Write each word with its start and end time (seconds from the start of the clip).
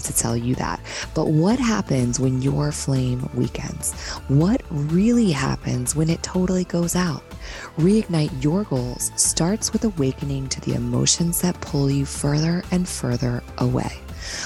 to 0.00 0.16
tell 0.16 0.36
you 0.36 0.54
that. 0.56 0.80
But 1.14 1.28
what 1.28 1.58
happens 1.58 2.20
when 2.20 2.42
your 2.42 2.72
flame 2.72 3.28
weakens? 3.34 3.92
What 4.28 4.62
really 4.70 5.32
happens 5.32 5.94
when 5.94 6.10
it 6.10 6.22
totally 6.22 6.64
goes 6.64 6.96
out? 6.96 7.22
Reignite 7.78 8.42
your 8.42 8.64
goals 8.64 9.12
starts 9.16 9.72
with 9.72 9.84
awakening 9.84 10.48
to 10.48 10.60
the 10.62 10.74
emotions 10.74 11.40
that 11.42 11.60
pull 11.60 11.90
you 11.90 12.04
further 12.04 12.62
and 12.70 12.88
further 12.88 13.42
away. 13.58 14.00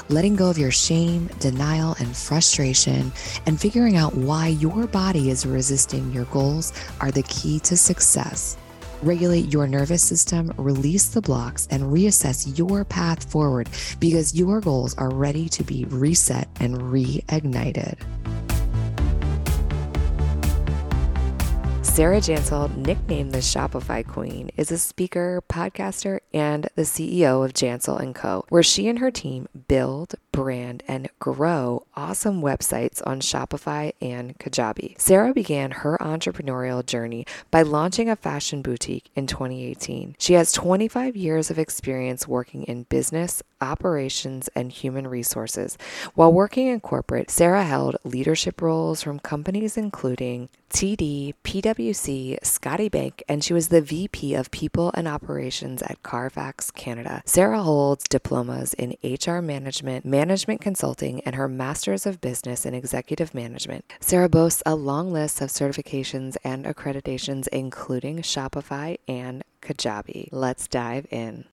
Letting 0.08 0.36
go 0.36 0.50
of 0.50 0.58
your 0.58 0.71
shame, 0.71 1.28
denial, 1.38 1.96
and 2.01 2.14
frustration, 2.14 3.12
and 3.46 3.60
figuring 3.60 3.96
out 3.96 4.14
why 4.14 4.48
your 4.48 4.87
body 4.87 5.30
is 5.30 5.46
resisting 5.46 6.12
your 6.12 6.26
goals 6.26 6.72
are 7.01 7.10
the 7.10 7.22
key 7.22 7.60
to 7.60 7.76
success 7.76 8.56
regulate 9.03 9.53
your 9.53 9.67
nervous 9.67 10.03
system, 10.03 10.53
release 10.56 11.08
the 11.08 11.21
blocks, 11.21 11.67
and 11.71 11.85
reassess 11.85 12.56
your 12.58 12.85
path 12.85 13.30
forward 13.30 13.69
because 13.99 14.35
your 14.35 14.60
goals 14.60 14.94
are 14.96 15.10
ready 15.10 15.49
to 15.49 15.62
be 15.62 15.85
reset 15.87 16.48
and 16.60 16.77
reignited. 16.77 17.98
Sarah 21.82 22.20
Jansel, 22.20 22.74
nicknamed 22.76 23.32
the 23.32 23.38
Shopify 23.38 24.06
Queen, 24.06 24.50
is 24.56 24.70
a 24.70 24.78
speaker, 24.78 25.42
podcaster, 25.51 26.20
and 26.32 26.68
the 26.76 26.82
CEO 26.82 27.45
of 27.45 27.52
Jansel 27.52 28.14
& 28.14 28.14
Co., 28.14 28.45
where 28.48 28.62
she 28.62 28.87
and 28.87 29.01
her 29.01 29.10
team 29.10 29.48
build, 29.66 30.14
brand, 30.32 30.82
and 30.86 31.08
grow 31.18 31.86
awesome 31.94 32.42
websites 32.42 33.02
on 33.06 33.20
Shopify 33.20 33.92
and 34.00 34.38
Kajabi. 34.38 34.98
Sarah 35.00 35.34
began 35.34 35.70
her 35.70 35.98
entrepreneurial 36.00 36.84
journey 36.84 37.26
by 37.50 37.62
launching 37.62 38.08
a 38.08 38.16
fashion 38.16 38.62
boutique 38.62 39.10
in 39.14 39.26
2018. 39.26 40.16
She 40.18 40.34
has 40.34 40.52
25 40.52 41.16
years 41.16 41.50
of 41.50 41.58
experience 41.58 42.28
working 42.28 42.64
in 42.64 42.84
business, 42.84 43.42
operations, 43.60 44.48
and 44.54 44.72
human 44.72 45.06
resources. 45.06 45.76
While 46.14 46.32
working 46.32 46.68
in 46.68 46.80
corporate, 46.80 47.30
Sarah 47.30 47.64
held 47.64 47.96
leadership 48.04 48.62
roles 48.62 49.02
from 49.02 49.18
companies 49.18 49.76
including 49.76 50.48
TD, 50.70 51.34
PwC, 51.42 52.38
Scotiabank, 52.42 53.22
and 53.28 53.42
she 53.42 53.52
was 53.52 53.68
the 53.68 53.80
VP 53.80 54.34
of 54.34 54.52
People 54.52 54.92
and 54.94 55.09
Operations 55.09 55.82
at 55.82 56.00
Carfax 56.04 56.70
Canada. 56.70 57.22
Sarah 57.26 57.62
holds 57.62 58.04
diplomas 58.04 58.72
in 58.74 58.96
HR 59.02 59.40
management, 59.40 60.04
management 60.04 60.20
consulting, 60.60 61.21
and 61.23 61.35
her 61.35 61.49
Master's 61.49 62.04
of 62.04 62.21
Business 62.21 62.66
in 62.66 62.74
Executive 62.74 63.32
Management. 63.35 63.90
Sarah 64.01 64.29
boasts 64.29 64.62
a 64.67 64.75
long 64.75 65.11
list 65.12 65.41
of 65.41 65.49
certifications 65.49 66.37
and 66.45 66.67
accreditations, 66.67 67.49
including 67.49 68.19
Shopify 68.19 68.99
and 69.09 69.43
Kajabi. 69.62 70.29
Let's 70.31 70.69
dive 70.69 71.07
in. 71.11 71.47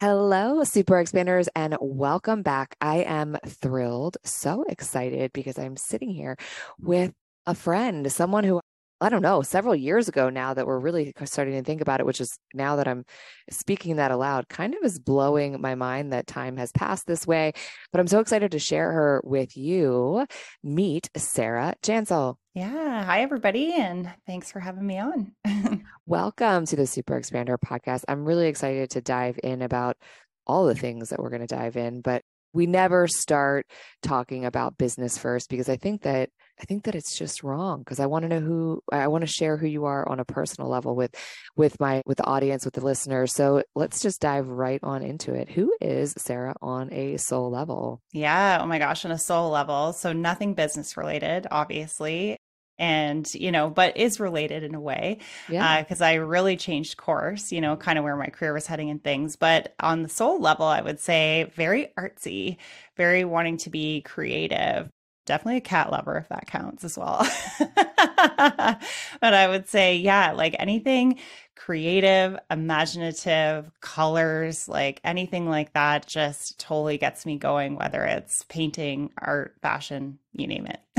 Hello, 0.00 0.64
super 0.64 0.94
expanders, 0.94 1.46
and 1.54 1.76
welcome 1.80 2.42
back. 2.42 2.76
I 2.80 2.98
am 2.98 3.36
thrilled, 3.46 4.16
so 4.24 4.64
excited 4.68 5.32
because 5.32 5.58
I'm 5.58 5.76
sitting 5.76 6.10
here 6.10 6.36
with 6.80 7.12
a 7.46 7.54
friend, 7.54 8.10
someone 8.10 8.44
who 8.44 8.60
I 9.00 9.10
don't 9.10 9.22
know, 9.22 9.42
several 9.42 9.76
years 9.76 10.08
ago 10.08 10.28
now 10.28 10.54
that 10.54 10.66
we're 10.66 10.78
really 10.78 11.12
starting 11.24 11.54
to 11.54 11.62
think 11.62 11.80
about 11.80 12.00
it, 12.00 12.06
which 12.06 12.20
is 12.20 12.36
now 12.52 12.76
that 12.76 12.88
I'm 12.88 13.04
speaking 13.48 13.96
that 13.96 14.10
aloud, 14.10 14.48
kind 14.48 14.74
of 14.74 14.82
is 14.82 14.98
blowing 14.98 15.60
my 15.60 15.76
mind 15.76 16.12
that 16.12 16.26
time 16.26 16.56
has 16.56 16.72
passed 16.72 17.06
this 17.06 17.24
way. 17.24 17.52
But 17.92 18.00
I'm 18.00 18.08
so 18.08 18.18
excited 18.18 18.50
to 18.50 18.58
share 18.58 18.90
her 18.90 19.20
with 19.22 19.56
you. 19.56 20.26
Meet 20.64 21.10
Sarah 21.16 21.74
Jansel. 21.80 22.36
Yeah. 22.54 23.04
Hi, 23.04 23.20
everybody. 23.20 23.72
And 23.72 24.12
thanks 24.26 24.50
for 24.50 24.58
having 24.58 24.84
me 24.84 24.98
on. 24.98 25.32
Welcome 26.06 26.66
to 26.66 26.74
the 26.74 26.86
Super 26.86 27.20
Expander 27.20 27.56
podcast. 27.56 28.02
I'm 28.08 28.24
really 28.24 28.48
excited 28.48 28.90
to 28.90 29.00
dive 29.00 29.38
in 29.44 29.62
about 29.62 29.96
all 30.44 30.66
the 30.66 30.74
things 30.74 31.10
that 31.10 31.20
we're 31.20 31.30
going 31.30 31.46
to 31.46 31.46
dive 31.46 31.76
in, 31.76 32.00
but 32.00 32.22
we 32.52 32.66
never 32.66 33.06
start 33.06 33.66
talking 34.02 34.44
about 34.44 34.78
business 34.78 35.18
first 35.18 35.48
because 35.48 35.68
I 35.68 35.76
think 35.76 36.02
that 36.02 36.30
I 36.60 36.64
think 36.64 36.84
that 36.84 36.94
it's 36.94 37.16
just 37.16 37.44
wrong 37.44 37.80
because 37.80 38.00
I 38.00 38.06
want 38.06 38.24
to 38.24 38.28
know 38.28 38.40
who 38.40 38.82
I 38.90 39.06
want 39.08 39.22
to 39.22 39.28
share 39.28 39.56
who 39.56 39.66
you 39.66 39.84
are 39.84 40.08
on 40.08 40.18
a 40.18 40.24
personal 40.24 40.68
level 40.68 40.96
with 40.96 41.14
with 41.56 41.78
my 41.78 42.02
with 42.04 42.18
the 42.18 42.24
audience 42.24 42.64
with 42.64 42.74
the 42.74 42.84
listeners. 42.84 43.32
So 43.34 43.62
let's 43.74 44.00
just 44.00 44.20
dive 44.20 44.48
right 44.48 44.80
on 44.82 45.02
into 45.02 45.34
it. 45.34 45.50
Who 45.50 45.72
is 45.80 46.14
Sarah 46.18 46.54
on 46.60 46.92
a 46.92 47.16
soul 47.16 47.50
level? 47.50 48.02
Yeah, 48.12 48.58
oh 48.60 48.66
my 48.66 48.78
gosh, 48.78 49.04
on 49.04 49.12
a 49.12 49.18
soul 49.18 49.50
level. 49.50 49.92
So 49.92 50.12
nothing 50.12 50.54
business 50.54 50.96
related, 50.96 51.46
obviously 51.50 52.38
and 52.78 53.34
you 53.34 53.50
know 53.50 53.68
but 53.70 53.96
is 53.96 54.20
related 54.20 54.62
in 54.62 54.74
a 54.74 54.80
way 54.80 55.18
yeah. 55.48 55.82
because 55.82 56.00
uh, 56.00 56.06
i 56.06 56.14
really 56.14 56.56
changed 56.56 56.96
course 56.96 57.50
you 57.52 57.60
know 57.60 57.76
kind 57.76 57.98
of 57.98 58.04
where 58.04 58.16
my 58.16 58.26
career 58.26 58.52
was 58.52 58.66
heading 58.66 58.90
and 58.90 59.02
things. 59.02 59.36
But 59.36 59.74
on 59.80 60.02
the 60.02 60.08
soul 60.08 60.40
level 60.40 60.66
i 60.66 60.80
would 60.80 61.00
say 61.00 61.50
very 61.54 61.92
artsy 61.98 62.56
very 62.96 63.24
wanting 63.24 63.56
to 63.58 63.70
be 63.70 64.02
creative 64.02 64.90
definitely 65.28 65.58
a 65.58 65.60
cat 65.60 65.92
lover 65.92 66.16
if 66.16 66.28
that 66.30 66.46
counts 66.46 66.82
as 66.84 66.98
well. 66.98 67.18
but 67.60 69.34
I 69.34 69.46
would 69.48 69.68
say, 69.68 69.96
yeah, 69.96 70.32
like 70.32 70.56
anything 70.58 71.20
creative, 71.54 72.38
imaginative, 72.50 73.70
colors, 73.80 74.68
like 74.68 75.00
anything 75.04 75.48
like 75.48 75.74
that 75.74 76.06
just 76.06 76.58
totally 76.58 76.96
gets 76.98 77.26
me 77.26 77.36
going, 77.36 77.76
whether 77.76 78.04
it's 78.04 78.42
painting, 78.44 79.12
art, 79.18 79.54
fashion, 79.60 80.18
you 80.32 80.46
name 80.46 80.66
it. 80.66 80.80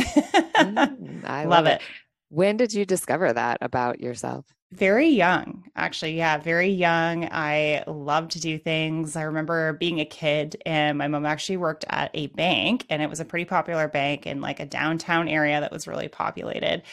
mm, 0.61 1.25
I 1.25 1.45
love, 1.45 1.65
love 1.65 1.65
it. 1.65 1.81
it. 1.81 1.81
When 2.29 2.57
did 2.57 2.73
you 2.73 2.85
discover 2.85 3.33
that 3.33 3.57
about 3.61 3.99
yourself? 3.99 4.45
Very 4.71 5.07
young, 5.07 5.63
actually. 5.75 6.15
Yeah, 6.15 6.37
very 6.37 6.69
young. 6.69 7.27
I 7.31 7.83
love 7.87 8.27
to 8.29 8.39
do 8.39 8.59
things. 8.59 9.15
I 9.15 9.23
remember 9.23 9.73
being 9.73 9.99
a 9.99 10.05
kid 10.05 10.61
and 10.63 10.95
my 10.95 11.07
mom 11.07 11.25
actually 11.25 11.57
worked 11.57 11.85
at 11.89 12.11
a 12.13 12.27
bank 12.27 12.85
and 12.87 13.01
it 13.01 13.09
was 13.09 13.19
a 13.19 13.25
pretty 13.25 13.45
popular 13.45 13.87
bank 13.87 14.27
in 14.27 14.41
like 14.41 14.59
a 14.59 14.67
downtown 14.67 15.27
area 15.27 15.59
that 15.59 15.71
was 15.71 15.87
really 15.87 16.07
populated. 16.07 16.83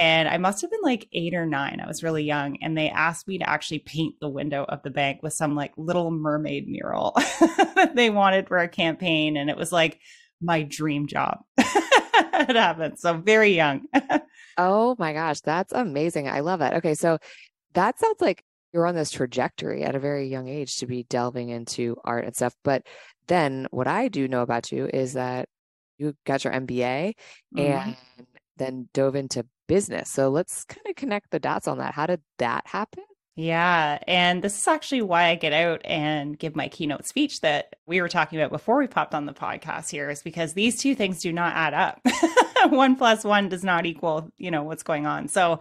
And 0.00 0.30
I 0.30 0.38
must 0.38 0.62
have 0.62 0.70
been 0.70 0.80
like 0.82 1.08
eight 1.12 1.34
or 1.34 1.44
nine. 1.44 1.82
I 1.84 1.86
was 1.86 2.02
really 2.02 2.24
young. 2.24 2.56
And 2.62 2.76
they 2.76 2.88
asked 2.88 3.28
me 3.28 3.36
to 3.36 3.48
actually 3.48 3.80
paint 3.80 4.14
the 4.18 4.30
window 4.30 4.64
of 4.70 4.82
the 4.82 4.90
bank 4.90 5.22
with 5.22 5.34
some 5.34 5.54
like 5.54 5.72
little 5.76 6.10
mermaid 6.10 6.68
mural 6.68 7.12
that 7.74 7.92
they 7.94 8.08
wanted 8.08 8.48
for 8.48 8.56
a 8.56 8.68
campaign. 8.68 9.36
And 9.36 9.50
it 9.50 9.58
was 9.58 9.72
like 9.72 10.00
my 10.40 10.62
dream 10.62 11.06
job. 11.06 11.40
it 11.58 12.56
happened. 12.56 12.98
So 12.98 13.18
very 13.18 13.54
young. 13.54 13.84
Oh 14.58 14.96
my 14.98 15.12
gosh, 15.12 15.40
that's 15.40 15.72
amazing. 15.72 16.28
I 16.28 16.40
love 16.40 16.60
that. 16.60 16.74
Okay, 16.74 16.94
so 16.94 17.18
that 17.74 17.98
sounds 17.98 18.20
like 18.20 18.42
you're 18.72 18.86
on 18.86 18.94
this 18.94 19.10
trajectory 19.10 19.84
at 19.84 19.94
a 19.94 20.00
very 20.00 20.28
young 20.28 20.48
age 20.48 20.76
to 20.76 20.86
be 20.86 21.04
delving 21.04 21.48
into 21.50 21.96
art 22.04 22.24
and 22.24 22.34
stuff. 22.34 22.54
But 22.64 22.86
then 23.26 23.66
what 23.70 23.86
I 23.86 24.08
do 24.08 24.28
know 24.28 24.42
about 24.42 24.72
you 24.72 24.88
is 24.92 25.14
that 25.14 25.48
you 25.98 26.14
got 26.24 26.44
your 26.44 26.52
MBA 26.52 27.14
mm-hmm. 27.54 27.60
and 27.60 27.96
then 28.56 28.88
dove 28.92 29.16
into 29.16 29.46
business. 29.66 30.10
So 30.10 30.28
let's 30.28 30.64
kind 30.64 30.86
of 30.88 30.96
connect 30.96 31.30
the 31.30 31.38
dots 31.38 31.68
on 31.68 31.78
that. 31.78 31.94
How 31.94 32.06
did 32.06 32.20
that 32.38 32.66
happen? 32.66 33.04
Yeah. 33.36 33.98
And 34.06 34.42
this 34.42 34.58
is 34.58 34.66
actually 34.66 35.02
why 35.02 35.26
I 35.26 35.34
get 35.34 35.52
out 35.52 35.82
and 35.84 36.38
give 36.38 36.56
my 36.56 36.68
keynote 36.68 37.06
speech 37.06 37.42
that 37.42 37.76
we 37.84 38.00
were 38.00 38.08
talking 38.08 38.40
about 38.40 38.50
before 38.50 38.78
we 38.78 38.86
popped 38.86 39.14
on 39.14 39.26
the 39.26 39.34
podcast 39.34 39.90
here, 39.90 40.08
is 40.08 40.22
because 40.22 40.54
these 40.54 40.80
two 40.80 40.94
things 40.94 41.20
do 41.20 41.32
not 41.32 41.54
add 41.54 41.74
up. 41.74 42.00
one 42.72 42.96
plus 42.96 43.24
one 43.24 43.50
does 43.50 43.62
not 43.62 43.84
equal, 43.84 44.32
you 44.38 44.50
know, 44.50 44.62
what's 44.62 44.82
going 44.82 45.06
on. 45.06 45.28
So 45.28 45.60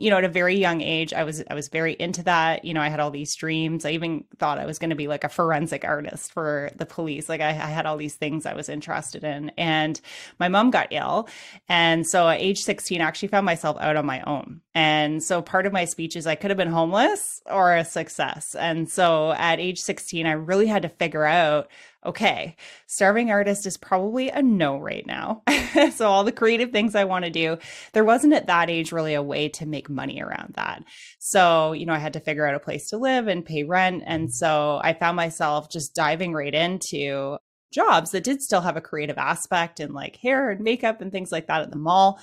you 0.00 0.08
know, 0.08 0.16
at 0.16 0.24
a 0.24 0.28
very 0.28 0.56
young 0.56 0.80
age, 0.80 1.12
I 1.12 1.24
was 1.24 1.44
I 1.50 1.52
was 1.52 1.68
very 1.68 1.92
into 1.92 2.22
that. 2.22 2.64
You 2.64 2.72
know, 2.72 2.80
I 2.80 2.88
had 2.88 3.00
all 3.00 3.10
these 3.10 3.36
dreams. 3.36 3.84
I 3.84 3.90
even 3.90 4.24
thought 4.38 4.58
I 4.58 4.64
was 4.64 4.78
going 4.78 4.88
to 4.88 4.96
be 4.96 5.08
like 5.08 5.24
a 5.24 5.28
forensic 5.28 5.84
artist 5.84 6.32
for 6.32 6.70
the 6.74 6.86
police. 6.86 7.28
Like 7.28 7.42
I, 7.42 7.50
I, 7.50 7.52
had 7.52 7.84
all 7.84 7.98
these 7.98 8.14
things 8.14 8.46
I 8.46 8.54
was 8.54 8.70
interested 8.70 9.24
in. 9.24 9.50
And 9.58 10.00
my 10.38 10.48
mom 10.48 10.70
got 10.70 10.88
ill, 10.90 11.28
and 11.68 12.06
so 12.06 12.26
at 12.30 12.40
age 12.40 12.60
sixteen, 12.60 13.02
I 13.02 13.04
actually 13.04 13.28
found 13.28 13.44
myself 13.44 13.76
out 13.78 13.96
on 13.96 14.06
my 14.06 14.22
own. 14.22 14.62
And 14.74 15.22
so 15.22 15.42
part 15.42 15.66
of 15.66 15.72
my 15.74 15.84
speech 15.84 16.16
is 16.16 16.26
I 16.26 16.34
could 16.34 16.50
have 16.50 16.56
been 16.56 16.68
homeless 16.68 17.42
or 17.44 17.76
a 17.76 17.84
success. 17.84 18.54
And 18.54 18.88
so 18.88 19.32
at 19.32 19.60
age 19.60 19.80
sixteen, 19.80 20.26
I 20.26 20.32
really 20.32 20.66
had 20.66 20.80
to 20.82 20.88
figure 20.88 21.26
out 21.26 21.68
okay, 22.04 22.56
starving 22.86 23.30
artist 23.30 23.66
is 23.66 23.76
probably 23.76 24.30
a 24.30 24.42
no 24.42 24.78
right 24.78 25.06
now. 25.06 25.42
so, 25.94 26.08
all 26.08 26.24
the 26.24 26.32
creative 26.32 26.70
things 26.70 26.94
I 26.94 27.04
want 27.04 27.24
to 27.24 27.30
do, 27.30 27.58
there 27.92 28.04
wasn't 28.04 28.34
at 28.34 28.46
that 28.46 28.70
age 28.70 28.92
really 28.92 29.14
a 29.14 29.22
way 29.22 29.48
to 29.50 29.66
make 29.66 29.90
money 29.90 30.22
around 30.22 30.54
that. 30.56 30.82
So, 31.18 31.72
you 31.72 31.86
know, 31.86 31.92
I 31.92 31.98
had 31.98 32.14
to 32.14 32.20
figure 32.20 32.46
out 32.46 32.54
a 32.54 32.60
place 32.60 32.88
to 32.90 32.98
live 32.98 33.26
and 33.26 33.44
pay 33.44 33.64
rent. 33.64 34.02
And 34.06 34.32
so 34.32 34.80
I 34.82 34.94
found 34.94 35.16
myself 35.16 35.70
just 35.70 35.94
diving 35.94 36.32
right 36.32 36.54
into 36.54 37.38
jobs 37.72 38.10
that 38.10 38.24
did 38.24 38.42
still 38.42 38.62
have 38.62 38.76
a 38.76 38.80
creative 38.80 39.18
aspect 39.18 39.78
and 39.78 39.94
like 39.94 40.16
hair 40.16 40.50
and 40.50 40.60
makeup 40.60 41.00
and 41.00 41.12
things 41.12 41.30
like 41.30 41.46
that 41.46 41.62
at 41.62 41.70
the 41.70 41.78
mall 41.78 42.18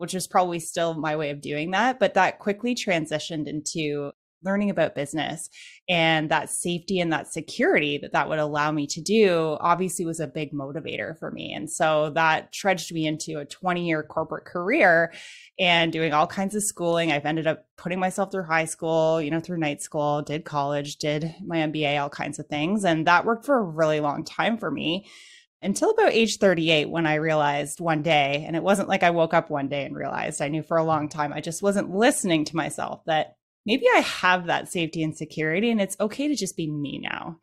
which 0.00 0.14
was 0.14 0.26
probably 0.26 0.58
still 0.58 0.94
my 0.94 1.14
way 1.14 1.28
of 1.28 1.42
doing 1.42 1.72
that. 1.72 1.98
But 1.98 2.14
that 2.14 2.38
quickly 2.38 2.74
transitioned 2.74 3.46
into 3.46 4.12
learning 4.42 4.70
about 4.70 4.94
business 4.94 5.48
and 5.88 6.30
that 6.30 6.50
safety 6.50 7.00
and 7.00 7.12
that 7.12 7.32
security 7.32 7.98
that 7.98 8.12
that 8.12 8.28
would 8.28 8.38
allow 8.38 8.70
me 8.70 8.86
to 8.86 9.00
do 9.00 9.56
obviously 9.60 10.06
was 10.06 10.20
a 10.20 10.26
big 10.26 10.52
motivator 10.52 11.18
for 11.18 11.30
me. 11.30 11.52
And 11.52 11.70
so 11.70 12.10
that 12.10 12.52
trudged 12.52 12.92
me 12.92 13.06
into 13.06 13.38
a 13.38 13.44
20 13.44 13.86
year 13.86 14.02
corporate 14.02 14.44
career 14.44 15.12
and 15.58 15.92
doing 15.92 16.12
all 16.12 16.26
kinds 16.26 16.54
of 16.54 16.62
schooling. 16.62 17.12
I've 17.12 17.26
ended 17.26 17.46
up 17.46 17.64
putting 17.76 17.98
myself 17.98 18.30
through 18.30 18.44
high 18.44 18.64
school 18.64 19.20
you 19.20 19.30
know 19.30 19.40
through 19.40 19.58
night 19.58 19.80
school 19.82 20.22
did 20.22 20.44
college 20.44 20.96
did 20.96 21.34
my 21.44 21.58
mba 21.58 22.00
all 22.00 22.10
kinds 22.10 22.38
of 22.38 22.46
things. 22.46 22.84
And 22.84 23.06
that 23.06 23.24
worked 23.24 23.46
for 23.46 23.58
a 23.58 23.62
really 23.62 24.00
long 24.00 24.24
time 24.24 24.58
for 24.58 24.70
me 24.70 25.06
until 25.62 25.90
about 25.90 26.12
age 26.12 26.38
38 26.38 26.88
when 26.88 27.06
I 27.06 27.14
realized 27.16 27.80
one 27.80 28.02
day, 28.02 28.44
and 28.46 28.56
it 28.56 28.62
wasn't 28.62 28.88
like 28.88 29.02
I 29.02 29.10
woke 29.10 29.34
up 29.34 29.50
one 29.50 29.68
day 29.68 29.84
and 29.84 29.94
realized 29.94 30.40
I 30.40 30.48
knew 30.48 30.62
for 30.62 30.78
a 30.78 30.84
long 30.84 31.08
time, 31.08 31.32
I 31.32 31.40
just 31.40 31.62
wasn't 31.62 31.94
listening 31.94 32.44
to 32.46 32.56
myself 32.56 33.04
that 33.06 33.36
maybe 33.66 33.86
I 33.94 34.00
have 34.00 34.46
that 34.46 34.70
safety 34.70 35.02
and 35.02 35.16
security 35.16 35.70
and 35.70 35.80
it's 35.80 35.96
okay 36.00 36.28
to 36.28 36.34
just 36.34 36.56
be 36.56 36.70
me 36.70 36.98
now. 36.98 37.38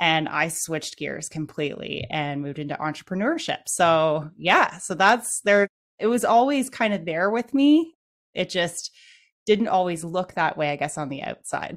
And 0.00 0.28
I 0.28 0.48
switched 0.48 0.96
gears 0.96 1.28
completely 1.28 2.06
and 2.10 2.40
moved 2.40 2.58
into 2.58 2.74
entrepreneurship. 2.74 3.60
So, 3.66 4.30
yeah, 4.38 4.78
so 4.78 4.94
that's 4.94 5.40
there. 5.42 5.68
It 5.98 6.06
was 6.06 6.24
always 6.24 6.70
kind 6.70 6.94
of 6.94 7.04
there 7.04 7.30
with 7.30 7.52
me. 7.52 7.94
It 8.32 8.48
just 8.48 8.92
didn't 9.44 9.68
always 9.68 10.02
look 10.02 10.34
that 10.34 10.56
way, 10.56 10.70
I 10.70 10.76
guess, 10.76 10.96
on 10.96 11.10
the 11.10 11.22
outside. 11.22 11.76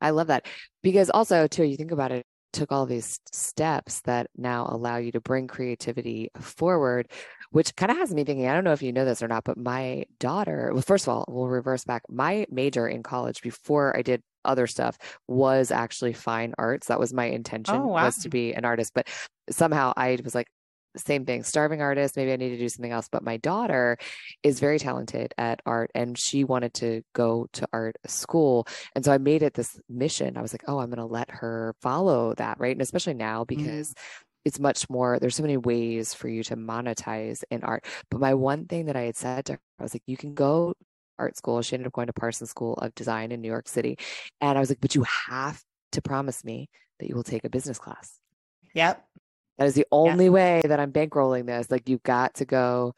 I 0.00 0.10
love 0.10 0.26
that 0.26 0.46
because 0.82 1.08
also, 1.08 1.46
too, 1.46 1.64
you 1.64 1.76
think 1.76 1.90
about 1.90 2.12
it, 2.12 2.26
took 2.52 2.70
all 2.70 2.86
these 2.86 3.18
steps 3.32 4.00
that 4.02 4.28
now 4.36 4.68
allow 4.70 4.96
you 4.98 5.12
to 5.12 5.20
bring 5.20 5.48
creativity 5.48 6.30
forward, 6.40 7.08
which 7.54 7.76
kind 7.76 7.92
of 7.92 7.98
has 7.98 8.12
me 8.12 8.24
thinking, 8.24 8.48
I 8.48 8.52
don't 8.52 8.64
know 8.64 8.72
if 8.72 8.82
you 8.82 8.92
know 8.92 9.04
this 9.04 9.22
or 9.22 9.28
not, 9.28 9.44
but 9.44 9.56
my 9.56 10.06
daughter, 10.18 10.70
well, 10.72 10.82
first 10.82 11.04
of 11.04 11.10
all, 11.10 11.24
we'll 11.28 11.46
reverse 11.46 11.84
back. 11.84 12.02
My 12.08 12.46
major 12.50 12.88
in 12.88 13.04
college 13.04 13.42
before 13.42 13.96
I 13.96 14.02
did 14.02 14.24
other 14.44 14.66
stuff 14.66 14.98
was 15.28 15.70
actually 15.70 16.14
fine 16.14 16.54
arts. 16.58 16.88
That 16.88 16.98
was 16.98 17.12
my 17.12 17.26
intention 17.26 17.76
oh, 17.76 17.86
wow. 17.86 18.06
was 18.06 18.16
to 18.24 18.28
be 18.28 18.54
an 18.54 18.64
artist. 18.64 18.90
But 18.92 19.06
somehow 19.50 19.92
I 19.96 20.18
was 20.24 20.34
like, 20.34 20.48
same 20.96 21.26
thing, 21.26 21.44
starving 21.44 21.80
artist. 21.80 22.16
Maybe 22.16 22.32
I 22.32 22.36
need 22.36 22.50
to 22.50 22.58
do 22.58 22.68
something 22.68 22.90
else. 22.90 23.08
But 23.08 23.22
my 23.22 23.36
daughter 23.36 23.98
is 24.42 24.58
very 24.58 24.80
talented 24.80 25.32
at 25.38 25.62
art 25.64 25.92
and 25.94 26.18
she 26.18 26.42
wanted 26.42 26.74
to 26.74 27.02
go 27.12 27.46
to 27.52 27.68
art 27.72 27.94
school. 28.06 28.66
And 28.96 29.04
so 29.04 29.12
I 29.12 29.18
made 29.18 29.44
it 29.44 29.54
this 29.54 29.78
mission. 29.88 30.36
I 30.36 30.42
was 30.42 30.52
like, 30.52 30.64
oh, 30.66 30.80
I'm 30.80 30.90
going 30.90 30.98
to 30.98 31.04
let 31.04 31.30
her 31.30 31.76
follow 31.82 32.34
that. 32.34 32.58
Right. 32.58 32.74
And 32.74 32.82
especially 32.82 33.14
now 33.14 33.44
because 33.44 33.90
mm. 33.90 33.94
It's 34.44 34.60
much 34.60 34.88
more, 34.90 35.18
there's 35.18 35.36
so 35.36 35.42
many 35.42 35.56
ways 35.56 36.14
for 36.14 36.28
you 36.28 36.42
to 36.44 36.56
monetize 36.56 37.42
in 37.50 37.62
art. 37.64 37.84
But 38.10 38.20
my 38.20 38.34
one 38.34 38.66
thing 38.66 38.86
that 38.86 38.96
I 38.96 39.02
had 39.02 39.16
said 39.16 39.46
to 39.46 39.52
her, 39.54 39.58
I 39.78 39.82
was 39.82 39.94
like, 39.94 40.02
you 40.06 40.16
can 40.16 40.34
go 40.34 40.74
art 41.18 41.36
school. 41.36 41.62
She 41.62 41.74
ended 41.74 41.86
up 41.86 41.92
going 41.92 42.08
to 42.08 42.12
Parsons 42.12 42.50
School 42.50 42.74
of 42.74 42.94
Design 42.94 43.32
in 43.32 43.40
New 43.40 43.48
York 43.48 43.68
City. 43.68 43.98
And 44.40 44.58
I 44.58 44.60
was 44.60 44.70
like, 44.70 44.80
but 44.80 44.94
you 44.94 45.04
have 45.28 45.62
to 45.92 46.02
promise 46.02 46.44
me 46.44 46.68
that 46.98 47.08
you 47.08 47.14
will 47.14 47.22
take 47.22 47.44
a 47.44 47.50
business 47.50 47.78
class. 47.78 48.18
Yep. 48.74 49.04
That 49.58 49.66
is 49.66 49.74
the 49.74 49.86
only 49.92 50.26
yeah. 50.26 50.30
way 50.30 50.62
that 50.64 50.80
I'm 50.80 50.92
bankrolling 50.92 51.46
this. 51.46 51.70
Like 51.70 51.88
you've 51.88 52.02
got 52.02 52.34
to 52.34 52.44
go 52.44 52.94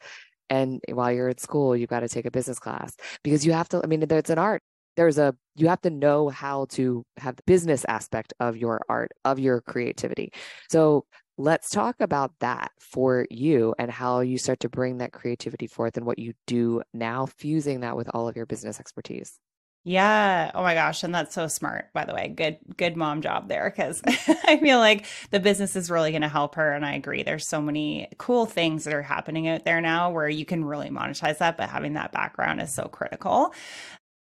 and 0.49 0.81
eh, 0.87 0.93
while 0.93 1.11
you're 1.11 1.29
at 1.29 1.39
school, 1.39 1.75
you've 1.75 1.89
got 1.89 2.01
to 2.01 2.09
take 2.09 2.25
a 2.25 2.31
business 2.31 2.59
class 2.59 2.95
because 3.23 3.45
you 3.45 3.53
have 3.53 3.69
to, 3.69 3.81
I 3.83 3.87
mean, 3.87 4.03
it's 4.03 4.29
an 4.29 4.39
art. 4.39 4.61
There's 4.95 5.19
a, 5.19 5.35
you 5.55 5.67
have 5.67 5.81
to 5.81 5.91
know 5.91 6.29
how 6.29 6.65
to 6.71 7.05
have 7.17 7.35
the 7.35 7.43
business 7.45 7.85
aspect 7.85 8.33
of 8.39 8.57
your 8.57 8.81
art, 8.89 9.11
of 9.23 9.37
your 9.37 9.61
creativity. 9.61 10.31
So 10.69 11.05
let's 11.37 11.69
talk 11.69 11.95
about 11.99 12.31
that 12.39 12.71
for 12.79 13.27
you 13.29 13.75
and 13.77 13.91
how 13.91 14.21
you 14.21 14.37
start 14.37 14.59
to 14.61 14.69
bring 14.69 14.97
that 14.97 15.13
creativity 15.13 15.67
forth 15.67 15.97
and 15.97 16.05
what 16.05 16.19
you 16.19 16.33
do 16.47 16.81
now, 16.93 17.25
fusing 17.25 17.81
that 17.81 17.95
with 17.95 18.09
all 18.13 18.27
of 18.27 18.35
your 18.35 18.45
business 18.45 18.79
expertise. 18.79 19.39
Yeah. 19.83 20.51
Oh 20.53 20.63
my 20.63 20.73
gosh. 20.73 21.03
And 21.03 21.15
that's 21.15 21.33
so 21.33 21.47
smart, 21.47 21.93
by 21.93 22.03
the 22.03 22.13
way. 22.13 22.27
Good, 22.27 22.57
good 22.75 22.97
mom 22.97 23.21
job 23.21 23.47
there. 23.47 23.71
Cause 23.71 24.01
I 24.05 24.59
feel 24.61 24.79
like 24.79 25.05
the 25.31 25.39
business 25.39 25.77
is 25.77 25.89
really 25.89 26.11
going 26.11 26.23
to 26.23 26.27
help 26.27 26.55
her. 26.55 26.73
And 26.73 26.85
I 26.85 26.95
agree. 26.95 27.23
There's 27.23 27.47
so 27.47 27.61
many 27.61 28.09
cool 28.17 28.45
things 28.45 28.83
that 28.83 28.93
are 28.93 29.01
happening 29.01 29.47
out 29.47 29.63
there 29.63 29.79
now 29.79 30.11
where 30.11 30.27
you 30.27 30.43
can 30.43 30.65
really 30.65 30.89
monetize 30.89 31.37
that, 31.37 31.55
but 31.55 31.69
having 31.69 31.93
that 31.93 32.11
background 32.11 32.59
is 32.59 32.73
so 32.73 32.89
critical. 32.89 33.53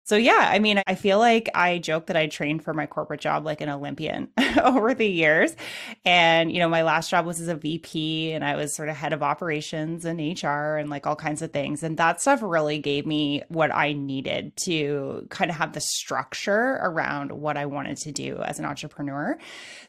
So 0.04 0.16
yeah, 0.16 0.50
I 0.52 0.60
mean, 0.60 0.82
I 0.88 0.96
feel 0.96 1.20
like 1.20 1.50
I 1.54 1.78
joke 1.78 2.08
that 2.08 2.18
I 2.18 2.28
trained 2.28 2.64
for 2.64 2.74
my 2.74 2.88
corporate 2.88 3.22
job 3.22 3.46
like 3.46 3.62
an 3.62 3.70
Olympian 3.70 4.30
over 4.64 4.94
the 4.96 5.08
years. 5.08 5.56
And, 6.04 6.52
you 6.52 6.60
know, 6.60 6.68
my 6.68 6.82
last 6.82 7.10
job 7.10 7.26
was 7.26 7.40
as 7.40 7.48
a 7.48 7.56
VP 7.56 8.32
and 8.32 8.44
I 8.44 8.56
was 8.56 8.76
sort 8.76 8.90
of 8.90 8.96
head 8.96 9.14
of 9.14 9.22
operations 9.22 10.04
and 10.04 10.20
HR 10.20 10.78
and 10.78 10.90
like 10.90 11.06
all 11.06 11.16
kinds 11.16 11.44
of 11.44 11.54
things. 11.54 11.84
And 11.84 11.98
that 11.98 12.20
stuff 12.20 12.42
really 12.42 12.80
gave 12.80 13.06
me 13.06 13.44
what 13.50 13.74
I 13.74 13.94
needed 13.94 14.54
to 14.64 15.28
kind 15.30 15.52
of 15.52 15.58
have 15.58 15.74
the 15.74 15.82
structure 15.82 16.80
around 16.82 17.32
what 17.32 17.56
I 17.56 17.68
wanted 17.68 17.98
to 17.98 18.12
do 18.12 18.38
as 18.40 18.58
an 18.58 18.66
entrepreneur. 18.66 19.38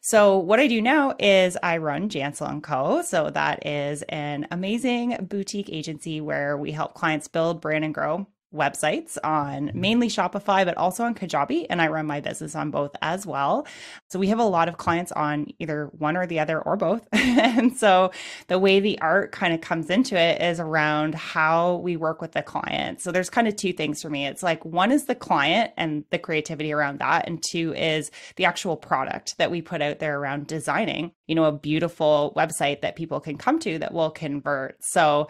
So 0.02 0.38
what 0.38 0.60
I 0.60 0.66
do 0.66 0.82
now 0.82 1.14
is 1.18 1.56
I 1.62 1.78
run 1.78 2.10
Jansel 2.10 2.50
and 2.50 2.62
Co. 2.62 3.00
So 3.02 3.30
that 3.30 3.66
is 3.66 4.02
an 4.10 4.46
amazing 4.50 5.16
boutique 5.22 5.70
agency 5.70 6.20
where 6.20 6.56
we 6.58 6.70
help 6.70 6.92
clients 6.92 7.28
build, 7.28 7.62
brand 7.62 7.84
and 7.84 7.94
grow 7.94 8.26
websites 8.54 9.18
on 9.24 9.68
mm-hmm. 9.68 9.80
mainly 9.80 10.08
Shopify, 10.08 10.64
but 10.64 10.76
also 10.76 11.04
on 11.04 11.14
Kajabi. 11.14 11.66
And 11.68 11.80
I 11.80 11.88
run 11.88 12.06
my 12.06 12.20
business 12.20 12.54
on 12.54 12.70
both 12.70 12.94
as 13.02 13.26
well. 13.26 13.66
So 14.10 14.18
we 14.18 14.28
have 14.28 14.38
a 14.38 14.44
lot 14.44 14.68
of 14.68 14.76
clients 14.76 15.12
on 15.12 15.46
either 15.58 15.90
one 15.98 16.16
or 16.16 16.26
the 16.26 16.40
other 16.40 16.60
or 16.60 16.76
both. 16.76 17.06
and 17.12 17.76
so 17.76 18.10
the 18.48 18.58
way 18.58 18.80
the 18.80 19.00
art 19.00 19.32
kind 19.32 19.54
of 19.54 19.60
comes 19.60 19.90
into 19.90 20.18
it 20.18 20.40
is 20.42 20.60
around 20.60 21.14
how 21.14 21.76
we 21.76 21.96
work 21.96 22.20
with 22.20 22.32
the 22.32 22.42
client. 22.42 23.00
So 23.00 23.12
there's 23.12 23.30
kind 23.30 23.48
of 23.48 23.56
two 23.56 23.72
things 23.72 24.02
for 24.02 24.10
me. 24.10 24.26
It's 24.26 24.42
like 24.42 24.64
one 24.64 24.92
is 24.92 25.04
the 25.04 25.14
client 25.14 25.72
and 25.76 26.04
the 26.10 26.18
creativity 26.18 26.72
around 26.72 26.98
that. 27.00 27.26
And 27.26 27.42
two 27.42 27.74
is 27.74 28.10
the 28.36 28.44
actual 28.44 28.76
product 28.76 29.38
that 29.38 29.50
we 29.50 29.62
put 29.62 29.82
out 29.82 29.98
there 29.98 30.18
around 30.18 30.46
designing, 30.46 31.12
you 31.26 31.34
know, 31.34 31.44
a 31.44 31.52
beautiful 31.52 32.32
website 32.36 32.82
that 32.82 32.96
people 32.96 33.20
can 33.20 33.38
come 33.38 33.58
to 33.60 33.78
that 33.78 33.92
will 33.92 34.10
convert. 34.10 34.82
So 34.84 35.28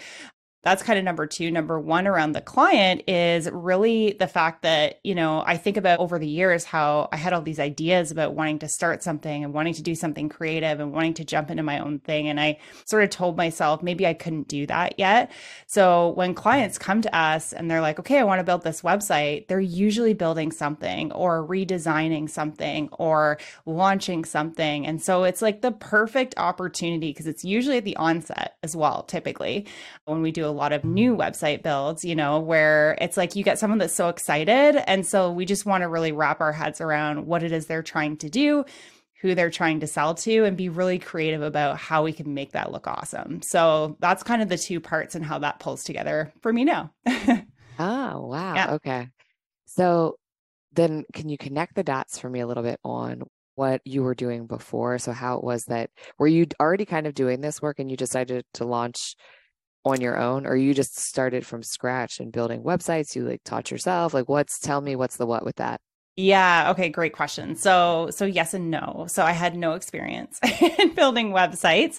that's 0.63 0.83
kind 0.83 0.99
of 0.99 1.05
number 1.05 1.27
two. 1.27 1.51
Number 1.51 1.79
one 1.81 2.07
around 2.07 2.33
the 2.33 2.41
client 2.41 3.03
is 3.09 3.51
really 3.51 4.13
the 4.13 4.29
fact 4.29 4.63
that, 4.63 5.01
you 5.03 5.15
know, 5.15 5.43
I 5.45 5.57
think 5.57 5.77
about 5.77 5.99
over 5.99 6.21
the 6.21 6.29
years 6.29 6.65
how 6.65 7.09
I 7.11 7.17
had 7.17 7.33
all 7.33 7.43
these 7.43 7.59
ideas 7.59 8.13
about 8.13 8.35
wanting 8.35 8.61
to 8.61 8.69
start 8.69 9.03
something 9.03 9.43
and 9.43 9.53
wanting 9.53 9.75
to 9.75 9.83
do 9.83 9.97
something 9.97 10.29
creative 10.29 10.79
and 10.79 10.93
wanting 10.93 11.15
to 11.15 11.25
jump 11.25 11.51
into 11.51 11.65
my 11.65 11.81
own 11.81 11.99
thing. 11.99 12.29
And 12.29 12.39
I 12.39 12.61
sort 12.85 13.03
of 13.03 13.11
told 13.11 13.37
myself 13.37 13.83
maybe 13.83 14.07
I 14.07 14.15
couldn't 14.15 14.47
do 14.47 14.67
that 14.67 14.99
yet. 14.99 15.33
So 15.67 16.11
when 16.11 16.33
clients 16.33 16.79
come 16.79 17.03
to 17.03 17.17
us 17.17 17.53
and 17.53 17.69
they're 17.69 17.81
like, 17.81 17.99
okay, 17.99 18.21
I 18.21 18.25
want 18.25 18.39
to 18.39 18.45
build 18.45 18.63
this 18.63 18.83
website, 18.83 19.49
they're 19.49 19.59
usually 19.59 20.15
building 20.15 20.53
something 20.53 21.11
or 21.11 21.45
redesigning 21.45 22.31
something 22.31 22.89
or 22.93 23.39
launching 23.67 24.25
something. 24.25 24.87
And 24.87 25.03
so 25.03 25.25
it's 25.25 25.43
like 25.43 25.61
the 25.61 25.73
perfect 25.73 26.35
opportunity 26.37 27.11
because 27.11 27.27
it's 27.27 27.45
usually 27.45 27.79
at 27.79 27.85
the 27.85 27.97
onset 27.97 28.57
as 28.63 28.77
well, 28.77 29.03
typically 29.03 29.67
when 30.05 30.23
we 30.23 30.31
do 30.31 30.47
a 30.47 30.52
a 30.53 30.55
lot 30.55 30.73
of 30.73 30.85
new 30.85 31.17
website 31.17 31.63
builds, 31.63 32.05
you 32.05 32.15
know, 32.15 32.39
where 32.39 32.97
it's 33.01 33.17
like 33.17 33.35
you 33.35 33.43
get 33.43 33.59
someone 33.59 33.79
that's 33.79 33.95
so 33.95 34.09
excited. 34.09 34.77
And 34.89 35.07
so 35.07 35.33
we 35.33 35.47
just 35.47 35.67
want 35.67 35.83
to 35.83 35.89
really 35.89 36.13
wrap 36.13 36.41
our 36.41 36.53
heads 36.53 36.81
around 36.81 37.27
what 37.27 37.43
it 37.43 37.53
is 37.53 37.67
they're 37.67 37.83
trying 37.83 38.19
to 38.19 38.29
do, 38.29 38.65
who 39.23 39.35
they're 39.35 39.51
trying 39.51 39.81
to 39.81 39.87
sell 39.87 40.15
to, 40.15 40.45
and 40.45 40.57
be 40.57 40.69
really 40.69 40.99
creative 40.99 41.43
about 41.43 41.79
how 41.79 42.05
we 42.05 42.13
can 42.13 42.35
make 42.35 42.53
that 42.53 42.71
look 42.71 42.87
awesome. 42.87 43.41
So 43.41 43.97
that's 44.01 44.23
kind 44.23 44.43
of 44.43 44.49
the 44.49 44.59
two 44.59 44.81
parts 44.81 45.15
and 45.15 45.25
how 45.25 45.39
that 45.39 45.59
pulls 45.59 45.85
together 45.85 46.33
for 46.43 46.53
me 46.53 46.65
now. 46.65 46.93
oh, 47.07 48.27
wow. 48.27 48.55
Yeah. 48.55 48.73
Okay. 48.75 49.09
So 49.65 50.17
then 50.73 51.05
can 51.13 51.29
you 51.29 51.39
connect 51.39 51.75
the 51.75 51.83
dots 51.83 52.19
for 52.19 52.29
me 52.29 52.41
a 52.41 52.47
little 52.47 52.63
bit 52.63 52.79
on 52.85 53.23
what 53.55 53.81
you 53.85 54.03
were 54.03 54.15
doing 54.15 54.47
before? 54.47 54.99
So 54.99 55.13
how 55.13 55.39
it 55.39 55.45
was 55.45 55.65
that 55.67 55.91
were 56.19 56.27
you 56.27 56.47
already 56.61 56.85
kind 56.85 57.07
of 57.07 57.15
doing 57.15 57.41
this 57.41 57.63
work 57.63 57.79
and 57.79 57.91
you 57.91 57.97
decided 57.97 58.45
to 58.55 58.65
launch 58.65 59.17
on 59.85 60.01
your 60.01 60.17
own 60.17 60.47
or 60.47 60.55
you 60.57 60.75
just 60.75 60.99
started 60.99 61.45
from 61.45 61.63
scratch 61.63 62.21
and 62.21 62.33
building 62.33 62.63
websites 62.63 63.17
you 63.17 63.25
like 63.25 63.43
taught 63.45 63.71
yourself 63.71 64.15
like 64.15 64.29
what's 64.29 64.59
tell 64.61 64.81
me 64.81 64.95
what's 64.97 65.17
the 65.17 65.27
what 65.27 65.45
with 65.45 65.57
that? 65.57 65.81
Yeah 66.17 66.71
okay 66.71 66.89
great 66.89 67.13
question. 67.13 67.57
So 67.57 68.09
so 68.11 68.25
yes 68.25 68.55
and 68.55 68.71
no. 68.71 69.07
So 69.09 69.25
i 69.25 69.33
had 69.33 69.57
no 69.57 69.73
experience 69.73 70.39
in 70.79 70.95
building 70.95 71.31
websites 71.31 71.99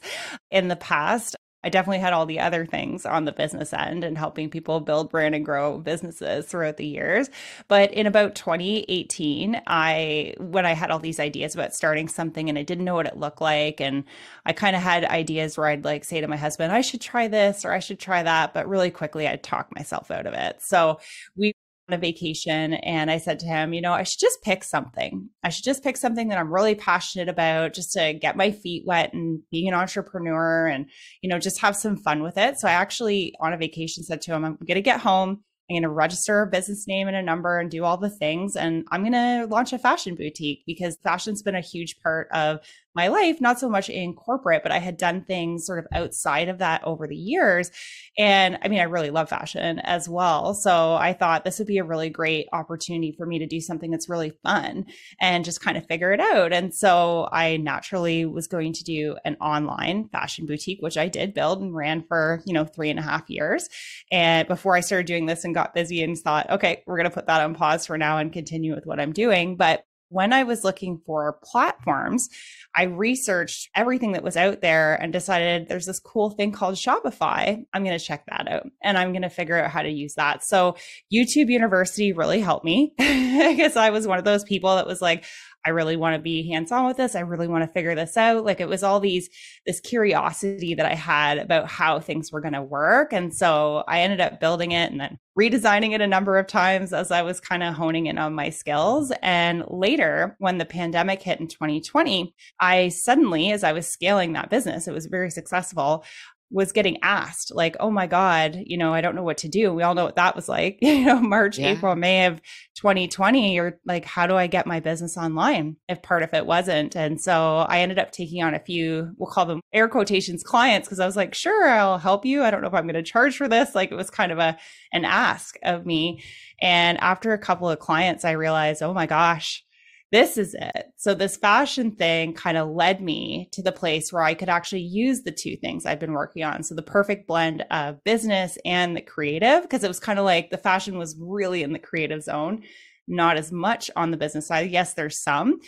in 0.52 0.68
the 0.68 0.76
past 0.76 1.36
I 1.64 1.70
definitely 1.70 2.00
had 2.00 2.14
all 2.14 2.26
the 2.26 2.40
other 2.40 2.66
things 2.66 3.06
on 3.06 3.26
the 3.26 3.32
business 3.32 3.74
end 3.74 4.04
and 4.04 4.18
helping 4.18 4.50
people 4.50 4.80
build 4.80 5.10
brand 5.10 5.36
and 5.36 5.46
grow 5.46 5.78
businesses 5.78 6.46
throughout 6.46 6.78
the 6.78 6.86
years. 6.86 7.30
But 7.68 7.94
in 7.94 8.06
about 8.08 8.36
2018, 8.36 9.62
I 9.68 10.36
when 10.40 10.66
I 10.66 10.74
had 10.74 10.92
all 10.92 11.00
these 11.00 11.20
ideas 11.20 11.56
about 11.56 11.74
starting 11.74 12.08
something 12.08 12.50
and 12.50 12.58
I 12.58 12.64
didn't 12.64 12.86
know 12.86 12.96
what 12.96 13.08
it 13.08 13.18
looked 13.18 13.42
like 13.42 13.80
and 13.82 14.04
I 14.46 14.54
kind 14.54 14.76
of 14.76 14.82
had 14.82 15.06
ideas 15.06 15.58
where 15.58 15.68
I'd 15.68 15.86
like 15.86 16.04
say 16.04 16.22
to 16.22 16.28
my 16.28 16.38
husband, 16.38 16.72
I 16.72 16.82
should 16.82 17.02
try 17.02 17.28
this 17.28 17.66
or 17.66 17.72
I 17.72 17.80
should 17.80 18.00
try 18.00 18.24
that, 18.24 18.54
but 18.54 18.68
really 18.68 18.92
quickly 18.92 19.28
I'd 19.28 19.44
talk 19.44 19.74
myself 19.76 20.12
out 20.12 20.26
of 20.26 20.34
it. 20.34 20.62
So 20.62 21.00
we 21.36 21.54
on 21.90 21.96
a 21.96 21.98
vacation 21.98 22.74
and 22.76 23.12
I 23.12 23.18
said 23.18 23.40
to 23.40 23.46
him, 23.46 23.74
you 23.74 23.82
know, 23.82 23.92
I 23.92 24.04
should 24.04 24.20
just 24.20 24.42
pick 24.42 24.64
something. 24.64 25.30
I 25.44 25.50
should 25.50 25.66
just 25.66 25.84
pick 25.84 25.98
something 25.98 26.30
that 26.30 26.38
I'm 26.38 26.54
really 26.54 26.76
passionate 26.76 27.28
about 27.28 27.74
just 27.74 27.92
to 27.94 28.14
get 28.14 28.38
my 28.38 28.52
feet 28.52 28.84
wet 28.86 29.14
and 29.14 29.42
being 29.52 29.68
an 29.68 29.74
entrepreneur 29.74 30.68
and, 30.68 30.86
you 31.22 31.30
know, 31.30 31.40
just 31.40 31.60
have 31.60 31.76
some 31.76 31.98
fun 31.98 32.24
with 32.24 32.38
it. 32.38 32.58
So 32.58 32.68
I 32.68 32.72
actually 32.72 33.34
on 33.42 33.54
a 33.54 33.58
vacation 33.58 34.04
said 34.04 34.22
to 34.22 34.34
him, 34.34 34.46
I'm 34.46 34.56
going 34.56 34.76
to 34.76 34.82
get 34.82 35.02
home. 35.02 35.44
I'm 35.70 35.76
going 35.76 35.84
to 35.84 35.90
register 35.90 36.42
a 36.42 36.48
business 36.48 36.88
name 36.88 37.08
and 37.08 37.16
a 37.16 37.22
number 37.22 37.58
and 37.58 37.72
do 37.72 37.84
all 37.84 37.98
the 37.98 38.10
things. 38.10 38.56
And 38.56 38.86
I'm 38.92 39.02
going 39.02 39.14
to 39.14 39.48
launch 39.50 39.72
a 39.72 39.80
fashion 39.80 40.16
boutique 40.16 40.64
because 40.66 40.98
fashion's 41.04 41.42
been 41.42 41.56
a 41.56 41.62
huge 41.62 41.96
part 42.02 42.28
of 42.34 42.60
my 42.96 43.08
life, 43.08 43.42
not 43.42 43.60
so 43.60 43.70
much 43.70 43.90
in 43.90 44.14
corporate, 44.14 44.64
but 44.64 44.72
I 44.72 44.80
had 44.80 44.98
done 44.98 45.24
things 45.24 45.66
sort 45.66 45.80
of 45.80 45.88
outside 45.92 46.50
of 46.50 46.60
that 46.60 46.84
over 46.84 47.08
the 47.08 47.16
years. 47.16 47.72
And 48.18 48.60
I 48.62 48.68
mean, 48.68 48.80
I 48.80 48.84
really 48.84 49.10
love 49.10 49.30
fashion 49.30 49.80
as 49.80 50.08
well. 50.08 50.54
So 50.54 50.94
I 50.94 51.14
thought 51.14 51.44
this 51.44 51.58
would 51.58 51.68
be 51.68 51.80
a 51.80 51.84
really 51.84 52.10
great 52.10 52.48
opportunity 52.54 53.12
for 53.12 53.26
me 53.26 53.40
to 53.40 53.48
do 53.48 53.60
something 53.60 53.90
that's 53.90 54.10
really 54.10 54.32
fun 54.44 54.86
and 55.20 55.44
just 55.44 55.62
kind 55.62 55.78
of 55.78 55.88
figure 55.88 56.14
it 56.14 56.20
out. 56.20 56.54
And 56.54 56.74
so 56.74 57.28
I 57.32 57.58
naturally 57.58 58.26
was 58.26 58.48
going 58.48 58.74
to 58.74 58.84
do 58.84 59.18
an 59.26 59.38
online 59.42 60.10
fashion 60.10 60.46
boutique, 60.46 60.82
which 60.82 60.98
I 60.98 61.08
did 61.08 61.34
build 61.34 61.62
and 61.62 61.76
ran 61.76 62.04
for, 62.04 62.42
you 62.46 62.54
know, 62.54 62.66
three 62.66 62.90
and 62.90 63.00
a 63.00 63.04
half 63.04 63.30
years. 63.30 63.70
And 64.12 64.48
before 64.48 64.76
I 64.76 64.82
started 64.82 65.08
doing 65.08 65.26
this 65.26 65.44
and 65.44 65.56
got 65.56 65.74
busy 65.74 66.04
and 66.04 66.18
thought, 66.18 66.50
okay, 66.50 66.84
we're 66.86 66.98
going 66.98 67.10
to 67.10 67.14
put 67.14 67.28
that 67.28 67.42
on 67.42 67.56
pause 67.56 67.86
for 67.86 67.98
now 67.98 68.20
and 68.20 68.32
continue 68.32 68.76
with 68.76 68.86
what 68.86 69.00
I'm 69.00 69.14
doing. 69.14 69.58
But 69.58 69.86
when 70.10 70.32
I 70.32 70.44
was 70.44 70.64
looking 70.64 71.02
for 71.06 71.40
platforms, 71.44 72.30
I 72.76 72.84
researched 72.84 73.70
everything 73.76 74.14
that 74.14 74.24
was 74.24 74.36
out 74.36 74.62
there 74.62 74.96
and 74.96 75.14
decided 75.14 75.68
there's 75.68 75.86
this 75.86 76.00
cool 76.00 76.32
thing 76.32 76.52
called 76.52 76.76
Shopify. 76.76 77.64
I'm 77.74 77.84
going 77.84 77.98
to 77.98 78.04
check 78.04 78.26
that 78.28 78.48
out 78.48 78.68
and 78.82 78.98
I'm 78.98 79.12
going 79.12 79.22
to 79.22 79.30
figure 79.30 79.62
out 79.62 79.70
how 79.70 79.82
to 79.82 79.90
use 79.90 80.16
that. 80.16 80.44
So, 80.44 80.76
YouTube 81.14 81.50
University 81.50 82.14
really 82.14 82.42
helped 82.42 82.66
me 82.66 82.94
because 82.98 83.76
I 83.76 83.92
was 83.92 84.08
one 84.08 84.20
of 84.20 84.26
those 84.26 84.44
people 84.44 84.76
that 84.76 84.88
was 84.88 85.02
like, 85.02 85.26
I 85.66 85.70
really 85.70 85.96
want 85.96 86.16
to 86.16 86.22
be 86.22 86.48
hands 86.50 86.72
on 86.72 86.86
with 86.86 86.98
this. 86.98 87.16
I 87.16 87.22
really 87.22 87.48
want 87.48 87.64
to 87.64 87.74
figure 87.74 87.96
this 87.96 88.18
out. 88.18 88.44
Like 88.44 88.60
it 88.60 88.68
was 88.68 88.84
all 88.84 89.00
these, 89.00 89.30
this 89.66 89.80
curiosity 89.80 90.74
that 90.76 90.86
I 90.86 90.96
had 90.96 91.38
about 91.38 91.70
how 91.70 92.00
things 92.00 92.32
were 92.32 92.42
going 92.42 92.54
to 92.54 92.62
work. 92.62 93.14
And 93.14 93.34
so 93.34 93.84
I 93.88 94.02
ended 94.02 94.22
up 94.22 94.40
building 94.40 94.72
it 94.72 94.92
and 94.92 95.00
then 95.00 95.18
redesigning 95.38 95.94
it 95.94 96.02
a 96.02 96.08
number 96.08 96.38
of 96.38 96.48
times 96.48 96.94
as 96.94 97.12
I 97.12 97.24
was 97.24 97.40
kind 97.40 97.64
of 97.64 97.74
honing 97.74 98.06
in 98.06 98.18
on 98.18 98.36
my 98.36 98.50
skills. 98.50 99.12
And 99.22 99.64
later, 99.68 100.36
when 100.40 100.58
the 100.58 100.66
pandemic 100.66 101.22
hit 101.22 101.40
in 101.40 101.48
2020, 101.48 102.36
I 102.60 102.90
suddenly, 102.90 103.52
as 103.52 103.64
I 103.64 103.74
was 103.74 103.88
scaling 103.88 104.34
that 104.34 104.50
business, 104.50 104.88
it 104.88 104.94
was 104.94 105.08
very 105.08 105.32
successful 105.32 106.06
was 106.50 106.72
getting 106.72 106.98
asked 107.02 107.52
like 107.54 107.76
oh 107.80 107.90
my 107.90 108.06
god 108.06 108.56
you 108.66 108.78
know 108.78 108.94
i 108.94 109.02
don't 109.02 109.16
know 109.16 109.24
what 109.24 109.38
to 109.38 109.48
do. 109.48 109.74
We 109.74 109.84
all 109.84 109.96
know 109.96 110.06
what 110.06 110.18
that 110.18 110.36
was 110.36 110.48
like 110.48 110.78
you 110.82 111.06
know 111.06 111.20
march 111.20 111.58
yeah. 111.58 111.70
april 111.70 111.96
may 111.96 112.26
of 112.26 112.42
2020 112.76 113.60
or 113.60 113.80
like 113.86 114.06
how 114.06 114.28
do 114.28 114.36
i 114.36 114.48
get 114.48 114.68
my 114.68 114.80
business 114.80 115.18
online 115.18 115.78
if 115.90 116.02
part 116.02 116.24
of 116.24 116.34
it 116.34 116.46
wasn't? 116.46 116.96
And 116.96 117.20
so 117.20 117.58
i 117.68 117.80
ended 117.80 118.00
up 118.00 118.12
taking 118.12 118.44
on 118.44 118.54
a 118.54 118.60
few 118.60 119.14
we'll 119.18 119.32
call 119.32 119.46
them 119.46 119.62
air 119.74 119.88
quotations 119.88 120.44
clients 120.44 120.88
because 120.88 121.00
i 121.00 121.06
was 121.06 121.16
like 121.16 121.34
sure 121.34 121.68
i'll 121.68 121.98
help 121.98 122.26
you. 122.26 122.44
I 122.44 122.52
don't 122.52 122.62
know 122.62 122.68
if 122.68 122.74
i'm 122.74 122.86
going 122.86 122.94
to 122.96 123.04
charge 123.04 123.38
for 123.38 123.48
this. 123.48 123.74
Like 123.76 123.92
it 123.92 123.96
was 123.96 124.10
kind 124.10 124.32
of 124.32 124.40
a 124.40 124.58
an 124.92 125.06
ask 125.06 125.56
of 125.64 125.86
me. 125.86 126.24
And 126.62 127.00
after 127.00 127.34
a 127.34 127.40
couple 127.40 127.70
of 127.70 127.80
clients 127.80 128.26
i 128.26 128.32
realized 128.32 128.84
oh 128.84 128.94
my 128.94 129.06
gosh 129.06 129.64
this 130.14 130.38
is 130.38 130.54
it. 130.54 130.92
So 130.96 131.16
this 131.16 131.38
fashion 131.38 131.96
thing 131.96 132.34
kind 132.34 132.56
of 132.56 132.70
led 132.70 133.02
me 133.02 133.50
to 133.52 133.64
the 133.64 133.72
place 133.72 134.14
where 134.14 134.22
I 134.22 134.36
could 134.36 134.48
actually 134.48 134.84
use 134.84 135.24
the 135.24 135.32
two 135.32 135.58
things 135.58 135.88
I've 135.88 136.00
been 136.00 136.14
working 136.14 136.44
on. 136.44 136.62
So 136.62 136.76
the 136.76 136.84
perfect 136.84 137.28
blend 137.28 137.66
of 137.72 138.04
business 138.04 138.60
and 138.64 138.96
the 138.96 139.02
creative, 139.02 139.64
because 139.64 139.84
it 139.84 139.88
was 139.88 140.00
kind 140.00 140.20
of 140.20 140.26
like 140.26 140.52
the 140.52 140.58
fashion 140.60 141.00
was 141.00 141.18
really 141.20 141.64
in 141.64 141.74
the 141.74 141.80
creative 141.80 142.22
zone, 142.22 142.62
not 143.08 143.38
as 143.38 143.52
much 143.52 143.90
on 143.96 144.12
the 144.12 144.18
business 144.18 144.46
side. 144.46 144.70
Yes, 144.70 144.94
there's 144.94 145.20
some, 145.20 145.60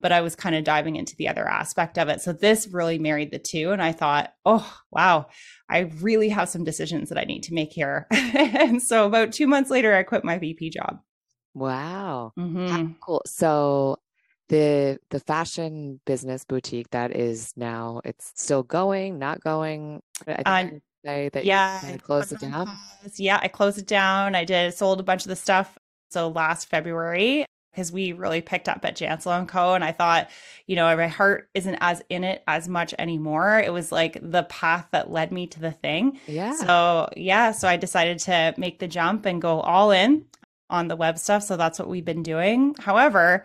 but 0.00 0.12
I 0.12 0.20
was 0.20 0.36
kind 0.36 0.54
of 0.54 0.62
diving 0.62 0.94
into 0.94 1.16
the 1.16 1.26
other 1.26 1.48
aspect 1.48 1.98
of 1.98 2.08
it. 2.08 2.20
So 2.20 2.32
this 2.32 2.68
really 2.68 3.00
married 3.00 3.32
the 3.32 3.40
two. 3.40 3.72
And 3.72 3.82
I 3.82 3.90
thought, 3.90 4.32
oh, 4.46 4.72
wow, 4.92 5.26
I 5.68 5.90
really 6.00 6.28
have 6.28 6.48
some 6.48 6.62
decisions 6.62 7.08
that 7.08 7.18
I 7.18 7.24
need 7.24 7.42
to 7.42 7.54
make 7.54 7.72
here. 7.72 8.06
and 8.12 8.80
so 8.80 9.06
about 9.06 9.32
two 9.32 9.48
months 9.48 9.68
later, 9.68 9.96
I 9.96 10.04
quit 10.04 10.22
my 10.22 10.38
VP 10.38 10.70
job. 10.70 11.00
Wow. 11.54 12.32
Mm-hmm. 12.38 12.92
Cool. 13.00 13.22
So 13.26 13.98
the 14.48 14.98
the 15.10 15.20
fashion 15.20 16.00
business 16.04 16.44
boutique 16.44 16.90
that 16.90 17.14
is 17.16 17.52
now 17.56 18.00
it's 18.04 18.32
still 18.34 18.62
going, 18.62 19.18
not 19.18 19.40
going. 19.42 20.02
I 20.26 20.68
think 20.68 20.82
uh, 21.06 21.30
that 21.32 21.44
yeah, 21.44 21.80
I 21.82 21.96
closed 21.96 22.32
it 22.32 22.40
down. 22.40 22.68
Yeah, 23.16 23.38
I 23.40 23.48
closed 23.48 23.78
it 23.78 23.86
down. 23.86 24.34
I 24.34 24.44
did 24.44 24.74
sold 24.74 25.00
a 25.00 25.04
bunch 25.04 25.22
of 25.22 25.28
the 25.28 25.36
stuff. 25.36 25.78
So 26.10 26.28
last 26.28 26.68
February, 26.68 27.46
because 27.70 27.92
we 27.92 28.12
really 28.12 28.40
picked 28.40 28.68
up 28.68 28.84
at 28.84 28.96
Jansel 28.96 29.38
and 29.38 29.48
Co. 29.48 29.74
And 29.74 29.84
I 29.84 29.92
thought, 29.92 30.28
you 30.66 30.76
know, 30.76 30.94
my 30.96 31.06
heart 31.06 31.48
isn't 31.54 31.78
as 31.80 32.02
in 32.10 32.24
it 32.24 32.42
as 32.48 32.68
much 32.68 32.92
anymore. 32.98 33.60
It 33.64 33.72
was 33.72 33.92
like 33.92 34.18
the 34.20 34.42
path 34.44 34.88
that 34.90 35.10
led 35.10 35.30
me 35.30 35.46
to 35.46 35.60
the 35.60 35.70
thing. 35.70 36.18
Yeah. 36.26 36.54
So 36.54 37.08
yeah, 37.16 37.52
so 37.52 37.68
I 37.68 37.76
decided 37.76 38.18
to 38.20 38.54
make 38.56 38.80
the 38.80 38.88
jump 38.88 39.26
and 39.26 39.40
go 39.40 39.60
all 39.60 39.92
in 39.92 40.24
on 40.70 40.88
the 40.88 40.96
web 40.96 41.18
stuff. 41.18 41.42
So 41.42 41.56
that's 41.56 41.78
what 41.78 41.88
we've 41.88 42.04
been 42.04 42.22
doing. 42.22 42.74
However, 42.78 43.44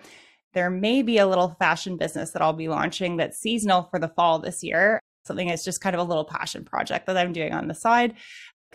there 0.54 0.70
may 0.70 1.02
be 1.02 1.18
a 1.18 1.28
little 1.28 1.56
fashion 1.60 1.98
business 1.98 2.32
that 2.32 2.42
I'll 2.42 2.54
be 2.54 2.70
launching 2.70 3.18
that's 3.18 3.38
seasonal 3.38 3.90
for 3.92 4.00
the 4.00 4.08
fall 4.10 4.40
this 4.40 4.64
year. 4.64 5.00
Something 5.26 5.48
that's 5.48 5.66
just 5.66 5.82
kind 5.82 5.96
of 5.96 6.00
a 6.00 6.04
little 6.04 6.26
passion 6.26 6.64
project 6.64 7.08
that 7.08 7.18
I'm 7.18 7.34
doing 7.34 7.52
on 7.52 7.68
the 7.68 7.74
side 7.74 8.16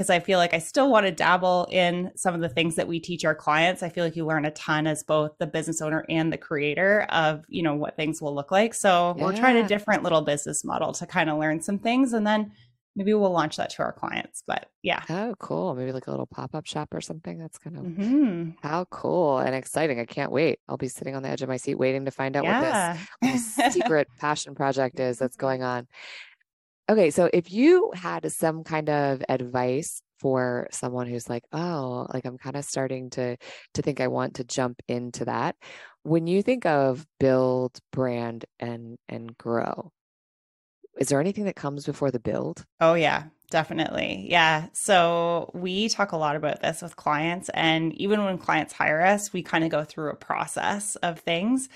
because 0.00 0.08
I 0.08 0.18
feel 0.18 0.38
like 0.38 0.54
I 0.54 0.58
still 0.58 0.90
want 0.90 1.04
to 1.04 1.12
dabble 1.12 1.68
in 1.70 2.10
some 2.16 2.34
of 2.34 2.40
the 2.40 2.48
things 2.48 2.76
that 2.76 2.88
we 2.88 3.00
teach 3.00 3.24
our 3.24 3.34
clients. 3.34 3.82
I 3.82 3.90
feel 3.90 4.02
like 4.02 4.16
you 4.16 4.24
learn 4.24 4.46
a 4.46 4.50
ton 4.52 4.86
as 4.86 5.02
both 5.02 5.32
the 5.38 5.46
business 5.46 5.82
owner 5.82 6.06
and 6.08 6.32
the 6.32 6.38
creator 6.38 7.06
of, 7.10 7.44
you 7.48 7.62
know, 7.62 7.74
what 7.74 7.96
things 7.96 8.22
will 8.22 8.34
look 8.34 8.50
like. 8.50 8.72
So 8.72 9.14
yeah. 9.16 9.22
we're 9.22 9.36
trying 9.36 9.58
a 9.58 9.68
different 9.68 10.02
little 10.02 10.22
business 10.22 10.64
model 10.64 10.92
to 10.92 11.06
kind 11.06 11.28
of 11.28 11.38
learn 11.38 11.60
some 11.60 11.78
things 11.78 12.14
and 12.14 12.26
then 12.26 12.52
maybe 12.96 13.14
we'll 13.14 13.30
launch 13.30 13.56
that 13.56 13.70
to 13.70 13.82
our 13.82 13.92
clients. 13.92 14.42
But 14.46 14.66
yeah. 14.82 15.02
Oh, 15.08 15.34
cool. 15.38 15.74
Maybe 15.74 15.92
like 15.92 16.06
a 16.06 16.10
little 16.10 16.26
pop 16.26 16.54
up 16.54 16.66
shop 16.66 16.92
or 16.92 17.00
something. 17.00 17.38
That's 17.38 17.58
kind 17.58 17.76
of 17.76 17.84
mm-hmm. 17.84 18.50
how 18.62 18.84
cool 18.86 19.38
and 19.38 19.54
exciting. 19.54 20.00
I 20.00 20.04
can't 20.04 20.32
wait. 20.32 20.58
I'll 20.68 20.76
be 20.76 20.88
sitting 20.88 21.14
on 21.14 21.22
the 21.22 21.28
edge 21.28 21.42
of 21.42 21.48
my 21.48 21.56
seat 21.56 21.76
waiting 21.76 22.04
to 22.04 22.10
find 22.10 22.36
out 22.36 22.44
yeah. 22.44 22.98
what 23.20 23.32
this 23.32 23.54
secret 23.74 24.08
passion 24.18 24.54
project 24.54 25.00
is 25.00 25.18
that's 25.18 25.36
going 25.36 25.62
on. 25.62 25.86
Okay. 26.88 27.10
So 27.10 27.30
if 27.32 27.52
you 27.52 27.92
had 27.94 28.30
some 28.32 28.64
kind 28.64 28.90
of 28.90 29.22
advice 29.28 30.02
for 30.18 30.68
someone 30.70 31.06
who's 31.06 31.28
like, 31.28 31.44
oh, 31.52 32.06
like 32.12 32.26
I'm 32.26 32.38
kind 32.38 32.56
of 32.56 32.64
starting 32.64 33.10
to 33.10 33.36
to 33.74 33.82
think 33.82 34.00
I 34.00 34.08
want 34.08 34.34
to 34.34 34.44
jump 34.44 34.80
into 34.86 35.24
that. 35.24 35.56
When 36.02 36.26
you 36.26 36.42
think 36.42 36.66
of 36.66 37.06
build, 37.18 37.78
brand, 37.92 38.44
and 38.58 38.98
and 39.08 39.36
grow, 39.36 39.92
is 41.00 41.08
there 41.08 41.18
anything 41.18 41.46
that 41.46 41.56
comes 41.56 41.86
before 41.86 42.10
the 42.10 42.20
build? 42.20 42.66
Oh, 42.78 42.94
yeah, 42.94 43.24
definitely. 43.50 44.26
Yeah. 44.28 44.66
So 44.74 45.50
we 45.54 45.88
talk 45.88 46.12
a 46.12 46.18
lot 46.18 46.36
about 46.36 46.60
this 46.60 46.82
with 46.82 46.94
clients. 46.94 47.48
And 47.54 47.94
even 47.94 48.22
when 48.22 48.36
clients 48.36 48.74
hire 48.74 49.00
us, 49.00 49.32
we 49.32 49.42
kind 49.42 49.64
of 49.64 49.70
go 49.70 49.82
through 49.82 50.10
a 50.10 50.16
process 50.16 50.96
of 50.96 51.18
things 51.18 51.70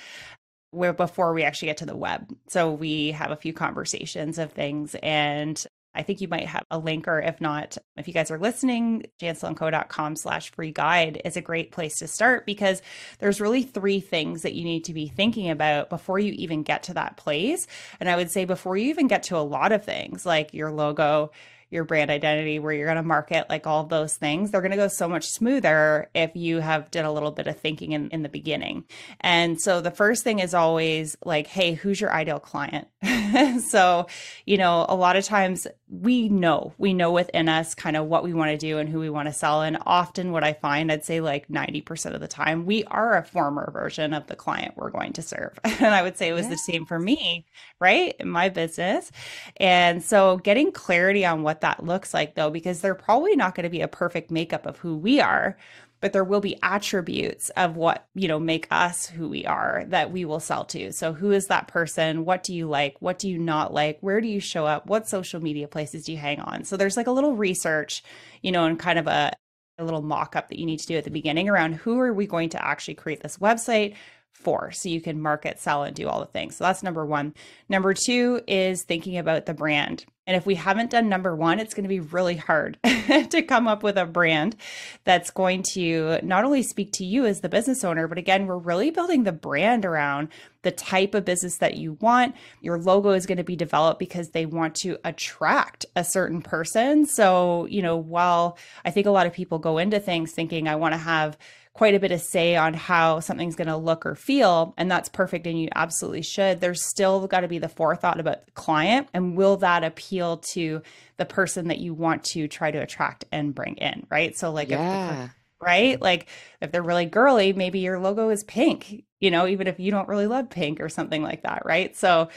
where 0.71 0.93
before 0.93 1.33
we 1.33 1.43
actually 1.43 1.66
get 1.66 1.78
to 1.78 1.87
the 1.87 1.97
web. 1.97 2.33
So 2.49 2.71
we 2.71 3.12
have 3.12 3.31
a 3.31 3.37
few 3.37 3.54
conversations 3.54 4.38
of 4.38 4.52
things 4.52 4.95
and 5.02 5.64
I 5.94 6.02
think 6.02 6.20
you 6.20 6.28
might 6.28 6.46
have 6.46 6.64
a 6.70 6.78
link, 6.78 7.06
or 7.06 7.20
if 7.20 7.40
not, 7.40 7.78
if 7.96 8.08
you 8.08 8.14
guys 8.14 8.30
are 8.30 8.38
listening, 8.38 9.04
janselandco.com 9.20 10.16
slash 10.16 10.50
free 10.52 10.72
guide 10.72 11.20
is 11.24 11.36
a 11.36 11.40
great 11.40 11.70
place 11.72 11.96
to 11.98 12.08
start 12.08 12.46
because 12.46 12.82
there's 13.18 13.40
really 13.40 13.62
three 13.62 14.00
things 14.00 14.42
that 14.42 14.54
you 14.54 14.64
need 14.64 14.84
to 14.84 14.92
be 14.92 15.08
thinking 15.08 15.50
about 15.50 15.90
before 15.90 16.18
you 16.18 16.32
even 16.32 16.62
get 16.62 16.84
to 16.84 16.94
that 16.94 17.16
place. 17.16 17.66
And 18.00 18.08
I 18.08 18.16
would 18.16 18.30
say 18.30 18.44
before 18.44 18.76
you 18.76 18.88
even 18.90 19.06
get 19.06 19.24
to 19.24 19.36
a 19.36 19.38
lot 19.38 19.72
of 19.72 19.84
things 19.84 20.26
like 20.26 20.52
your 20.52 20.70
logo, 20.70 21.30
your 21.75 21.85
brand 21.85 22.11
identity, 22.11 22.59
where 22.59 22.73
you're 22.73 22.87
going 22.87 22.97
to 22.97 23.02
market, 23.02 23.50
like 23.50 23.66
all 23.66 23.85
those 23.85 24.14
things, 24.14 24.50
they're 24.50 24.62
going 24.62 24.71
to 24.71 24.76
go 24.76 24.88
so 24.88 25.09
much 25.09 25.26
smoother 25.26 26.09
if 26.14 26.35
you 26.35 26.61
have 26.61 26.90
did 26.90 27.04
a 27.04 27.11
little 27.11 27.33
bit 27.33 27.47
of 27.47 27.59
thinking 27.59 27.93
in, 27.93 28.09
in 28.11 28.23
the 28.23 28.28
beginning. 28.28 28.85
And 29.21 29.61
so 29.61 29.81
the 29.81 29.90
first 29.90 30.25
thing 30.25 30.38
is 30.38 30.54
always 30.54 31.16
like, 31.25 31.49
hey, 31.49 31.75
who's 31.75 32.00
your 32.00 32.12
ideal 32.12 32.38
client? 32.38 32.88
so, 33.69 34.07
you 34.47 34.57
know, 34.57 34.87
a 34.88 34.95
lot 34.95 35.16
of 35.16 35.25
times 35.25 35.66
we 35.88 36.28
know, 36.28 36.73
we 36.78 36.95
know 36.95 37.12
within 37.12 37.49
us 37.49 37.75
kind 37.75 37.97
of 37.97 38.07
what 38.07 38.25
we 38.25 38.33
want 38.33 38.50
to 38.50 38.57
do 38.57 38.78
and 38.78 38.88
who 38.88 39.00
we 39.00 39.11
want 39.11 39.28
to 39.28 39.33
sell. 39.33 39.62
And 39.62 39.78
often 39.87 40.33
what 40.33 40.45
I 40.45 40.52
find, 40.52 40.90
I'd 40.90 41.04
say 41.04 41.21
like 41.21 41.49
90% 41.49 42.14
of 42.14 42.21
the 42.21 42.28
time, 42.28 42.66
we 42.66 42.85
are 42.85 43.16
a 43.16 43.25
former 43.25 43.71
version 43.73 44.14
of 44.14 44.26
the 44.26 44.37
client 44.37 44.75
we're 44.76 44.90
going 44.90 45.12
to 45.14 45.23
serve. 45.23 45.59
and 45.64 45.95
I 45.95 46.02
would 46.02 46.16
say 46.16 46.28
it 46.28 46.33
was 46.33 46.49
the 46.49 46.57
same 46.57 46.87
for 46.87 46.99
me, 46.99 47.47
right? 47.81 48.14
In 48.19 48.28
my 48.28 48.49
business. 48.49 49.11
And 49.57 50.02
so 50.02 50.38
getting 50.38 50.73
clarity 50.73 51.25
on 51.25 51.43
what 51.43 51.61
that 51.64 51.83
looks 51.83 52.12
like 52.12 52.35
though, 52.35 52.50
because 52.50 52.80
they're 52.80 52.94
probably 52.94 53.35
not 53.35 53.54
going 53.54 53.64
to 53.64 53.71
be 53.71 53.80
a 53.80 53.88
perfect 53.88 54.30
makeup 54.30 54.66
of 54.66 54.76
who 54.76 54.97
we 54.97 55.18
are, 55.18 55.56
but 56.00 56.12
there 56.12 56.23
will 56.23 56.42
be 56.42 56.59
attributes 56.62 57.49
of 57.56 57.76
what, 57.76 58.06
you 58.14 58.28
know, 58.28 58.38
make 58.38 58.68
us 58.71 59.06
who 59.06 59.30
we 59.30 59.47
are 59.47 59.85
that 59.88 60.12
we 60.12 60.26
will 60.26 60.40
sell 60.40 60.66
to. 60.66 60.92
So 60.92 61.14
who 61.14 61.30
is 61.33 61.47
that 61.47 61.66
person? 61.66 62.26
What 62.26 62.42
do 62.42 62.54
you 62.54 62.66
like? 62.68 62.97
What 63.00 63.18
do 63.18 63.30
you 63.30 63.38
not 63.38 63.73
like? 63.73 63.97
Where 64.02 64.21
do 64.21 64.28
you 64.28 64.40
show 64.40 64.66
up? 64.66 64.87
What 64.87 65.09
social 65.09 65.40
media 65.40 65.66
places 65.66 66.04
do 66.04 66.12
you 66.12 66.18
hang 66.18 66.40
on? 66.40 66.64
So 66.64 66.76
there's 66.76 66.99
like 66.99 67.06
a 67.06 67.12
little 67.12 67.35
research, 67.35 68.02
you 68.42 68.52
know, 68.52 68.66
and 68.66 68.78
kind 68.78 68.99
of 68.99 69.06
a, 69.06 69.33
a 69.78 69.85
little 69.85 70.02
mock 70.02 70.37
up 70.37 70.50
that 70.50 70.59
you 70.59 70.66
need 70.66 70.80
to 70.80 70.87
do 70.87 70.99
at 70.99 71.04
the 71.04 71.11
beginning 71.11 71.49
around 71.49 71.76
who 71.76 71.99
are 71.99 72.12
we 72.12 72.26
going 72.26 72.50
to 72.50 72.62
actually 72.62 72.94
create 72.94 73.23
this 73.23 73.38
website 73.38 73.94
for 74.33 74.71
so 74.73 74.90
you 74.90 75.00
can 75.00 75.23
market, 75.23 75.59
sell, 75.59 75.85
and 75.85 75.97
do 75.97 76.09
all 76.09 76.21
the 76.21 76.26
things. 76.26 76.56
So 76.56 76.64
that's 76.64 76.83
number 76.83 77.06
one. 77.06 77.33
Number 77.71 77.94
two 77.94 78.42
is 78.47 78.83
thinking 78.83 79.16
about 79.16 79.47
the 79.47 79.54
brand. 79.54 80.04
And 80.26 80.37
if 80.37 80.47
we 80.47 80.54
haven't 80.54 80.90
done 80.90 81.09
number 81.09 81.37
one, 81.37 81.59
it's 81.59 81.75
going 81.75 81.85
to 81.85 81.88
be 81.88 82.00
really 82.00 82.37
hard 82.37 82.78
to 82.85 83.43
come 83.43 83.69
up 83.69 83.83
with 83.83 83.99
a 83.99 84.07
brand 84.07 84.57
that's 85.04 85.31
going 85.31 85.62
to 85.75 86.19
not 86.23 86.45
only 86.45 86.62
speak 86.62 86.93
to 86.93 87.04
you 87.04 87.26
as 87.26 87.40
the 87.40 87.49
business 87.50 87.85
owner, 87.85 88.09
but 88.09 88.16
again, 88.16 88.47
we're 88.47 88.57
really 88.57 88.90
building 88.90 89.25
the 89.25 89.33
brand 89.33 89.85
around 89.85 90.28
the 90.62 90.71
type 90.71 91.14
of 91.14 91.26
business 91.26 91.59
that 91.59 91.76
you 91.76 91.99
want. 92.00 92.35
Your 92.62 92.78
logo 92.78 93.11
is 93.11 93.26
going 93.26 93.37
to 93.38 93.45
be 93.45 93.54
developed 93.54 93.99
because 93.99 94.31
they 94.31 94.47
want 94.47 94.75
to 94.76 94.97
attract 95.04 95.85
a 95.95 96.02
certain 96.02 96.40
person. 96.40 97.04
So, 97.04 97.66
you 97.66 97.83
know, 97.83 97.97
while 97.97 98.57
I 98.83 98.90
think 98.90 99.07
a 99.07 99.11
lot 99.11 99.26
of 99.26 99.35
people 99.35 99.59
go 99.59 99.76
into 99.76 100.00
things 100.00 100.33
thinking, 100.33 100.69
I 100.69 100.76
want 100.76 100.95
to 100.95 100.99
have 100.99 101.37
quite 101.75 101.95
a 101.95 102.00
bit 102.00 102.12
of 102.12 102.21
say 102.21 102.54
on 102.54 102.73
how 102.73 103.19
something's 103.19 103.57
going 103.57 103.69
to 103.69 103.76
look 103.76 104.07
or 104.07 104.14
feel 104.14 104.75
and 104.78 104.88
that's 104.88 105.09
perfect 105.09 105.47
and 105.47 105.61
you 105.61 105.69
absolutely 105.75 106.23
should. 106.23 106.61
There's 106.61 106.85
still 106.85 107.26
got 107.26 107.40
to 107.40 107.49
be 107.49 107.59
the 107.59 107.69
forethought 107.69 108.21
about 108.21 108.47
the 108.47 108.52
client 108.52 109.09
and 109.12 109.37
will 109.37 109.57
that 109.59 109.83
appeal 109.83 110.38
to 110.52 110.83
the 111.16 111.25
person 111.25 111.69
that 111.69 111.78
you 111.78 111.93
want 111.93 112.23
to 112.25 112.47
try 112.47 112.71
to 112.71 112.78
attract 112.78 113.25
and 113.33 113.54
bring 113.54 113.75
in 113.76 114.07
right? 114.09 114.37
So 114.38 114.52
like 114.52 114.71
yeah. 114.71 115.25
if 115.25 115.31
right? 115.61 116.00
Like 116.00 116.28
if 116.61 116.71
they're 116.71 116.83
really 116.83 117.07
girly 117.07 117.52
maybe 117.52 117.81
your 117.81 117.99
logo 117.99 118.31
is 118.31 118.45
pink 118.45 119.04
you 119.19 119.33
know 119.33 119.49
even 119.49 119.66
if 119.66 119.81
you 119.81 119.90
don't 119.90 120.09
really 120.09 120.28
love 120.28 120.50
pink 120.50 120.81
or 120.81 120.88
something 120.88 121.23
like 121.23 121.43
that 121.43 121.66
right? 121.66 121.95
So 121.97 122.28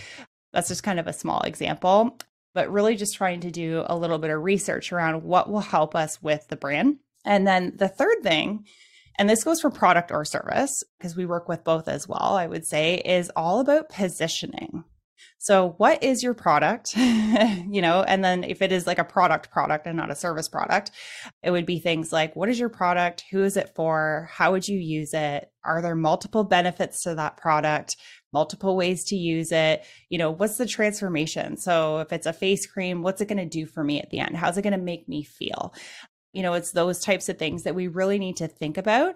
that's 0.52 0.68
just 0.68 0.84
kind 0.84 1.00
of 1.00 1.06
a 1.06 1.14
small 1.14 1.42
example 1.42 2.18
but 2.56 2.72
really 2.72 2.96
just 2.96 3.16
trying 3.16 3.42
to 3.42 3.52
do 3.52 3.84
a 3.86 3.96
little 3.96 4.18
bit 4.18 4.32
of 4.32 4.42
research 4.42 4.92
around 4.92 5.22
what 5.22 5.48
will 5.48 5.60
help 5.60 5.96
us 5.96 6.24
with 6.24 6.48
the 6.48 6.56
brand. 6.56 6.98
And 7.24 7.46
then 7.46 7.74
the 7.76 7.88
third 7.88 8.24
thing 8.24 8.66
and 9.18 9.30
this 9.30 9.44
goes 9.44 9.62
for 9.62 9.70
product 9.70 10.12
or 10.12 10.26
service 10.26 10.84
because 10.98 11.16
we 11.16 11.26
work 11.26 11.48
with 11.48 11.64
both 11.64 11.88
as 11.88 12.08
well, 12.08 12.36
I 12.36 12.48
would 12.48 12.66
say, 12.66 12.96
is 12.96 13.32
all 13.36 13.60
about 13.60 13.90
positioning. 13.90 14.84
So, 15.40 15.76
what 15.78 16.04
is 16.04 16.24
your 16.24 16.34
product? 16.34 16.96
you 16.98 17.82
know, 17.82 18.04
and 18.04 18.24
then 18.24 18.44
if 18.44 18.62
it 18.62 18.72
is 18.72 18.88
like 18.88 19.00
a 19.00 19.04
product 19.04 19.52
product 19.52 19.86
and 19.88 19.96
not 19.96 20.12
a 20.12 20.16
service 20.16 20.50
product, 20.50 20.92
it 21.44 21.52
would 21.52 21.66
be 21.66 21.80
things 21.80 22.12
like 22.12 22.36
what 22.36 22.50
is 22.50 22.60
your 22.60 22.70
product? 22.70 23.24
Who 23.32 23.44
is 23.44 23.58
it 23.58 23.74
for? 23.76 24.30
How 24.32 24.52
would 24.52 24.68
you 24.68 24.78
use 24.80 25.14
it? 25.14 25.52
Are 25.64 25.82
there 25.82 25.96
multiple 25.96 26.44
benefits 26.44 27.04
to 27.04 27.16
that 27.16 27.38
product? 27.38 27.98
Multiple 28.34 28.76
ways 28.76 29.06
to 29.06 29.16
use 29.16 29.52
it? 29.52 29.86
You 30.10 30.18
know, 30.18 30.32
what's 30.32 30.58
the 30.58 30.66
transformation? 30.66 31.58
So, 31.58 32.00
if 32.00 32.12
it's 32.12 32.26
a 32.26 32.34
face 32.34 32.66
cream, 32.66 33.04
what's 33.04 33.22
it 33.22 33.28
going 33.28 33.38
to 33.38 33.46
do 33.46 33.66
for 33.66 33.84
me 33.84 34.02
at 34.02 34.10
the 34.10 34.20
end? 34.20 34.36
How's 34.36 34.58
it 34.58 34.64
going 34.64 34.78
to 34.78 34.80
make 34.80 35.08
me 35.08 35.24
feel? 35.24 35.74
You 36.34 36.44
know, 36.44 36.54
it's 36.54 36.72
those 36.72 37.00
types 37.00 37.30
of 37.30 37.38
things 37.38 37.64
that 37.64 37.76
we 37.76 37.88
really 37.88 38.20
need 38.20 38.38
to 38.38 38.48
think 38.48 38.78
about 38.78 39.16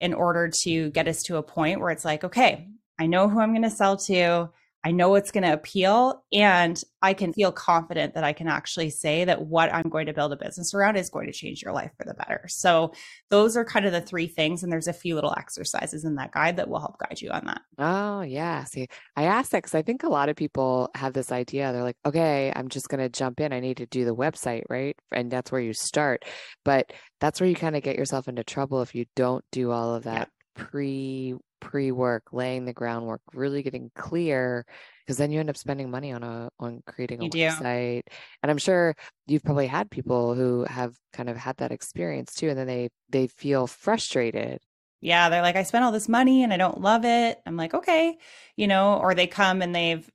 in 0.00 0.14
order 0.14 0.50
to 0.62 0.90
get 0.90 1.08
us 1.08 1.22
to 1.24 1.36
a 1.36 1.42
point 1.42 1.80
where 1.80 1.90
it's 1.90 2.04
like, 2.04 2.24
okay, 2.24 2.68
I 2.98 3.06
know 3.06 3.28
who 3.28 3.40
I'm 3.40 3.52
going 3.52 3.62
to 3.62 3.70
sell 3.70 3.96
to. 3.96 4.50
I 4.84 4.90
know 4.90 5.14
it's 5.14 5.30
going 5.30 5.44
to 5.44 5.52
appeal 5.52 6.22
and 6.30 6.80
I 7.00 7.14
can 7.14 7.32
feel 7.32 7.52
confident 7.52 8.14
that 8.14 8.24
I 8.24 8.34
can 8.34 8.48
actually 8.48 8.90
say 8.90 9.24
that 9.24 9.46
what 9.46 9.72
I'm 9.72 9.88
going 9.88 10.06
to 10.06 10.12
build 10.12 10.32
a 10.32 10.36
business 10.36 10.74
around 10.74 10.96
is 10.96 11.08
going 11.08 11.26
to 11.26 11.32
change 11.32 11.62
your 11.62 11.72
life 11.72 11.90
for 11.96 12.04
the 12.04 12.12
better. 12.12 12.44
So 12.48 12.92
those 13.30 13.56
are 13.56 13.64
kind 13.64 13.86
of 13.86 13.92
the 13.92 14.02
three 14.02 14.26
things 14.26 14.62
and 14.62 14.70
there's 14.70 14.86
a 14.86 14.92
few 14.92 15.14
little 15.14 15.34
exercises 15.36 16.04
in 16.04 16.16
that 16.16 16.32
guide 16.32 16.58
that 16.58 16.68
will 16.68 16.80
help 16.80 16.98
guide 16.98 17.22
you 17.22 17.30
on 17.30 17.46
that. 17.46 17.62
Oh, 17.78 18.20
yeah. 18.20 18.64
See, 18.64 18.88
I 19.16 19.24
asked 19.24 19.52
that 19.52 19.62
cuz 19.62 19.74
I 19.74 19.80
think 19.82 20.02
a 20.02 20.08
lot 20.08 20.28
of 20.28 20.36
people 20.36 20.90
have 20.94 21.14
this 21.14 21.32
idea. 21.32 21.72
They're 21.72 21.82
like, 21.82 21.96
"Okay, 22.04 22.52
I'm 22.54 22.68
just 22.68 22.88
going 22.88 23.00
to 23.00 23.08
jump 23.08 23.40
in. 23.40 23.54
I 23.54 23.60
need 23.60 23.78
to 23.78 23.86
do 23.86 24.04
the 24.04 24.14
website, 24.14 24.64
right?" 24.68 24.96
And 25.12 25.30
that's 25.30 25.50
where 25.50 25.60
you 25.60 25.72
start. 25.72 26.24
But 26.64 26.92
that's 27.20 27.40
where 27.40 27.48
you 27.48 27.56
kind 27.56 27.76
of 27.76 27.82
get 27.82 27.96
yourself 27.96 28.28
into 28.28 28.44
trouble 28.44 28.82
if 28.82 28.94
you 28.94 29.06
don't 29.16 29.44
do 29.50 29.70
all 29.70 29.94
of 29.94 30.04
that 30.04 30.28
yeah. 30.56 30.64
pre 30.64 31.34
pre 31.64 31.90
work, 31.90 32.24
laying 32.30 32.66
the 32.66 32.72
groundwork, 32.72 33.22
really 33.32 33.62
getting 33.62 33.90
clear, 33.96 34.64
because 35.04 35.16
then 35.16 35.32
you 35.32 35.40
end 35.40 35.50
up 35.50 35.56
spending 35.56 35.90
money 35.90 36.12
on 36.12 36.22
a 36.22 36.50
on 36.60 36.82
creating 36.86 37.20
a 37.20 37.24
you 37.24 37.30
website. 37.30 38.02
Do. 38.06 38.16
And 38.42 38.50
I'm 38.50 38.58
sure 38.58 38.94
you've 39.26 39.42
probably 39.42 39.66
had 39.66 39.90
people 39.90 40.34
who 40.34 40.64
have 40.64 40.94
kind 41.12 41.28
of 41.28 41.36
had 41.36 41.56
that 41.56 41.72
experience 41.72 42.34
too, 42.34 42.50
and 42.50 42.58
then 42.58 42.66
they 42.66 42.90
they 43.08 43.26
feel 43.26 43.66
frustrated. 43.66 44.60
Yeah, 45.00 45.28
they're 45.28 45.42
like, 45.42 45.56
I 45.56 45.64
spent 45.64 45.84
all 45.84 45.92
this 45.92 46.08
money 46.08 46.44
and 46.44 46.52
I 46.52 46.56
don't 46.56 46.80
love 46.80 47.04
it. 47.04 47.38
I'm 47.44 47.58
like, 47.58 47.74
okay, 47.74 48.16
you 48.56 48.66
know, 48.66 48.96
or 48.96 49.14
they 49.14 49.26
come 49.26 49.60
and 49.60 49.74
they've 49.74 50.08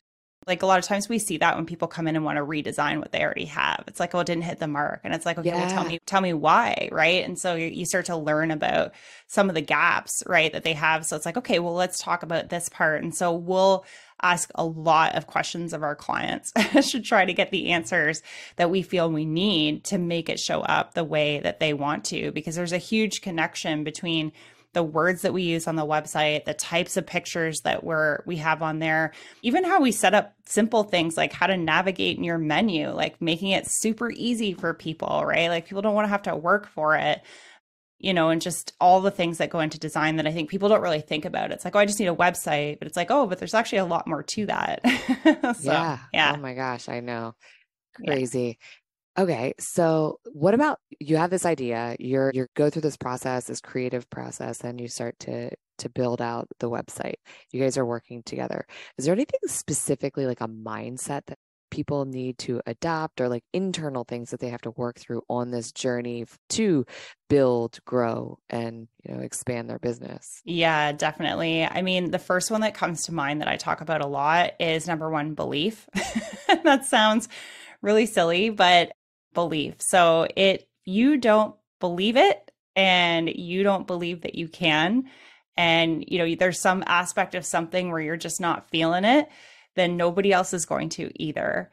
like 0.50 0.64
a 0.64 0.66
lot 0.66 0.80
of 0.80 0.86
times 0.86 1.08
we 1.08 1.20
see 1.20 1.38
that 1.38 1.56
when 1.56 1.66
people 1.66 1.88
come 1.88 2.08
in 2.08 2.16
and 2.16 2.26
want 2.26 2.38
to 2.38 2.44
redesign 2.44 2.98
what 3.00 3.12
they 3.12 3.24
already 3.24 3.46
have. 3.46 3.84
It's 3.88 4.00
like, 4.00 4.14
oh, 4.16 4.20
it 4.20 4.28
didn't 4.28 4.44
hit 4.44 4.60
the 4.60 4.68
mark. 4.68 5.02
And 5.04 5.14
it's 5.14 5.26
like, 5.26 5.38
okay, 5.38 5.50
yeah. 5.50 5.58
well, 5.58 5.70
tell 5.70 5.86
me, 5.86 6.00
tell 6.06 6.22
me 6.22 6.34
why. 6.34 6.90
Right. 6.92 7.24
And 7.24 7.38
so 7.40 7.56
you, 7.56 7.86
start 7.86 8.06
to 8.06 8.18
learn 8.18 8.52
about 8.52 8.94
some 9.28 9.48
of 9.48 9.56
the 9.56 9.62
gaps, 9.62 10.24
right, 10.28 10.52
that 10.52 10.64
they 10.64 10.74
have. 10.74 11.06
So 11.06 11.16
it's 11.16 11.26
like, 11.26 11.38
okay, 11.38 11.60
well, 11.60 11.74
let's 11.74 12.02
talk 12.02 12.24
about 12.24 12.50
this 12.50 12.68
part. 12.68 13.04
And 13.04 13.16
so 13.16 13.34
we'll 13.34 13.86
ask 14.22 14.52
a 14.56 14.66
lot 14.66 15.16
of 15.16 15.28
questions 15.28 15.72
of 15.72 15.84
our 15.84 15.96
clients 15.96 16.52
to 16.92 17.00
try 17.00 17.24
to 17.26 17.34
get 17.34 17.52
the 17.52 17.72
answers 17.72 18.22
that 18.58 18.70
we 18.70 18.82
feel 18.82 19.10
we 19.10 19.26
need 19.26 19.84
to 19.86 19.98
make 19.98 20.30
it 20.30 20.40
show 20.40 20.62
up 20.62 20.94
the 20.94 21.04
way 21.04 21.40
that 21.40 21.60
they 21.60 21.74
want 21.74 22.04
to, 22.06 22.32
because 22.32 22.56
there's 22.56 22.74
a 22.74 22.78
huge 22.78 23.22
connection 23.22 23.84
between 23.84 24.32
the 24.74 24.84
words 24.84 25.24
that 25.24 25.34
we 25.34 25.44
use 25.44 25.68
on 25.68 25.76
the 25.76 25.86
website, 25.86 26.46
the 26.46 26.54
types 26.54 26.96
of 26.96 27.06
pictures 27.06 27.62
that 27.62 27.84
we're 27.84 28.20
we 28.26 28.38
have 28.38 28.62
on 28.62 28.80
there, 28.80 29.14
even 29.42 29.64
how 29.64 29.82
we 29.82 29.92
set 29.92 30.14
up 30.14 30.34
simple 30.46 30.84
things 30.84 31.18
like 31.18 31.34
how 31.34 31.48
to 31.48 31.58
navigate 31.58 32.18
in 32.18 32.24
your 32.24 32.38
menu, 32.38 32.90
like 32.90 33.20
making 33.22 33.50
it 33.50 33.68
super 33.68 34.12
easy 34.12 34.54
for 34.54 34.74
people, 34.74 35.24
right? 35.26 35.50
Like 35.50 35.66
people 35.66 35.82
don't 35.82 35.96
want 35.96 36.06
to 36.06 36.12
have 36.12 36.24
to 36.24 36.36
work 36.36 36.68
for 36.68 36.96
it. 36.96 37.22
You 38.02 38.14
know, 38.14 38.30
and 38.30 38.42
just 38.42 38.72
all 38.80 39.02
the 39.02 39.12
things 39.12 39.40
that 39.40 39.50
go 39.50 39.60
into 39.60 39.78
design 39.78 40.16
that 40.18 40.28
I 40.28 40.32
think 40.32 40.50
people 40.50 40.70
don't 40.70 40.82
really 40.82 41.02
think 41.02 41.26
about. 41.26 41.52
It's 41.52 41.66
like, 41.66 41.76
oh, 41.76 41.80
I 41.80 41.86
just 41.86 42.00
need 42.00 42.08
a 42.08 42.16
website, 42.16 42.80
but 42.80 42.88
it's 42.88 42.96
like, 42.96 43.12
oh, 43.12 43.28
but 43.28 43.40
there's 43.40 43.54
actually 43.54 43.80
a 43.80 43.86
lot 43.86 44.08
more 44.08 44.24
to 44.24 44.46
that. 44.46 44.80
so, 45.60 45.70
yeah. 45.70 46.00
Yeah. 46.14 46.34
Oh 46.34 46.40
my 46.40 46.54
gosh, 46.54 46.88
I 46.88 47.02
know. 47.02 47.36
Crazy. 48.06 48.58
Yeah. 48.62 48.79
Okay, 49.20 49.54
so 49.60 50.18
what 50.32 50.54
about 50.54 50.80
you 51.02 51.18
have 51.18 51.30
this 51.30 51.46
idea, 51.46 51.94
you're 52.00 52.32
you 52.34 52.48
go 52.56 52.70
through 52.70 52.84
this 52.84 52.96
process, 52.96 53.48
this 53.48 53.60
creative 53.60 54.10
process, 54.10 54.62
and 54.62 54.80
you 54.80 54.88
start 54.88 55.20
to 55.20 55.50
to 55.80 55.90
build 55.90 56.22
out 56.22 56.48
the 56.62 56.70
website. 56.70 57.16
You 57.52 57.60
guys 57.62 57.78
are 57.78 57.86
working 57.86 58.24
together. 58.24 58.66
Is 58.98 59.04
there 59.04 59.14
anything 59.14 59.42
specifically 59.46 60.26
like 60.26 60.40
a 60.40 60.48
mindset 60.48 61.24
that 61.28 61.38
people 61.70 62.06
need 62.06 62.38
to 62.38 62.62
adopt 62.66 63.20
or 63.20 63.28
like 63.28 63.44
internal 63.52 64.06
things 64.06 64.32
that 64.32 64.40
they 64.40 64.48
have 64.50 64.62
to 64.62 64.72
work 64.72 64.98
through 64.98 65.22
on 65.30 65.52
this 65.52 65.74
journey 65.74 66.26
to 66.52 66.86
build, 67.30 67.78
grow 67.86 68.38
and, 68.50 68.88
you 69.04 69.14
know, 69.14 69.22
expand 69.22 69.70
their 69.70 69.80
business? 69.80 70.42
Yeah, 70.46 70.94
definitely. 70.94 71.66
I 71.66 71.82
mean, 71.82 72.12
the 72.12 72.20
first 72.20 72.52
one 72.52 72.62
that 72.62 72.74
comes 72.74 73.04
to 73.06 73.14
mind 73.14 73.42
that 73.42 73.50
I 73.50 73.58
talk 73.58 73.82
about 73.82 74.02
a 74.02 74.08
lot 74.08 74.54
is 74.62 74.88
number 74.88 75.10
1 75.10 75.34
belief. 75.34 75.90
that 76.64 76.86
sounds 76.86 77.28
really 77.82 78.06
silly, 78.06 78.50
but 78.50 78.92
belief. 79.34 79.76
So 79.80 80.28
it 80.36 80.68
you 80.86 81.18
don't 81.18 81.56
believe 81.80 82.18
it 82.18 82.52
and 82.76 83.30
you 83.30 83.64
don't 83.64 83.88
believe 83.88 84.22
that 84.22 84.36
you 84.36 84.48
can 84.48 85.10
and 85.58 86.04
you 86.08 86.18
know 86.18 86.36
there's 86.36 86.60
some 86.60 86.84
aspect 86.88 87.36
of 87.36 87.46
something 87.46 87.92
where 87.92 88.02
you're 88.02 88.18
just 88.18 88.40
not 88.42 88.70
feeling 88.70 89.06
it, 89.06 89.30
then 89.76 89.98
nobody 89.98 90.32
else 90.32 90.54
is 90.54 90.66
going 90.66 90.90
to 90.90 91.12
either. 91.22 91.70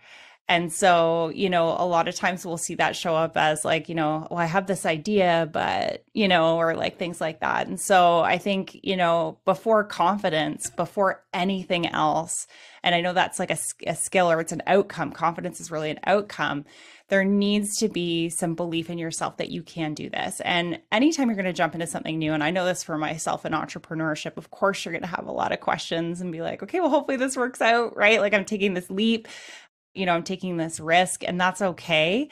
And 0.49 0.73
so, 0.73 1.33
you 1.35 1.51
know, 1.51 1.75
a 1.77 1.85
lot 1.85 2.07
of 2.07 2.14
times 2.14 2.47
we'll 2.47 2.57
see 2.57 2.77
that 2.77 2.95
show 2.95 3.16
up 3.16 3.37
as 3.37 3.64
like, 3.64 3.88
you 3.88 3.97
know, 3.97 4.29
I 4.31 4.47
have 4.47 4.69
this 4.69 4.87
idea, 4.87 5.49
but, 5.53 6.05
you 6.14 6.29
know, 6.29 6.57
or 6.57 6.77
like 6.77 6.99
things 6.99 7.21
like 7.21 7.40
that. 7.40 7.66
And 7.66 7.81
so 7.81 8.21
I 8.21 8.38
think, 8.38 8.79
you 8.85 8.97
know, 8.97 9.38
before 9.45 9.83
confidence, 9.83 10.71
before 10.71 11.25
anything 11.35 11.88
else, 11.88 12.47
and 12.85 12.95
I 12.95 13.01
know 13.01 13.12
that's 13.12 13.40
like 13.40 13.51
a, 13.51 13.59
a 13.88 13.97
skill 13.97 14.31
or 14.31 14.40
it's 14.40 14.53
an 14.53 14.62
outcome, 14.69 15.11
confidence 15.11 15.61
is 15.61 15.73
really 15.73 15.90
an 15.90 15.99
outcome 16.05 16.64
there 17.09 17.25
needs 17.25 17.77
to 17.79 17.88
be 17.88 18.29
some 18.29 18.55
belief 18.55 18.90
in 18.90 18.99
yourself 18.99 19.37
that 19.37 19.51
you 19.51 19.62
can 19.62 19.95
do 19.95 20.11
this. 20.11 20.40
And 20.40 20.81
anytime 20.90 21.29
you're 21.29 21.37
going 21.37 21.47
to 21.47 21.53
jump 21.53 21.75
into 21.75 21.87
something 21.87 22.19
new, 22.19 22.33
and 22.33 22.42
I 22.42 22.51
know 22.51 22.64
this 22.64 22.83
for 22.83 22.99
myself 22.99 23.47
in 23.47 23.53
entrepreneurship, 23.53 24.37
of 24.37 24.51
course, 24.51 24.85
you're 24.85 24.92
going 24.92 25.03
to 25.03 25.09
have 25.09 25.27
a 25.27 25.33
lot 25.33 25.53
of 25.53 25.61
questions 25.61 26.21
and 26.21 26.33
be 26.33 26.42
like, 26.42 26.62
okay, 26.62 26.81
well, 26.81 26.90
hopefully 26.90 27.16
this 27.16 27.37
works 27.37 27.61
out, 27.62 27.97
right? 27.97 28.21
Like 28.21 28.35
I'm 28.35 28.45
taking 28.45 28.75
this 28.75 28.90
leap, 28.90 29.29
you 29.95 30.05
know, 30.05 30.14
I'm 30.14 30.25
taking 30.25 30.57
this 30.57 30.81
risk, 30.81 31.23
and 31.25 31.40
that's 31.40 31.62
okay. 31.62 32.29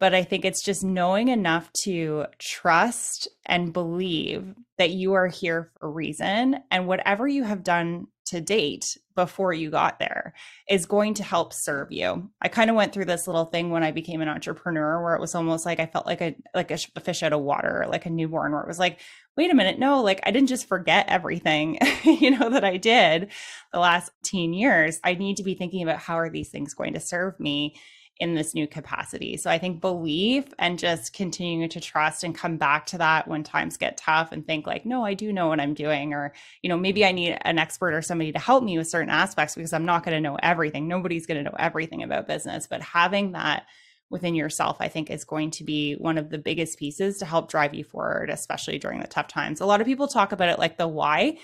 But 0.00 0.14
I 0.14 0.24
think 0.24 0.44
it's 0.44 0.64
just 0.64 0.82
knowing 0.82 1.28
enough 1.28 1.70
to 1.84 2.26
trust 2.38 3.28
and 3.46 3.72
believe 3.72 4.54
that 4.78 4.90
you 4.90 5.12
are 5.12 5.28
here 5.28 5.70
for 5.78 5.86
a 5.86 5.90
reason. 5.90 6.56
And 6.70 6.88
whatever 6.88 7.28
you 7.28 7.44
have 7.44 7.62
done 7.62 8.06
to 8.30 8.40
date 8.40 8.96
before 9.16 9.52
you 9.52 9.70
got 9.70 9.98
there 9.98 10.32
is 10.68 10.86
going 10.86 11.14
to 11.14 11.22
help 11.24 11.52
serve 11.52 11.90
you. 11.90 12.30
I 12.40 12.48
kind 12.48 12.70
of 12.70 12.76
went 12.76 12.92
through 12.92 13.06
this 13.06 13.26
little 13.26 13.46
thing 13.46 13.70
when 13.70 13.82
I 13.82 13.90
became 13.90 14.20
an 14.20 14.28
entrepreneur 14.28 15.02
where 15.02 15.16
it 15.16 15.20
was 15.20 15.34
almost 15.34 15.66
like 15.66 15.80
I 15.80 15.86
felt 15.86 16.06
like 16.06 16.20
a 16.20 16.36
like 16.54 16.70
a 16.70 16.78
fish 17.00 17.22
out 17.24 17.32
of 17.32 17.40
water, 17.40 17.86
like 17.90 18.06
a 18.06 18.10
newborn 18.10 18.52
where 18.52 18.62
it 18.62 18.68
was 18.68 18.78
like, 18.78 19.00
wait 19.36 19.50
a 19.50 19.54
minute, 19.54 19.80
no, 19.80 20.00
like 20.00 20.20
I 20.22 20.30
didn't 20.30 20.48
just 20.48 20.68
forget 20.68 21.06
everything, 21.08 21.78
you 22.04 22.30
know, 22.30 22.50
that 22.50 22.64
I 22.64 22.76
did 22.76 23.30
the 23.72 23.80
last 23.80 24.12
10 24.24 24.52
years. 24.52 25.00
I 25.02 25.14
need 25.14 25.36
to 25.38 25.42
be 25.42 25.54
thinking 25.54 25.82
about 25.82 25.98
how 25.98 26.14
are 26.18 26.30
these 26.30 26.50
things 26.50 26.72
going 26.72 26.94
to 26.94 27.00
serve 27.00 27.38
me 27.40 27.74
in 28.20 28.34
this 28.34 28.54
new 28.54 28.66
capacity. 28.66 29.38
So 29.38 29.50
I 29.50 29.58
think 29.58 29.80
belief 29.80 30.44
and 30.58 30.78
just 30.78 31.14
continuing 31.14 31.70
to 31.70 31.80
trust 31.80 32.22
and 32.22 32.34
come 32.34 32.58
back 32.58 32.84
to 32.86 32.98
that 32.98 33.26
when 33.26 33.42
times 33.42 33.78
get 33.78 33.96
tough 33.96 34.30
and 34.30 34.46
think 34.46 34.66
like, 34.66 34.84
no, 34.84 35.04
I 35.04 35.14
do 35.14 35.32
know 35.32 35.48
what 35.48 35.58
I'm 35.58 35.72
doing. 35.72 36.12
Or, 36.12 36.34
you 36.62 36.68
know, 36.68 36.76
maybe 36.76 37.04
I 37.04 37.12
need 37.12 37.38
an 37.40 37.58
expert 37.58 37.94
or 37.94 38.02
somebody 38.02 38.30
to 38.32 38.38
help 38.38 38.62
me 38.62 38.76
with 38.76 38.88
certain 38.88 39.08
aspects 39.08 39.54
because 39.54 39.72
I'm 39.72 39.86
not 39.86 40.04
going 40.04 40.14
to 40.14 40.20
know 40.20 40.36
everything. 40.42 40.86
Nobody's 40.86 41.26
going 41.26 41.42
to 41.42 41.50
know 41.50 41.56
everything 41.58 42.02
about 42.02 42.28
business. 42.28 42.66
But 42.66 42.82
having 42.82 43.32
that 43.32 43.64
within 44.10 44.34
yourself, 44.34 44.76
I 44.80 44.88
think 44.88 45.10
is 45.10 45.24
going 45.24 45.52
to 45.52 45.64
be 45.64 45.94
one 45.94 46.18
of 46.18 46.28
the 46.28 46.38
biggest 46.38 46.78
pieces 46.78 47.18
to 47.18 47.24
help 47.24 47.50
drive 47.50 47.72
you 47.72 47.84
forward, 47.84 48.28
especially 48.28 48.78
during 48.78 49.00
the 49.00 49.06
tough 49.06 49.28
times. 49.28 49.60
A 49.60 49.66
lot 49.66 49.80
of 49.80 49.86
people 49.86 50.08
talk 50.08 50.32
about 50.32 50.48
it 50.50 50.58
like 50.58 50.76
the 50.76 50.88
why, 50.88 51.38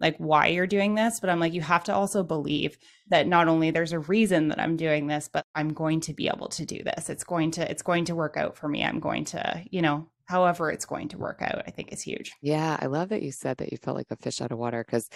like 0.00 0.16
why 0.18 0.48
you're 0.48 0.66
doing 0.66 0.94
this 0.94 1.20
but 1.20 1.30
i'm 1.30 1.40
like 1.40 1.52
you 1.52 1.60
have 1.60 1.84
to 1.84 1.94
also 1.94 2.22
believe 2.22 2.76
that 3.08 3.26
not 3.26 3.48
only 3.48 3.70
there's 3.70 3.92
a 3.92 3.98
reason 3.98 4.48
that 4.48 4.60
i'm 4.60 4.76
doing 4.76 5.06
this 5.06 5.28
but 5.32 5.46
i'm 5.54 5.72
going 5.72 6.00
to 6.00 6.14
be 6.14 6.28
able 6.28 6.48
to 6.48 6.64
do 6.64 6.82
this 6.82 7.08
it's 7.08 7.24
going 7.24 7.50
to 7.50 7.68
it's 7.70 7.82
going 7.82 8.04
to 8.04 8.14
work 8.14 8.36
out 8.36 8.56
for 8.56 8.68
me 8.68 8.84
i'm 8.84 9.00
going 9.00 9.24
to 9.24 9.62
you 9.70 9.82
know 9.82 10.08
however 10.26 10.70
it's 10.70 10.86
going 10.86 11.08
to 11.08 11.18
work 11.18 11.42
out 11.42 11.62
i 11.66 11.70
think 11.70 11.92
is 11.92 12.02
huge 12.02 12.32
yeah 12.40 12.76
i 12.80 12.86
love 12.86 13.08
that 13.10 13.22
you 13.22 13.32
said 13.32 13.56
that 13.58 13.72
you 13.72 13.78
felt 13.78 13.96
like 13.96 14.10
a 14.10 14.16
fish 14.16 14.40
out 14.40 14.52
of 14.52 14.58
water 14.58 14.84
because 14.84 15.08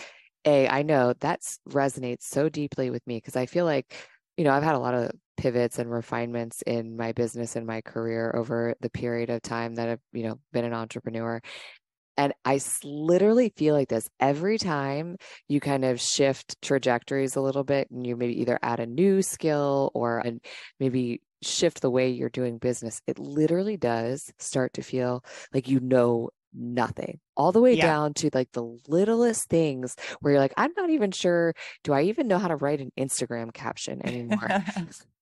a 0.44 0.68
i 0.68 0.82
know 0.82 1.14
that 1.20 1.40
resonates 1.68 2.22
so 2.22 2.48
deeply 2.48 2.90
with 2.90 3.06
me 3.06 3.16
because 3.16 3.36
i 3.36 3.46
feel 3.46 3.64
like 3.64 3.94
you 4.36 4.44
know 4.44 4.50
i've 4.50 4.62
had 4.62 4.74
a 4.74 4.80
lot 4.80 4.94
of 4.94 5.10
pivots 5.36 5.78
and 5.78 5.90
refinements 5.90 6.62
in 6.62 6.96
my 6.96 7.12
business 7.12 7.56
and 7.56 7.66
my 7.66 7.80
career 7.80 8.32
over 8.34 8.74
the 8.80 8.90
period 8.90 9.30
of 9.30 9.42
time 9.42 9.74
that 9.74 9.88
I've, 9.88 10.00
you 10.12 10.24
know, 10.24 10.38
been 10.52 10.64
an 10.64 10.72
entrepreneur. 10.72 11.40
And 12.16 12.32
I 12.44 12.60
literally 12.84 13.52
feel 13.56 13.74
like 13.74 13.88
this 13.88 14.08
every 14.20 14.58
time 14.58 15.16
you 15.48 15.60
kind 15.60 15.84
of 15.84 16.00
shift 16.00 16.60
trajectories 16.62 17.36
a 17.36 17.40
little 17.40 17.64
bit 17.64 17.90
and 17.90 18.06
you 18.06 18.16
maybe 18.16 18.40
either 18.40 18.58
add 18.62 18.80
a 18.80 18.86
new 18.86 19.22
skill 19.22 19.90
or 19.94 20.18
and 20.18 20.40
maybe 20.80 21.20
shift 21.42 21.80
the 21.80 21.90
way 21.90 22.10
you're 22.10 22.28
doing 22.30 22.58
business, 22.58 23.02
it 23.06 23.18
literally 23.18 23.76
does 23.76 24.32
start 24.38 24.72
to 24.74 24.82
feel 24.82 25.24
like 25.52 25.68
you 25.68 25.80
know 25.80 26.30
nothing 26.58 27.20
all 27.36 27.52
the 27.52 27.60
way 27.60 27.74
yeah. 27.74 27.86
down 27.86 28.14
to 28.14 28.30
like 28.32 28.50
the 28.52 28.78
littlest 28.88 29.48
things 29.48 29.94
where 30.20 30.32
you're 30.32 30.40
like 30.40 30.54
i'm 30.56 30.72
not 30.74 30.88
even 30.88 31.10
sure 31.10 31.52
do 31.84 31.92
i 31.92 32.02
even 32.02 32.26
know 32.26 32.38
how 32.38 32.48
to 32.48 32.56
write 32.56 32.80
an 32.80 32.90
instagram 32.98 33.52
caption 33.52 34.00
anymore 34.06 34.48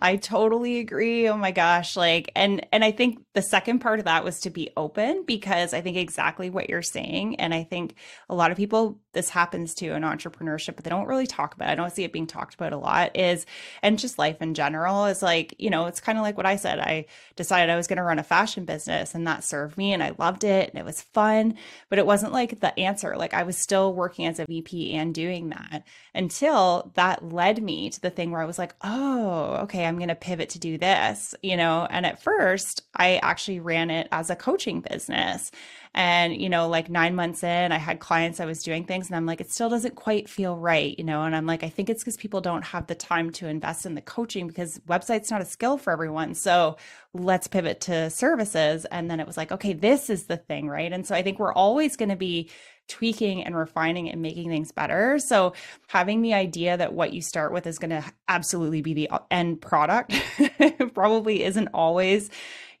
I 0.00 0.16
totally 0.16 0.78
agree. 0.78 1.28
Oh 1.28 1.36
my 1.36 1.50
gosh, 1.50 1.96
like 1.96 2.30
and 2.36 2.64
and 2.72 2.84
I 2.84 2.92
think 2.92 3.24
the 3.34 3.42
second 3.42 3.80
part 3.80 3.98
of 3.98 4.04
that 4.04 4.22
was 4.24 4.40
to 4.40 4.50
be 4.50 4.70
open 4.76 5.24
because 5.26 5.74
I 5.74 5.80
think 5.80 5.96
exactly 5.96 6.50
what 6.50 6.70
you're 6.70 6.82
saying 6.82 7.36
and 7.40 7.52
I 7.52 7.64
think 7.64 7.94
a 8.28 8.34
lot 8.34 8.50
of 8.52 8.56
people 8.56 9.00
this 9.12 9.28
happens 9.28 9.74
to 9.74 9.92
in 9.92 10.02
entrepreneurship 10.02 10.76
but 10.76 10.84
they 10.84 10.90
don't 10.90 11.08
really 11.08 11.26
talk 11.26 11.54
about 11.54 11.68
it. 11.68 11.72
I 11.72 11.74
don't 11.74 11.92
see 11.92 12.04
it 12.04 12.12
being 12.12 12.28
talked 12.28 12.54
about 12.54 12.72
a 12.72 12.76
lot 12.76 13.16
is 13.16 13.44
and 13.82 13.98
just 13.98 14.18
life 14.18 14.40
in 14.40 14.54
general 14.54 15.06
is 15.06 15.20
like, 15.20 15.54
you 15.58 15.68
know, 15.68 15.86
it's 15.86 16.00
kind 16.00 16.16
of 16.16 16.22
like 16.22 16.36
what 16.36 16.46
I 16.46 16.54
said. 16.54 16.78
I 16.78 17.06
decided 17.34 17.70
I 17.70 17.76
was 17.76 17.88
going 17.88 17.96
to 17.96 18.02
run 18.04 18.20
a 18.20 18.24
fashion 18.24 18.64
business 18.64 19.14
and 19.14 19.26
that 19.26 19.42
served 19.42 19.76
me 19.76 19.92
and 19.92 20.02
I 20.02 20.14
loved 20.18 20.44
it 20.44 20.70
and 20.70 20.78
it 20.78 20.84
was 20.84 21.02
fun, 21.02 21.54
but 21.88 21.98
it 21.98 22.06
wasn't 22.06 22.32
like 22.32 22.60
the 22.60 22.78
answer. 22.78 23.16
Like 23.16 23.34
I 23.34 23.42
was 23.42 23.56
still 23.56 23.92
working 23.94 24.26
as 24.26 24.38
a 24.38 24.46
VP 24.46 24.92
and 24.94 25.12
doing 25.12 25.48
that 25.50 25.82
until 26.14 26.92
that 26.94 27.32
led 27.32 27.62
me 27.62 27.90
to 27.90 28.00
the 28.00 28.10
thing 28.10 28.30
where 28.30 28.40
I 28.42 28.44
was 28.46 28.58
like, 28.58 28.74
"Oh, 28.82 29.39
Oh, 29.40 29.62
okay, 29.62 29.86
I'm 29.86 29.96
going 29.96 30.08
to 30.08 30.14
pivot 30.14 30.50
to 30.50 30.58
do 30.58 30.76
this, 30.76 31.34
you 31.42 31.56
know. 31.56 31.86
And 31.88 32.04
at 32.04 32.22
first, 32.22 32.82
I 32.94 33.16
actually 33.16 33.60
ran 33.60 33.90
it 33.90 34.06
as 34.12 34.28
a 34.28 34.36
coaching 34.36 34.82
business. 34.82 35.50
And, 35.94 36.40
you 36.40 36.48
know, 36.48 36.68
like 36.68 36.90
nine 36.90 37.14
months 37.14 37.42
in, 37.42 37.72
I 37.72 37.78
had 37.78 38.00
clients, 38.00 38.38
I 38.38 38.44
was 38.44 38.62
doing 38.62 38.84
things, 38.84 39.08
and 39.08 39.16
I'm 39.16 39.26
like, 39.26 39.40
it 39.40 39.50
still 39.50 39.70
doesn't 39.70 39.96
quite 39.96 40.28
feel 40.28 40.56
right, 40.56 40.96
you 40.98 41.04
know. 41.04 41.22
And 41.22 41.34
I'm 41.34 41.46
like, 41.46 41.64
I 41.64 41.68
think 41.70 41.88
it's 41.88 42.02
because 42.04 42.16
people 42.16 42.40
don't 42.40 42.64
have 42.64 42.86
the 42.86 42.94
time 42.94 43.30
to 43.32 43.48
invest 43.48 43.86
in 43.86 43.94
the 43.94 44.02
coaching 44.02 44.46
because 44.46 44.78
website's 44.80 45.30
not 45.30 45.40
a 45.40 45.46
skill 45.46 45.78
for 45.78 45.92
everyone. 45.92 46.34
So 46.34 46.76
let's 47.14 47.48
pivot 47.48 47.80
to 47.82 48.10
services. 48.10 48.84
And 48.84 49.10
then 49.10 49.20
it 49.20 49.26
was 49.26 49.36
like, 49.36 49.52
okay, 49.52 49.72
this 49.72 50.10
is 50.10 50.24
the 50.24 50.36
thing, 50.36 50.68
right? 50.68 50.92
And 50.92 51.06
so 51.06 51.14
I 51.14 51.22
think 51.22 51.38
we're 51.38 51.54
always 51.54 51.96
going 51.96 52.10
to 52.10 52.16
be 52.16 52.50
tweaking 52.90 53.44
and 53.44 53.56
refining 53.56 54.10
and 54.10 54.20
making 54.20 54.50
things 54.50 54.72
better. 54.72 55.18
So 55.18 55.54
having 55.86 56.20
the 56.20 56.34
idea 56.34 56.76
that 56.76 56.92
what 56.92 57.12
you 57.12 57.22
start 57.22 57.52
with 57.52 57.66
is 57.66 57.78
going 57.78 57.90
to 57.90 58.04
absolutely 58.28 58.82
be 58.82 58.92
the 58.92 59.08
uh, 59.08 59.20
end 59.30 59.62
product 59.62 60.14
probably 60.94 61.44
isn't 61.44 61.68
always, 61.72 62.28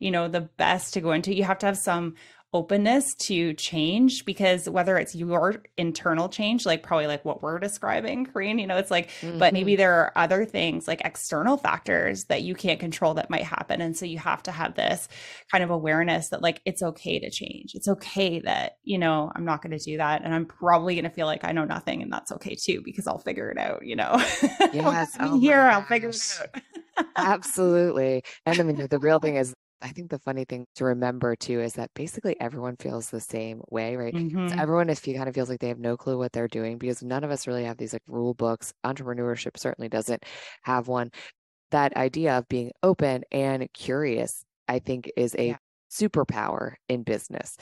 you 0.00 0.10
know, 0.10 0.28
the 0.28 0.42
best 0.42 0.94
to 0.94 1.00
go 1.00 1.12
into. 1.12 1.34
You 1.34 1.44
have 1.44 1.58
to 1.60 1.66
have 1.66 1.78
some 1.78 2.16
openness 2.52 3.14
to 3.14 3.54
change 3.54 4.24
because 4.24 4.68
whether 4.68 4.98
it's 4.98 5.14
your 5.14 5.62
internal 5.76 6.28
change, 6.28 6.66
like 6.66 6.82
probably 6.82 7.06
like 7.06 7.24
what 7.24 7.42
we're 7.42 7.60
describing, 7.60 8.26
Corinne, 8.26 8.58
you 8.58 8.66
know, 8.66 8.76
it's 8.76 8.90
like, 8.90 9.08
mm-hmm. 9.20 9.38
but 9.38 9.52
maybe 9.52 9.76
there 9.76 9.94
are 9.94 10.12
other 10.16 10.44
things 10.44 10.88
like 10.88 11.00
external 11.04 11.56
factors 11.56 12.24
that 12.24 12.42
you 12.42 12.56
can't 12.56 12.80
control 12.80 13.14
that 13.14 13.30
might 13.30 13.44
happen. 13.44 13.80
And 13.80 13.96
so 13.96 14.04
you 14.04 14.18
have 14.18 14.42
to 14.44 14.50
have 14.50 14.74
this 14.74 15.06
kind 15.52 15.62
of 15.62 15.70
awareness 15.70 16.30
that 16.30 16.42
like 16.42 16.60
it's 16.64 16.82
okay 16.82 17.20
to 17.20 17.30
change. 17.30 17.74
It's 17.74 17.86
okay 17.86 18.40
that, 18.40 18.72
you 18.82 18.98
know, 18.98 19.30
I'm 19.36 19.44
not 19.44 19.62
going 19.62 19.76
to 19.78 19.84
do 19.84 19.98
that. 19.98 20.22
And 20.24 20.34
I'm 20.34 20.46
probably 20.46 20.96
going 20.96 21.04
to 21.04 21.10
feel 21.10 21.26
like 21.26 21.44
I 21.44 21.52
know 21.52 21.64
nothing 21.64 22.02
and 22.02 22.12
that's 22.12 22.32
okay 22.32 22.56
too, 22.56 22.82
because 22.84 23.06
I'll 23.06 23.18
figure 23.18 23.50
it 23.50 23.58
out, 23.58 23.86
you 23.86 23.96
know? 23.96 24.22
Yes. 24.72 25.16
oh 25.18 25.38
here, 25.40 25.60
I'll 25.60 25.82
figure 25.82 26.10
it 26.10 26.40
out. 26.40 27.06
Absolutely. 27.16 28.22
And 28.46 28.60
I 28.60 28.62
mean, 28.62 28.86
the 28.88 28.98
real 28.98 29.18
thing 29.18 29.36
is 29.36 29.54
I 29.82 29.88
think 29.88 30.10
the 30.10 30.18
funny 30.18 30.44
thing 30.44 30.66
to 30.76 30.84
remember 30.84 31.34
too 31.34 31.60
is 31.60 31.74
that 31.74 31.90
basically 31.94 32.38
everyone 32.40 32.76
feels 32.76 33.08
the 33.08 33.20
same 33.20 33.62
way, 33.70 33.96
right? 33.96 34.14
Mm-hmm. 34.14 34.48
So 34.48 34.56
everyone 34.58 34.90
is 34.90 35.00
kind 35.00 35.28
of 35.28 35.34
feels 35.34 35.48
like 35.48 35.60
they 35.60 35.68
have 35.68 35.78
no 35.78 35.96
clue 35.96 36.18
what 36.18 36.32
they're 36.32 36.48
doing 36.48 36.76
because 36.76 37.02
none 37.02 37.24
of 37.24 37.30
us 37.30 37.46
really 37.46 37.64
have 37.64 37.78
these 37.78 37.92
like 37.92 38.02
rule 38.06 38.34
books. 38.34 38.72
Entrepreneurship 38.84 39.56
certainly 39.58 39.88
doesn't 39.88 40.24
have 40.62 40.88
one. 40.88 41.10
That 41.70 41.96
idea 41.96 42.36
of 42.36 42.48
being 42.48 42.72
open 42.82 43.24
and 43.32 43.68
curious, 43.72 44.44
I 44.68 44.80
think, 44.80 45.10
is 45.16 45.34
a 45.38 45.48
yeah. 45.48 45.56
superpower 45.90 46.74
in 46.88 47.02
business. 47.02 47.56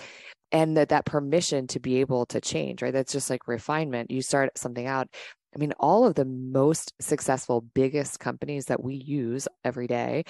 And 0.50 0.76
that 0.76 0.88
that 0.88 1.04
permission 1.04 1.66
to 1.68 1.80
be 1.80 2.00
able 2.00 2.26
to 2.26 2.40
change, 2.40 2.82
right? 2.82 2.92
That's 2.92 3.12
just 3.12 3.30
like 3.30 3.46
refinement. 3.46 4.10
You 4.10 4.22
start 4.22 4.56
something 4.56 4.86
out, 4.86 5.08
I 5.54 5.58
mean, 5.58 5.72
all 5.78 6.06
of 6.06 6.14
the 6.14 6.24
most 6.24 6.94
successful, 7.00 7.60
biggest 7.60 8.18
companies 8.18 8.66
that 8.66 8.82
we 8.82 8.94
use 8.94 9.46
every 9.62 9.86
day 9.86 10.24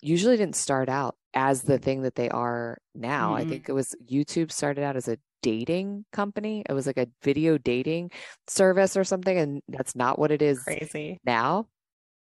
usually 0.00 0.36
didn't 0.36 0.56
start 0.56 0.88
out 0.88 1.16
as 1.34 1.62
the 1.62 1.78
thing 1.78 2.02
that 2.02 2.14
they 2.14 2.28
are 2.28 2.78
now. 2.94 3.32
Mm-hmm. 3.32 3.36
I 3.36 3.44
think 3.44 3.68
it 3.68 3.72
was 3.72 3.94
YouTube 4.10 4.52
started 4.52 4.82
out 4.82 4.96
as 4.96 5.08
a 5.08 5.18
dating 5.42 6.04
company. 6.12 6.64
It 6.68 6.72
was 6.72 6.86
like 6.86 6.98
a 6.98 7.08
video 7.22 7.58
dating 7.58 8.10
service 8.48 8.96
or 8.96 9.04
something. 9.04 9.36
And 9.36 9.62
that's 9.68 9.94
not 9.94 10.18
what 10.18 10.30
it 10.30 10.42
is 10.42 10.62
crazy 10.62 11.18
now. 11.24 11.66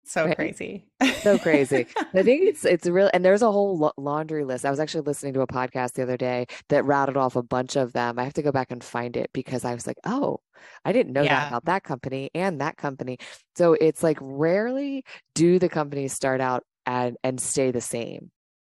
So 0.04 0.26
right? 0.26 0.36
crazy. 0.36 0.84
so 1.20 1.38
crazy. 1.38 1.86
I 1.96 2.22
think 2.22 2.42
it's 2.48 2.64
it's 2.64 2.86
real 2.88 3.08
and 3.14 3.24
there's 3.24 3.42
a 3.42 3.52
whole 3.52 3.92
laundry 3.96 4.44
list. 4.44 4.64
I 4.64 4.70
was 4.70 4.80
actually 4.80 5.02
listening 5.02 5.34
to 5.34 5.42
a 5.42 5.46
podcast 5.46 5.92
the 5.92 6.02
other 6.02 6.16
day 6.16 6.46
that 6.70 6.84
rattled 6.84 7.16
off 7.16 7.36
a 7.36 7.42
bunch 7.42 7.76
of 7.76 7.92
them. 7.92 8.18
I 8.18 8.24
have 8.24 8.34
to 8.34 8.42
go 8.42 8.50
back 8.50 8.72
and 8.72 8.82
find 8.82 9.16
it 9.16 9.30
because 9.32 9.64
I 9.64 9.74
was 9.74 9.86
like, 9.86 9.98
"Oh, 10.04 10.40
I 10.84 10.92
didn't 10.92 11.12
know 11.12 11.22
yeah. 11.22 11.40
that 11.40 11.48
about 11.48 11.64
that 11.66 11.84
company 11.84 12.30
and 12.34 12.60
that 12.60 12.76
company." 12.76 13.18
So 13.56 13.74
it's 13.74 14.02
like 14.02 14.18
rarely 14.20 15.04
do 15.34 15.60
the 15.60 15.68
companies 15.68 16.14
start 16.14 16.40
out 16.40 16.64
and 16.86 17.16
and 17.22 17.40
stay 17.40 17.70
the 17.70 17.80
same 17.80 18.30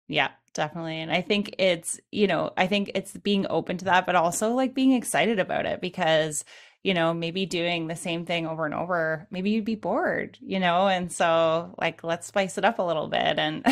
yeah 0.08 0.28
definitely 0.54 0.98
and 1.00 1.10
i 1.12 1.20
think 1.20 1.54
it's 1.58 1.98
you 2.10 2.26
know 2.26 2.52
i 2.56 2.66
think 2.66 2.90
it's 2.94 3.16
being 3.18 3.46
open 3.48 3.76
to 3.78 3.86
that 3.86 4.06
but 4.06 4.14
also 4.14 4.52
like 4.52 4.74
being 4.74 4.92
excited 4.92 5.38
about 5.38 5.66
it 5.66 5.80
because 5.80 6.44
you 6.82 6.94
know 6.94 7.14
maybe 7.14 7.46
doing 7.46 7.86
the 7.86 7.96
same 7.96 8.26
thing 8.26 8.46
over 8.46 8.64
and 8.64 8.74
over 8.74 9.26
maybe 9.30 9.50
you'd 9.50 9.64
be 9.64 9.74
bored 9.74 10.36
you 10.40 10.58
know 10.58 10.88
and 10.88 11.12
so 11.12 11.74
like 11.80 12.02
let's 12.02 12.26
spice 12.26 12.58
it 12.58 12.64
up 12.64 12.78
a 12.78 12.82
little 12.82 13.08
bit 13.08 13.38
and 13.38 13.62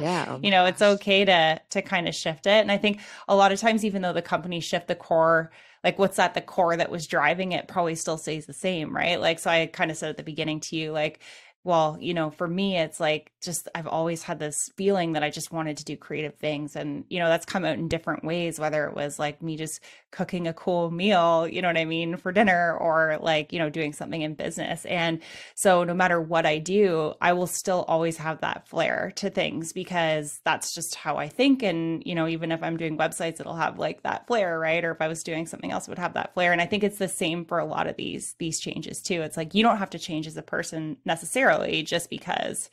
yeah 0.00 0.26
oh 0.28 0.40
you 0.42 0.50
know 0.50 0.64
gosh. 0.64 0.70
it's 0.70 0.82
okay 0.82 1.24
to 1.24 1.60
to 1.70 1.82
kind 1.82 2.08
of 2.08 2.14
shift 2.14 2.46
it 2.46 2.60
and 2.60 2.70
i 2.72 2.76
think 2.76 3.00
a 3.28 3.34
lot 3.34 3.52
of 3.52 3.60
times 3.60 3.84
even 3.84 4.02
though 4.02 4.12
the 4.12 4.22
company 4.22 4.60
shift 4.60 4.88
the 4.88 4.94
core 4.94 5.50
like 5.82 5.98
what's 5.98 6.18
at 6.18 6.34
the 6.34 6.40
core 6.40 6.76
that 6.76 6.90
was 6.90 7.06
driving 7.06 7.52
it 7.52 7.68
probably 7.68 7.94
still 7.94 8.18
stays 8.18 8.46
the 8.46 8.52
same 8.52 8.94
right 8.94 9.20
like 9.20 9.38
so 9.38 9.50
i 9.50 9.66
kind 9.66 9.90
of 9.90 9.96
said 9.96 10.10
at 10.10 10.16
the 10.16 10.22
beginning 10.22 10.60
to 10.60 10.76
you 10.76 10.92
like 10.92 11.20
well, 11.62 11.98
you 12.00 12.14
know, 12.14 12.30
for 12.30 12.48
me, 12.48 12.78
it's 12.78 13.00
like 13.00 13.32
just 13.42 13.68
I've 13.74 13.86
always 13.86 14.22
had 14.22 14.38
this 14.38 14.70
feeling 14.76 15.12
that 15.12 15.22
I 15.22 15.28
just 15.30 15.52
wanted 15.52 15.76
to 15.78 15.84
do 15.84 15.96
creative 15.96 16.34
things. 16.36 16.74
And, 16.74 17.04
you 17.10 17.18
know, 17.18 17.28
that's 17.28 17.44
come 17.44 17.66
out 17.66 17.78
in 17.78 17.88
different 17.88 18.24
ways, 18.24 18.58
whether 18.58 18.86
it 18.86 18.94
was 18.94 19.18
like 19.18 19.42
me 19.42 19.56
just 19.56 19.80
cooking 20.10 20.46
a 20.46 20.52
cool 20.52 20.90
meal, 20.90 21.46
you 21.46 21.62
know 21.62 21.68
what 21.68 21.76
I 21.76 21.84
mean, 21.84 22.16
for 22.16 22.32
dinner 22.32 22.76
or 22.76 23.18
like, 23.20 23.52
you 23.52 23.58
know, 23.58 23.70
doing 23.70 23.92
something 23.92 24.22
in 24.22 24.34
business. 24.34 24.84
And 24.86 25.20
so 25.54 25.84
no 25.84 25.94
matter 25.94 26.20
what 26.20 26.46
I 26.46 26.58
do, 26.58 27.14
I 27.20 27.32
will 27.32 27.46
still 27.46 27.84
always 27.88 28.16
have 28.16 28.40
that 28.40 28.66
flair 28.66 29.12
to 29.16 29.30
things 29.30 29.72
because 29.72 30.40
that's 30.44 30.74
just 30.74 30.94
how 30.94 31.16
I 31.16 31.28
think. 31.28 31.62
And, 31.62 32.02
you 32.04 32.14
know, 32.14 32.26
even 32.26 32.52
if 32.52 32.62
I'm 32.62 32.76
doing 32.76 32.98
websites, 32.98 33.40
it'll 33.40 33.54
have 33.56 33.78
like 33.78 34.02
that 34.02 34.26
flair, 34.26 34.58
right? 34.58 34.84
Or 34.84 34.90
if 34.90 35.00
I 35.00 35.08
was 35.08 35.22
doing 35.22 35.46
something 35.46 35.70
else, 35.70 35.86
it 35.86 35.90
would 35.90 35.98
have 35.98 36.14
that 36.14 36.34
flair. 36.34 36.52
And 36.52 36.60
I 36.60 36.66
think 36.66 36.84
it's 36.84 36.98
the 36.98 37.08
same 37.08 37.44
for 37.44 37.58
a 37.58 37.64
lot 37.64 37.86
of 37.86 37.96
these, 37.96 38.34
these 38.38 38.60
changes 38.60 39.02
too. 39.02 39.22
It's 39.22 39.36
like 39.36 39.54
you 39.54 39.62
don't 39.62 39.78
have 39.78 39.90
to 39.90 39.98
change 39.98 40.26
as 40.26 40.36
a 40.36 40.42
person 40.42 40.96
necessarily 41.04 41.82
just 41.82 42.10
because 42.10 42.70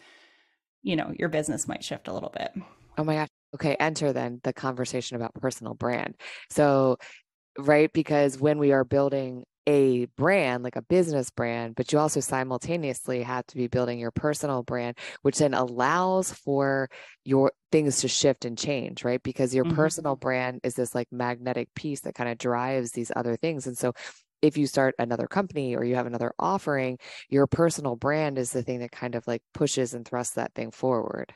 you 0.88 0.96
know 0.96 1.14
your 1.18 1.30
business 1.30 1.68
might 1.68 1.84
shift 1.84 2.08
a 2.08 2.14
little 2.14 2.32
bit 2.36 2.52
oh 2.98 3.04
my 3.04 3.16
gosh 3.16 3.28
okay 3.54 3.76
enter 3.76 4.14
then 4.14 4.40
the 4.44 4.54
conversation 4.54 5.18
about 5.18 5.34
personal 5.36 5.74
brand 5.74 6.16
so 6.50 6.98
right 7.58 7.92
because 7.94 8.40
when 8.40 8.58
we 8.60 8.72
are 8.72 8.84
building 8.84 9.44
a 9.68 10.06
brand, 10.18 10.64
like 10.64 10.78
a 10.78 10.82
business 10.82 11.30
brand, 11.30 11.76
but 11.76 11.92
you 11.92 12.00
also 12.00 12.22
simultaneously 12.22 13.22
have 13.22 13.46
to 13.48 13.58
be 13.58 13.68
building 13.68 14.00
your 14.00 14.12
personal 14.12 14.64
brand, 14.64 14.98
which 15.24 15.40
then 15.40 15.54
allows 15.54 16.32
for 16.32 16.90
your 17.26 17.52
things 17.70 18.00
to 18.00 18.08
shift 18.08 18.46
and 18.46 18.58
change, 18.58 19.04
right? 19.04 19.22
Because 19.22 19.54
your 19.54 19.66
mm-hmm. 19.66 19.76
personal 19.76 20.16
brand 20.16 20.62
is 20.64 20.76
this 20.76 20.96
like 20.96 21.10
magnetic 21.12 21.68
piece 21.76 22.00
that 22.02 22.16
kind 22.16 22.30
of 22.30 22.38
drives 22.38 22.92
these 22.92 23.12
other 23.14 23.36
things. 23.36 23.68
And 23.68 23.78
so 23.78 23.92
if 24.42 24.58
you 24.58 24.68
start 24.68 24.96
another 25.00 25.28
company 25.28 25.76
or 25.76 25.84
you 25.84 25.96
have 25.96 26.08
another 26.08 26.32
offering, 26.40 26.98
your 27.30 27.46
personal 27.46 27.98
brand 27.98 28.38
is 28.38 28.52
the 28.52 28.64
thing 28.64 28.80
that 28.80 28.92
kind 28.92 29.16
of 29.16 29.28
like 29.28 29.42
pushes 29.54 29.94
and 29.94 30.08
thrusts 30.08 30.36
that 30.36 30.54
thing 30.54 30.72
forward. 30.72 31.34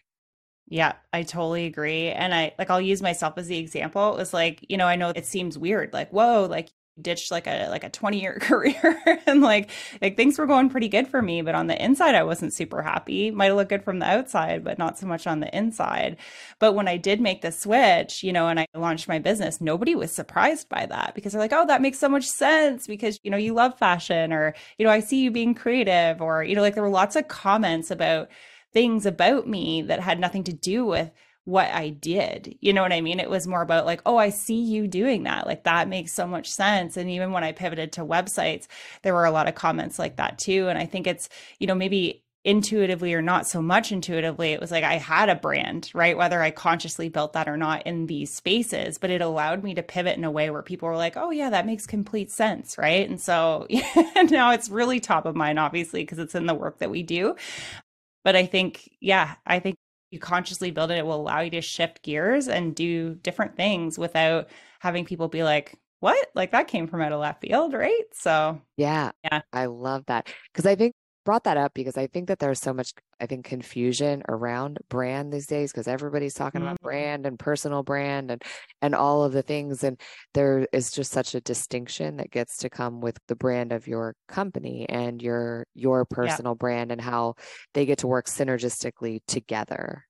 Yeah, 0.72 0.94
I 1.12 1.24
totally 1.24 1.66
agree. 1.66 2.08
And 2.12 2.34
I 2.34 2.54
like 2.58 2.70
I'll 2.70 2.80
use 2.80 3.02
myself 3.02 3.34
as 3.38 3.48
the 3.48 3.58
example. 3.58 4.14
It 4.14 4.18
was 4.18 4.34
like, 4.34 4.66
you 4.70 4.78
know, 4.78 4.88
I 4.88 4.96
know 4.96 5.10
it 5.14 5.26
seems 5.26 5.58
weird, 5.58 5.92
like, 5.92 6.12
whoa, 6.12 6.46
like 6.50 6.70
ditched 7.02 7.30
like 7.32 7.48
a 7.48 7.68
like 7.70 7.84
a 7.84 7.90
20 7.90 8.22
year 8.22 8.38
career 8.42 9.02
and 9.26 9.42
like 9.42 9.70
like 10.02 10.16
things 10.18 10.38
were 10.38 10.46
going 10.46 10.70
pretty 10.70 10.90
good 10.90 11.08
for 11.08 11.22
me 11.22 11.42
but 11.42 11.56
on 11.56 11.68
the 11.68 11.84
inside 11.84 12.16
I 12.16 12.24
wasn't 12.24 12.54
super 12.54 12.82
happy 12.84 13.32
might 13.32 13.52
look 13.54 13.70
good 13.70 13.84
from 13.84 14.00
the 14.00 14.06
outside 14.06 14.64
but 14.64 14.78
not 14.78 15.00
so 15.00 15.08
much 15.08 15.26
on 15.26 15.40
the 15.40 15.58
inside 15.58 16.18
but 16.60 16.74
when 16.74 16.90
I 16.90 16.98
did 16.98 17.22
make 17.22 17.42
the 17.42 17.52
switch 17.52 18.24
you 18.24 18.34
know 18.34 18.50
and 18.50 18.60
I 18.60 18.68
launched 18.76 19.08
my 19.08 19.20
business 19.20 19.62
nobody 19.62 19.96
was 19.96 20.12
surprised 20.12 20.68
by 20.68 20.86
that 20.88 21.16
because 21.16 21.32
they're 21.32 21.42
like 21.42 21.54
oh 21.54 21.66
that 21.66 21.82
makes 21.82 21.98
so 21.98 22.10
much 22.10 22.26
sense 22.28 22.88
because 22.88 23.20
you 23.24 23.32
know 23.32 23.38
you 23.38 23.54
love 23.54 23.78
fashion 23.80 24.34
or 24.34 24.54
you 24.78 24.86
know 24.86 24.92
I 24.92 25.00
see 25.00 25.24
you 25.24 25.32
being 25.32 25.56
creative 25.56 26.22
or 26.22 26.44
you 26.44 26.56
know 26.56 26.62
like 26.62 26.74
there 26.76 26.84
were 26.84 26.90
lots 26.90 27.16
of 27.16 27.28
comments 27.30 27.90
about 27.90 28.30
things 28.74 29.06
about 29.06 29.48
me 29.48 29.82
that 29.84 30.00
had 30.00 30.20
nothing 30.20 30.44
to 30.46 30.54
do 30.54 30.86
with 30.86 31.12
what 31.44 31.70
I 31.72 31.90
did. 31.90 32.56
You 32.62 32.72
know 32.72 32.84
what 32.84 32.94
I 32.94 33.02
mean? 33.02 33.20
It 33.20 33.30
was 33.30 33.48
more 33.48 33.64
about 33.64 33.86
like, 33.86 34.02
oh, 34.06 34.18
I 34.18 34.30
see 34.30 34.62
you 34.62 34.88
doing 34.88 35.24
that. 35.24 35.48
Like 35.48 35.64
that 35.64 35.90
makes 35.90 36.14
so 36.14 36.28
much 36.28 36.50
sense. 36.50 36.98
And 36.98 37.10
even 37.10 37.32
when 37.32 37.44
I 37.44 37.52
pivoted 37.52 37.94
to 37.94 38.06
websites, 38.06 38.68
there 39.02 39.14
were 39.14 39.26
a 39.26 39.32
lot 39.32 39.48
of 39.48 39.56
comments 39.56 39.98
like 39.98 40.18
that 40.18 40.38
too. 40.38 40.68
And 40.68 40.78
I 40.78 40.86
think 40.86 41.08
it's, 41.08 41.30
you 41.60 41.66
know, 41.66 41.76
maybe 41.76 42.24
intuitively 42.44 43.14
or 43.14 43.22
not 43.22 43.48
so 43.48 43.62
much 43.62 43.92
intuitively, 43.92 44.52
it 44.52 44.60
was 44.60 44.72
like 44.72 44.84
I 44.84 44.96
had 44.96 45.30
a 45.30 45.36
brand, 45.36 45.92
right? 45.94 46.18
Whether 46.18 46.42
I 46.42 46.50
consciously 46.50 47.08
built 47.08 47.34
that 47.34 47.48
or 47.48 47.58
not 47.58 47.86
in 47.86 48.08
these 48.08 48.34
spaces, 48.34 48.98
but 48.98 49.12
it 49.12 49.22
allowed 49.22 49.64
me 49.64 49.76
to 49.76 49.84
pivot 49.84 50.18
in 50.18 50.24
a 50.24 50.32
way 50.32 50.50
where 50.50 50.64
people 50.64 50.90
were 50.90 50.98
like, 50.98 51.18
oh, 51.18 51.30
yeah, 51.30 51.52
that 51.52 51.68
makes 51.68 51.86
complete 51.86 52.32
sense, 52.32 52.78
right? 52.78 53.08
And 53.08 53.22
so 53.22 53.68
now 54.30 54.52
it's 54.52 54.70
really 54.70 55.00
top 55.00 55.26
of 55.26 55.36
mind, 55.36 55.60
obviously, 55.60 56.02
because 56.02 56.20
it's 56.20 56.36
in 56.36 56.48
the 56.48 56.56
work 56.56 56.80
that 56.80 56.90
we 56.90 57.04
do. 57.04 57.36
But 58.24 58.36
I 58.36 58.46
think, 58.46 58.90
yeah, 59.00 59.36
I 59.46 59.60
think 59.60 59.78
you 60.12 60.20
consciously 60.20 60.72
build 60.72 60.92
it, 60.92 60.98
it 60.98 61.06
will 61.06 61.22
allow 61.22 61.40
you 61.40 61.52
to 61.52 61.62
shift 61.62 62.04
gears 62.04 62.48
and 62.48 62.76
do 62.76 63.16
different 63.16 63.56
things 63.56 63.98
without 63.98 64.50
having 64.80 65.06
people 65.06 65.28
be 65.28 65.44
like, 65.44 65.80
what? 66.00 66.28
Like 66.36 66.52
that 66.52 66.68
came 66.68 66.88
from 66.88 67.02
out 67.02 67.12
of 67.12 67.20
left 67.20 67.42
field, 67.42 67.74
right? 67.74 68.04
So, 68.14 68.62
yeah, 68.78 69.12
yeah, 69.24 69.42
I 69.54 69.68
love 69.68 70.06
that 70.08 70.28
because 70.52 70.66
I 70.66 70.76
think 70.76 70.94
brought 71.24 71.44
that 71.44 71.58
up 71.58 71.74
because 71.74 71.98
I 71.98 72.08
think 72.08 72.28
that 72.28 72.40
there's 72.40 72.60
so 72.60 72.74
much, 72.74 72.94
I 73.20 73.26
think, 73.26 73.46
confusion 73.46 74.24
around 74.28 74.80
brand 74.90 75.32
these 75.32 75.48
days 75.48 75.72
because 75.72 75.88
everybody's 75.88 76.34
talking 76.34 76.62
mm-hmm. 76.62 76.70
about 76.70 76.82
brand 76.82 77.26
and 77.26 77.38
personal 77.38 77.84
brand 77.84 78.32
and 78.32 78.42
and 78.82 78.96
all 78.96 79.24
of 79.24 79.34
the 79.34 79.42
things, 79.42 79.84
and 79.84 80.00
there 80.34 80.68
is 80.72 80.92
just 80.92 81.12
such 81.12 81.36
a 81.36 81.42
distinction 81.42 82.18
that 82.18 82.32
gets 82.32 82.58
to 82.58 82.70
come 82.70 83.02
with 83.02 83.18
the 83.28 83.36
brand 83.36 83.72
of 83.72 83.88
your 83.88 84.16
company 84.28 84.86
and 84.90 85.22
your 85.22 85.66
your 85.74 86.06
personal 86.06 86.54
yeah. 86.54 86.60
brand 86.60 86.92
and 86.92 87.02
how 87.02 87.36
they 87.74 87.86
get 87.86 88.00
to 88.00 88.08
work 88.08 88.28
synergistically 88.28 89.20
together. 89.28 90.06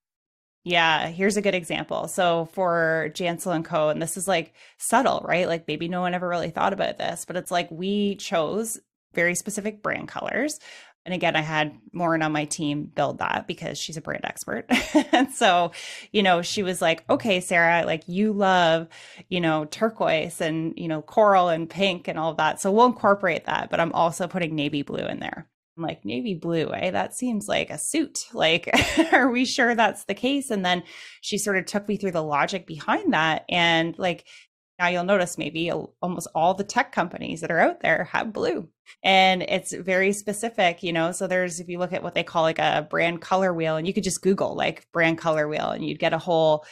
Yeah, 0.63 1.07
here's 1.07 1.37
a 1.37 1.41
good 1.41 1.55
example. 1.55 2.07
So 2.07 2.45
for 2.53 3.09
Jansel 3.13 3.55
and 3.55 3.65
Co, 3.65 3.89
and 3.89 3.99
this 3.99 4.15
is 4.15 4.27
like 4.27 4.53
subtle, 4.77 5.25
right? 5.27 5.47
Like 5.47 5.67
maybe 5.67 5.87
no 5.87 6.01
one 6.01 6.13
ever 6.13 6.27
really 6.27 6.51
thought 6.51 6.73
about 6.73 6.99
this, 6.99 7.25
but 7.25 7.35
it's 7.35 7.49
like 7.49 7.69
we 7.71 8.15
chose 8.17 8.79
very 9.13 9.35
specific 9.35 9.81
brand 9.81 10.07
colors 10.07 10.59
and 11.03 11.15
again, 11.15 11.35
I 11.35 11.41
had 11.41 11.75
Lauren 11.93 12.21
on 12.21 12.31
my 12.31 12.45
team 12.45 12.83
build 12.83 13.19
that 13.19 13.45
because 13.47 13.79
she's 13.79 13.97
a 13.97 14.01
brand 14.01 14.23
expert. 14.23 14.65
and 15.11 15.31
so, 15.33 15.71
you 16.11 16.21
know, 16.21 16.43
she 16.43 16.61
was 16.61 16.81
like, 16.81 17.03
okay, 17.09 17.39
Sarah, 17.39 17.85
like 17.85 18.03
you 18.07 18.33
love, 18.33 18.87
you 19.27 19.41
know, 19.41 19.65
turquoise 19.65 20.41
and, 20.41 20.73
you 20.77 20.87
know, 20.87 21.01
coral 21.01 21.49
and 21.49 21.69
pink 21.69 22.07
and 22.07 22.19
all 22.19 22.31
of 22.31 22.37
that. 22.37 22.61
So 22.61 22.71
we'll 22.71 22.85
incorporate 22.85 23.45
that. 23.45 23.71
But 23.71 23.79
I'm 23.79 23.93
also 23.93 24.27
putting 24.27 24.55
navy 24.55 24.83
blue 24.83 25.05
in 25.05 25.19
there. 25.19 25.47
I'm 25.75 25.83
like, 25.83 26.05
navy 26.05 26.35
blue, 26.35 26.71
eh? 26.71 26.91
That 26.91 27.15
seems 27.15 27.47
like 27.47 27.71
a 27.71 27.79
suit. 27.79 28.19
Like, 28.33 28.69
are 29.11 29.31
we 29.31 29.45
sure 29.45 29.73
that's 29.73 30.03
the 30.03 30.13
case? 30.13 30.51
And 30.51 30.63
then 30.63 30.83
she 31.21 31.39
sort 31.39 31.57
of 31.57 31.65
took 31.65 31.87
me 31.87 31.97
through 31.97 32.11
the 32.11 32.21
logic 32.21 32.67
behind 32.67 33.13
that. 33.13 33.45
And 33.49 33.97
like, 33.97 34.25
now 34.81 34.87
you'll 34.87 35.03
notice 35.03 35.37
maybe 35.37 35.71
almost 36.01 36.27
all 36.33 36.55
the 36.55 36.63
tech 36.63 36.91
companies 36.91 37.41
that 37.41 37.51
are 37.51 37.59
out 37.59 37.81
there 37.81 38.05
have 38.05 38.33
blue 38.33 38.67
and 39.03 39.43
it's 39.43 39.73
very 39.73 40.11
specific, 40.11 40.81
you 40.81 40.91
know. 40.91 41.11
So 41.11 41.27
there's 41.27 41.59
if 41.59 41.69
you 41.69 41.77
look 41.77 41.93
at 41.93 42.01
what 42.01 42.15
they 42.15 42.23
call 42.23 42.41
like 42.41 42.59
a 42.59 42.87
brand 42.89 43.21
color 43.21 43.53
wheel 43.53 43.75
and 43.75 43.85
you 43.85 43.93
could 43.93 44.03
just 44.03 44.23
google 44.23 44.55
like 44.55 44.87
brand 44.91 45.19
color 45.19 45.47
wheel 45.47 45.69
and 45.69 45.85
you'd 45.85 45.99
get 45.99 46.13
a 46.13 46.17
whole 46.17 46.65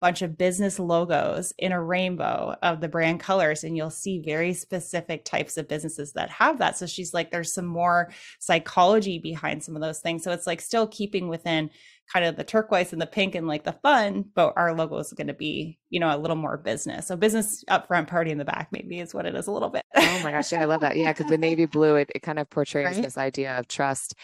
bunch 0.00 0.22
of 0.22 0.38
business 0.38 0.78
logos 0.78 1.52
in 1.58 1.72
a 1.72 1.82
rainbow 1.82 2.56
of 2.62 2.80
the 2.80 2.88
brand 2.88 3.20
colors 3.20 3.64
and 3.64 3.76
you'll 3.76 3.90
see 3.90 4.22
very 4.24 4.54
specific 4.54 5.24
types 5.26 5.58
of 5.58 5.68
businesses 5.68 6.12
that 6.14 6.30
have 6.30 6.58
that 6.58 6.78
so 6.78 6.86
she's 6.86 7.12
like 7.12 7.30
there's 7.30 7.52
some 7.52 7.66
more 7.66 8.10
psychology 8.38 9.18
behind 9.18 9.62
some 9.62 9.76
of 9.76 9.82
those 9.82 9.98
things 9.98 10.22
so 10.24 10.32
it's 10.32 10.46
like 10.46 10.62
still 10.62 10.86
keeping 10.86 11.28
within 11.28 11.68
kind 12.12 12.24
of 12.24 12.36
the 12.36 12.44
turquoise 12.44 12.92
and 12.92 13.00
the 13.00 13.06
pink 13.06 13.34
and 13.34 13.46
like 13.46 13.64
the 13.64 13.72
fun, 13.82 14.24
but 14.34 14.52
our 14.56 14.74
logo 14.74 14.98
is 14.98 15.12
going 15.12 15.28
to 15.28 15.34
be, 15.34 15.78
you 15.90 16.00
know, 16.00 16.14
a 16.14 16.18
little 16.18 16.36
more 16.36 16.56
business. 16.56 17.06
So 17.06 17.16
business 17.16 17.64
up 17.68 17.86
front, 17.86 18.08
party 18.08 18.30
in 18.30 18.38
the 18.38 18.44
back, 18.44 18.68
maybe 18.72 18.98
is 18.98 19.14
what 19.14 19.26
it 19.26 19.34
is 19.34 19.46
a 19.46 19.52
little 19.52 19.68
bit. 19.68 19.84
oh 19.94 20.20
my 20.24 20.32
gosh. 20.32 20.50
Yeah, 20.50 20.62
I 20.62 20.64
love 20.64 20.80
that. 20.80 20.96
Yeah. 20.96 21.12
Cause 21.12 21.28
the 21.28 21.38
navy 21.38 21.66
blue, 21.66 21.96
it, 21.96 22.10
it 22.14 22.20
kind 22.20 22.38
of 22.38 22.50
portrays 22.50 22.96
right? 22.96 23.02
this 23.02 23.16
idea 23.16 23.58
of 23.58 23.68
trust 23.68 24.14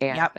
and 0.00 0.16
yep. 0.16 0.38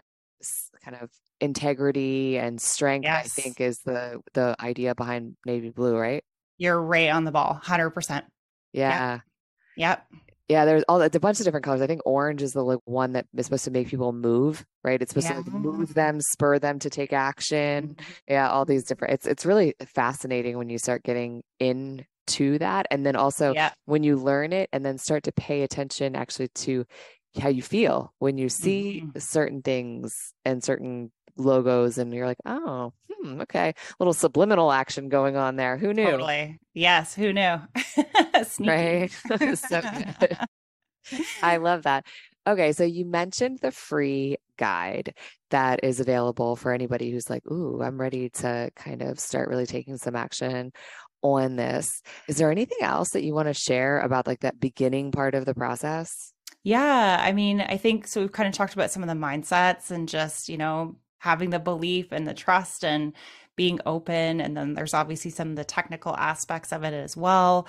kind 0.83 0.97
of 0.99 1.11
integrity 1.39 2.37
and 2.37 2.59
strength, 2.59 3.03
yes. 3.03 3.25
I 3.25 3.41
think 3.41 3.61
is 3.61 3.79
the, 3.79 4.21
the 4.33 4.55
idea 4.59 4.95
behind 4.95 5.35
navy 5.45 5.69
blue, 5.69 5.95
right? 5.95 6.23
You're 6.57 6.81
right 6.81 7.09
on 7.09 7.25
the 7.25 7.31
ball. 7.31 7.59
hundred 7.61 7.91
percent. 7.91 8.25
Yeah. 8.73 9.19
Yep. 9.77 10.05
yep. 10.11 10.21
Yeah, 10.47 10.65
there's 10.65 10.83
all 10.87 11.01
it's 11.01 11.15
a 11.15 11.19
bunch 11.19 11.39
of 11.39 11.45
different 11.45 11.65
colors. 11.65 11.81
I 11.81 11.87
think 11.87 12.01
orange 12.05 12.43
is 12.43 12.51
the 12.51 12.63
like 12.63 12.79
one 12.85 13.13
that 13.13 13.25
is 13.35 13.45
supposed 13.45 13.65
to 13.65 13.71
make 13.71 13.87
people 13.87 14.13
move, 14.13 14.63
right? 14.83 15.01
It's 15.01 15.11
supposed 15.11 15.27
yeah. 15.27 15.41
to 15.41 15.49
like 15.49 15.53
move 15.53 15.93
them, 15.95 16.19
spur 16.21 16.59
them 16.59 16.77
to 16.79 16.89
take 16.89 17.13
action. 17.13 17.89
Mm-hmm. 17.89 18.11
Yeah, 18.27 18.49
all 18.49 18.65
these 18.65 18.83
different. 18.83 19.15
It's 19.15 19.25
it's 19.25 19.45
really 19.45 19.73
fascinating 19.95 20.57
when 20.57 20.69
you 20.69 20.77
start 20.77 21.03
getting 21.03 21.41
into 21.59 22.59
that, 22.59 22.85
and 22.91 23.03
then 23.05 23.15
also 23.15 23.53
yeah. 23.53 23.71
when 23.85 24.03
you 24.03 24.17
learn 24.17 24.53
it, 24.53 24.69
and 24.71 24.85
then 24.85 24.99
start 24.99 25.23
to 25.23 25.31
pay 25.31 25.63
attention 25.63 26.15
actually 26.15 26.49
to 26.49 26.85
how 27.41 27.49
you 27.49 27.61
feel 27.61 28.13
when 28.19 28.37
you 28.37 28.47
see 28.47 29.01
mm-hmm. 29.03 29.19
certain 29.19 29.61
things 29.61 30.13
and 30.45 30.63
certain 30.63 31.11
logos 31.37 31.97
and 31.97 32.13
you're 32.13 32.27
like, 32.27 32.37
oh, 32.45 32.93
hmm, 33.09 33.41
okay, 33.41 33.73
little 33.99 34.13
subliminal 34.13 34.71
action 34.71 35.09
going 35.09 35.35
on 35.35 35.55
there. 35.55 35.77
Who 35.77 35.93
knew? 35.93 36.05
Totally. 36.05 36.59
Yes, 36.73 37.13
who 37.13 37.33
knew? 37.33 37.57
right. 38.59 39.09
so 39.55 39.81
good. 39.81 40.37
I 41.41 41.57
love 41.57 41.83
that. 41.83 42.05
Okay, 42.47 42.73
so 42.73 42.83
you 42.83 43.05
mentioned 43.05 43.59
the 43.59 43.71
free 43.71 44.37
guide 44.57 45.15
that 45.49 45.83
is 45.83 45.99
available 45.99 46.55
for 46.55 46.71
anybody 46.71 47.11
who's 47.11 47.29
like, 47.29 47.45
ooh, 47.51 47.81
I'm 47.81 47.99
ready 47.99 48.29
to 48.29 48.69
kind 48.75 49.01
of 49.01 49.19
start 49.19 49.49
really 49.49 49.65
taking 49.65 49.97
some 49.97 50.15
action 50.15 50.71
on 51.23 51.55
this. 51.55 52.01
Is 52.27 52.37
there 52.37 52.51
anything 52.51 52.77
else 52.81 53.11
that 53.11 53.23
you 53.23 53.33
want 53.33 53.47
to 53.47 53.53
share 53.53 53.99
about 53.99 54.27
like 54.27 54.41
that 54.41 54.59
beginning 54.59 55.11
part 55.11 55.33
of 55.33 55.45
the 55.45 55.55
process? 55.55 56.33
Yeah, 56.63 57.17
I 57.19 57.31
mean, 57.31 57.61
I 57.61 57.77
think 57.77 58.07
so. 58.07 58.21
We've 58.21 58.31
kind 58.31 58.47
of 58.47 58.53
talked 58.53 58.73
about 58.73 58.91
some 58.91 59.03
of 59.03 59.09
the 59.09 59.15
mindsets 59.15 59.91
and 59.91 60.07
just, 60.09 60.49
you 60.49 60.57
know, 60.57 60.95
having 61.19 61.49
the 61.49 61.59
belief 61.59 62.11
and 62.11 62.27
the 62.27 62.33
trust 62.33 62.83
and 62.83 63.13
being 63.55 63.79
open. 63.85 64.41
And 64.41 64.55
then 64.55 64.73
there's 64.73 64.93
obviously 64.93 65.31
some 65.31 65.51
of 65.51 65.55
the 65.55 65.63
technical 65.63 66.15
aspects 66.17 66.71
of 66.73 66.83
it 66.83 66.93
as 66.93 67.15
well 67.15 67.67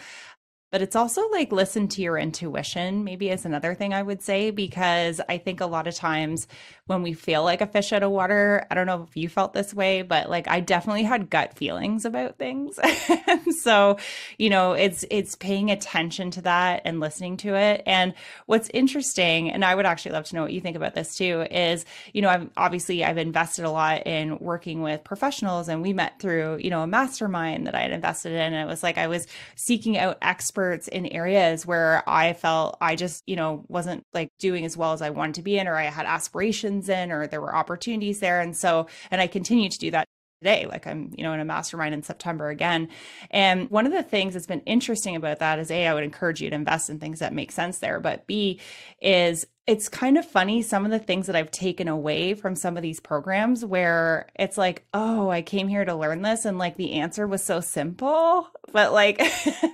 but 0.70 0.82
it's 0.82 0.96
also 0.96 1.28
like 1.30 1.52
listen 1.52 1.88
to 1.88 2.02
your 2.02 2.18
intuition 2.18 3.04
maybe 3.04 3.30
is 3.30 3.44
another 3.44 3.74
thing 3.74 3.94
i 3.94 4.02
would 4.02 4.22
say 4.22 4.50
because 4.50 5.20
i 5.28 5.38
think 5.38 5.60
a 5.60 5.66
lot 5.66 5.86
of 5.86 5.94
times 5.94 6.46
when 6.86 7.02
we 7.02 7.12
feel 7.12 7.42
like 7.42 7.60
a 7.60 7.66
fish 7.66 7.92
out 7.92 8.02
of 8.02 8.10
water 8.10 8.66
i 8.70 8.74
don't 8.74 8.86
know 8.86 9.06
if 9.08 9.16
you 9.16 9.28
felt 9.28 9.52
this 9.52 9.72
way 9.72 10.02
but 10.02 10.28
like 10.28 10.48
i 10.48 10.60
definitely 10.60 11.02
had 11.02 11.30
gut 11.30 11.54
feelings 11.56 12.04
about 12.04 12.38
things. 12.38 12.78
So 13.62 13.98
you 14.38 14.50
know 14.50 14.72
it's 14.74 15.04
it's 15.10 15.34
paying 15.34 15.70
attention 15.70 16.30
to 16.32 16.42
that 16.42 16.82
and 16.84 17.00
listening 17.00 17.36
to 17.38 17.56
it. 17.56 17.82
And 17.84 18.14
what's 18.46 18.68
interesting 18.72 19.50
and 19.50 19.64
i 19.64 19.74
would 19.74 19.86
actually 19.86 20.12
love 20.12 20.24
to 20.26 20.34
know 20.34 20.42
what 20.42 20.52
you 20.52 20.60
think 20.60 20.76
about 20.76 20.94
this 20.94 21.16
too 21.16 21.46
is 21.50 21.84
you 22.12 22.22
know 22.22 22.28
i've 22.28 22.48
obviously 22.56 23.04
i've 23.04 23.18
invested 23.18 23.64
a 23.64 23.70
lot 23.70 24.06
in 24.06 24.38
working 24.38 24.82
with 24.82 25.02
professionals 25.04 25.68
and 25.68 25.82
we 25.82 25.92
met 25.92 26.18
through 26.20 26.58
you 26.58 26.70
know 26.70 26.82
a 26.82 26.86
mastermind 26.86 27.66
that 27.66 27.74
i 27.74 27.80
had 27.80 27.90
invested 27.90 28.32
in 28.32 28.52
and 28.52 28.54
it 28.54 28.66
was 28.66 28.82
like 28.82 28.98
i 28.98 29.06
was 29.06 29.26
seeking 29.56 29.98
out 29.98 30.18
experts 30.22 30.56
in 30.74 31.06
areas 31.06 31.66
where 31.66 32.02
I 32.08 32.32
felt 32.32 32.76
I 32.80 32.96
just, 32.96 33.22
you 33.26 33.36
know, 33.36 33.64
wasn't 33.68 34.04
like 34.12 34.30
doing 34.38 34.64
as 34.64 34.76
well 34.76 34.92
as 34.92 35.02
I 35.02 35.10
wanted 35.10 35.36
to 35.36 35.42
be 35.42 35.58
in, 35.58 35.68
or 35.68 35.76
I 35.76 35.84
had 35.84 36.06
aspirations 36.06 36.88
in, 36.88 37.10
or 37.10 37.26
there 37.26 37.40
were 37.40 37.54
opportunities 37.54 38.20
there. 38.20 38.40
And 38.40 38.56
so, 38.56 38.86
and 39.10 39.20
I 39.20 39.26
continue 39.26 39.68
to 39.68 39.78
do 39.78 39.90
that 39.92 40.06
today 40.42 40.66
like 40.66 40.86
i'm 40.86 41.10
you 41.16 41.24
know 41.24 41.32
in 41.32 41.40
a 41.40 41.44
mastermind 41.46 41.94
in 41.94 42.02
september 42.02 42.50
again 42.50 42.88
and 43.30 43.70
one 43.70 43.86
of 43.86 43.92
the 43.92 44.02
things 44.02 44.34
that's 44.34 44.46
been 44.46 44.60
interesting 44.60 45.16
about 45.16 45.38
that 45.38 45.58
is 45.58 45.70
a 45.70 45.86
i 45.86 45.94
would 45.94 46.04
encourage 46.04 46.42
you 46.42 46.50
to 46.50 46.54
invest 46.54 46.90
in 46.90 47.00
things 47.00 47.20
that 47.20 47.32
make 47.32 47.50
sense 47.50 47.78
there 47.78 48.00
but 48.00 48.26
b 48.26 48.60
is 49.00 49.46
it's 49.66 49.88
kind 49.88 50.16
of 50.16 50.24
funny 50.24 50.62
some 50.62 50.84
of 50.84 50.92
the 50.92 50.98
things 50.98 51.26
that 51.26 51.34
I've 51.34 51.50
taken 51.50 51.88
away 51.88 52.34
from 52.34 52.54
some 52.54 52.76
of 52.76 52.84
these 52.84 53.00
programs 53.00 53.64
where 53.64 54.28
it's 54.36 54.56
like, 54.56 54.86
oh, 54.94 55.28
I 55.28 55.42
came 55.42 55.66
here 55.66 55.84
to 55.84 55.94
learn 55.94 56.22
this 56.22 56.44
and 56.44 56.56
like 56.56 56.76
the 56.76 56.92
answer 56.92 57.26
was 57.26 57.42
so 57.42 57.58
simple, 57.58 58.48
but 58.72 58.92
like 58.92 59.20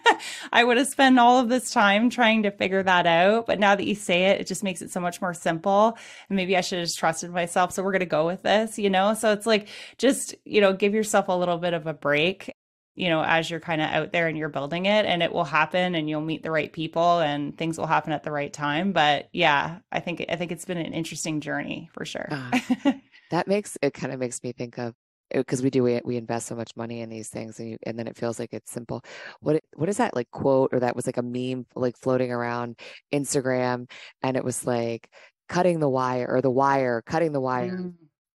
I 0.53 0.65
would 0.65 0.79
have 0.79 0.87
spent 0.87 1.19
all 1.19 1.41
of 1.41 1.51
this 1.51 1.71
time 1.71 2.09
trying 2.09 2.45
to 2.45 2.51
figure 2.51 2.83
that 2.83 3.07
out, 3.07 3.45
but 3.47 3.61
now 3.61 3.75
that 3.75 3.87
you 3.87 3.95
say 3.95 4.27
it, 4.27 4.41
it 4.41 4.47
just 4.47 4.65
makes 4.65 4.81
it 4.81 4.91
so 4.91 5.01
much 5.01 5.21
more 5.21 5.35
simple 5.35 5.99
and 6.31 6.37
maybe 6.37 6.57
I 6.57 6.63
should 6.63 6.79
have 6.79 6.89
just 6.89 6.99
trusted 6.99 7.31
myself, 7.31 7.73
so 7.73 7.83
we're 7.83 7.93
going 7.93 8.01
to 8.01 8.07
go 8.07 8.27
with 8.27 8.43
this, 8.43 8.79
you 8.79 8.89
know? 8.89 9.13
So 9.13 9.33
it's 9.33 9.47
like 9.47 9.69
just, 9.99 10.35
you 10.47 10.63
know, 10.63 10.73
give 10.73 10.95
yourself 10.95 11.29
a 11.29 11.37
little 11.37 11.59
bit 11.59 11.75
of 11.75 11.87
a 11.87 11.93
break 11.93 12.51
you 12.95 13.09
know, 13.09 13.23
as 13.23 13.51
you're 13.51 13.61
kind 13.61 13.81
of 13.81 13.89
out 13.89 14.13
there 14.13 14.29
and 14.29 14.37
you're 14.37 14.49
building 14.49 14.87
it 14.87 15.07
and 15.07 15.23
it 15.23 15.33
will 15.33 15.45
happen 15.45 15.95
and 15.95 16.11
you'll 16.11 16.21
meet 16.21 16.43
the 16.43 16.51
right 16.51 16.73
people 16.73 17.21
and 17.21 17.57
things 17.57 17.79
will 17.79 17.87
happen 17.87 18.13
at 18.13 18.23
the 18.23 18.31
right 18.31 18.53
time. 18.53 18.93
But 18.93 19.29
yeah, 19.33 19.79
I 19.91 20.01
think, 20.01 20.25
I 20.29 20.37
think 20.37 20.53
it's 20.53 20.67
been 20.67 20.79
an 20.79 20.93
interesting 20.93 21.41
journey 21.41 21.89
for 21.93 22.05
sure. 22.05 22.29
Uh, 22.31 22.93
that 23.31 23.49
makes, 23.49 23.79
it 23.81 23.95
kind 23.95 24.13
of 24.13 24.21
makes 24.21 24.43
me 24.43 24.53
think 24.53 24.79
of, 24.79 24.95
because 25.33 25.61
uh, 25.61 25.65
we 25.65 25.71
do 25.71 25.83
we, 25.83 25.99
we 26.05 26.17
invest 26.19 26.47
so 26.47 26.55
much 26.55 26.77
money 26.77 27.01
in 27.01 27.09
these 27.09 27.31
things 27.31 27.59
and 27.59 27.71
you, 27.71 27.79
and 27.85 27.99
then 27.99 28.07
it 28.07 28.19
feels 28.19 28.39
like 28.39 28.53
it's 28.53 28.71
simple 28.71 29.03
what 29.41 29.63
what 29.77 29.89
is 29.89 29.97
that 29.97 30.15
like 30.15 30.31
quote 30.31 30.69
or 30.75 30.81
that 30.81 30.95
was 30.95 31.07
like 31.07 31.17
a 31.17 31.23
meme 31.23 31.65
like 31.75 31.97
floating 31.97 32.31
around 32.31 32.79
instagram 33.15 33.91
and 34.23 34.37
it 34.37 34.45
was 34.45 34.67
like 34.67 35.09
cutting 35.49 35.81
the 35.81 35.89
wire 35.89 36.29
or 36.29 36.43
the 36.43 36.51
wire 36.51 37.03
cutting 37.07 37.33
the 37.33 37.41
wire 37.41 37.79
mm 37.79 37.95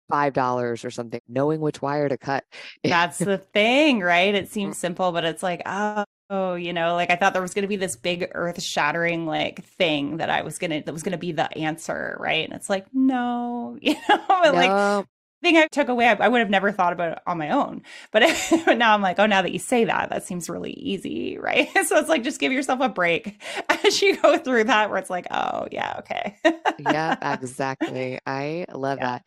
five 0.10 0.34
dollars 0.34 0.86
or 0.86 0.92
something 0.92 1.22
knowing 1.28 1.60
which 1.60 1.82
wire 1.82 2.10
to 2.10 2.18
cut 2.18 2.44
that's 2.84 3.18
the 3.20 3.38
thing 3.38 4.00
right 4.00 4.36
it 4.36 4.50
seems 4.52 4.76
mm. 4.76 4.80
simple 4.80 5.12
but 5.12 5.26
it's 5.26 5.44
like 5.44 5.62
oh 5.66 6.56
you 6.56 6.74
know 6.74 6.94
like 6.94 7.10
i 7.10 7.16
thought 7.16 7.34
there 7.34 7.42
was 7.42 7.54
going 7.54 7.64
to 7.64 7.68
be 7.68 7.76
this 7.76 7.96
big 7.96 8.30
earth 8.34 8.62
shattering 8.62 9.26
like 9.26 9.64
thing 9.64 10.18
that 10.18 10.30
i 10.30 10.42
was 10.42 10.58
going 10.58 10.72
to 10.72 10.82
that 10.82 10.94
was 10.94 11.04
going 11.04 11.12
to 11.12 11.18
be 11.18 11.32
the 11.32 11.58
answer 11.58 12.18
right 12.20 12.46
and 12.46 12.54
it's 12.54 12.70
like 12.70 12.86
no 12.94 13.78
you 13.82 13.96
know 14.10 14.26
no. 14.44 14.52
like 14.52 15.06
thing 15.42 15.58
I 15.58 15.68
took 15.68 15.88
away, 15.88 16.08
I, 16.08 16.14
I, 16.14 16.28
would 16.28 16.40
have 16.40 16.50
never 16.50 16.72
thought 16.72 16.94
about 16.94 17.14
it 17.14 17.20
on 17.28 17.38
my 17.38 17.52
own. 17.52 17.84
But, 18.12 18.24
but 18.66 18.78
now 18.78 18.94
I'm 18.94 19.02
like, 19.02 19.20
oh, 19.20 19.26
now 19.26 19.42
that 19.42 19.52
you 19.52 19.60
say 19.60 19.86
that, 19.86 20.10
that 20.10 20.24
seems 20.24 20.50
really 20.50 20.74
easy, 20.74 21.38
right? 21.38 21.70
so 21.86 21.98
it's 21.98 22.10
like 22.10 22.24
just 22.24 22.40
give 22.40 22.52
yourself 22.52 22.80
a 22.82 22.90
break 22.90 23.42
as 23.86 24.02
you 24.02 24.18
go 24.18 24.38
through 24.38 24.66
that, 24.66 24.90
where 24.90 25.00
it's 25.00 25.10
like, 25.10 25.28
oh, 25.32 25.68
yeah, 25.72 25.96
okay. 26.00 26.38
yeah, 26.80 27.34
exactly. 27.34 28.20
I 28.26 28.66
love 28.74 29.00
yeah. 29.00 29.06
that. 29.06 29.26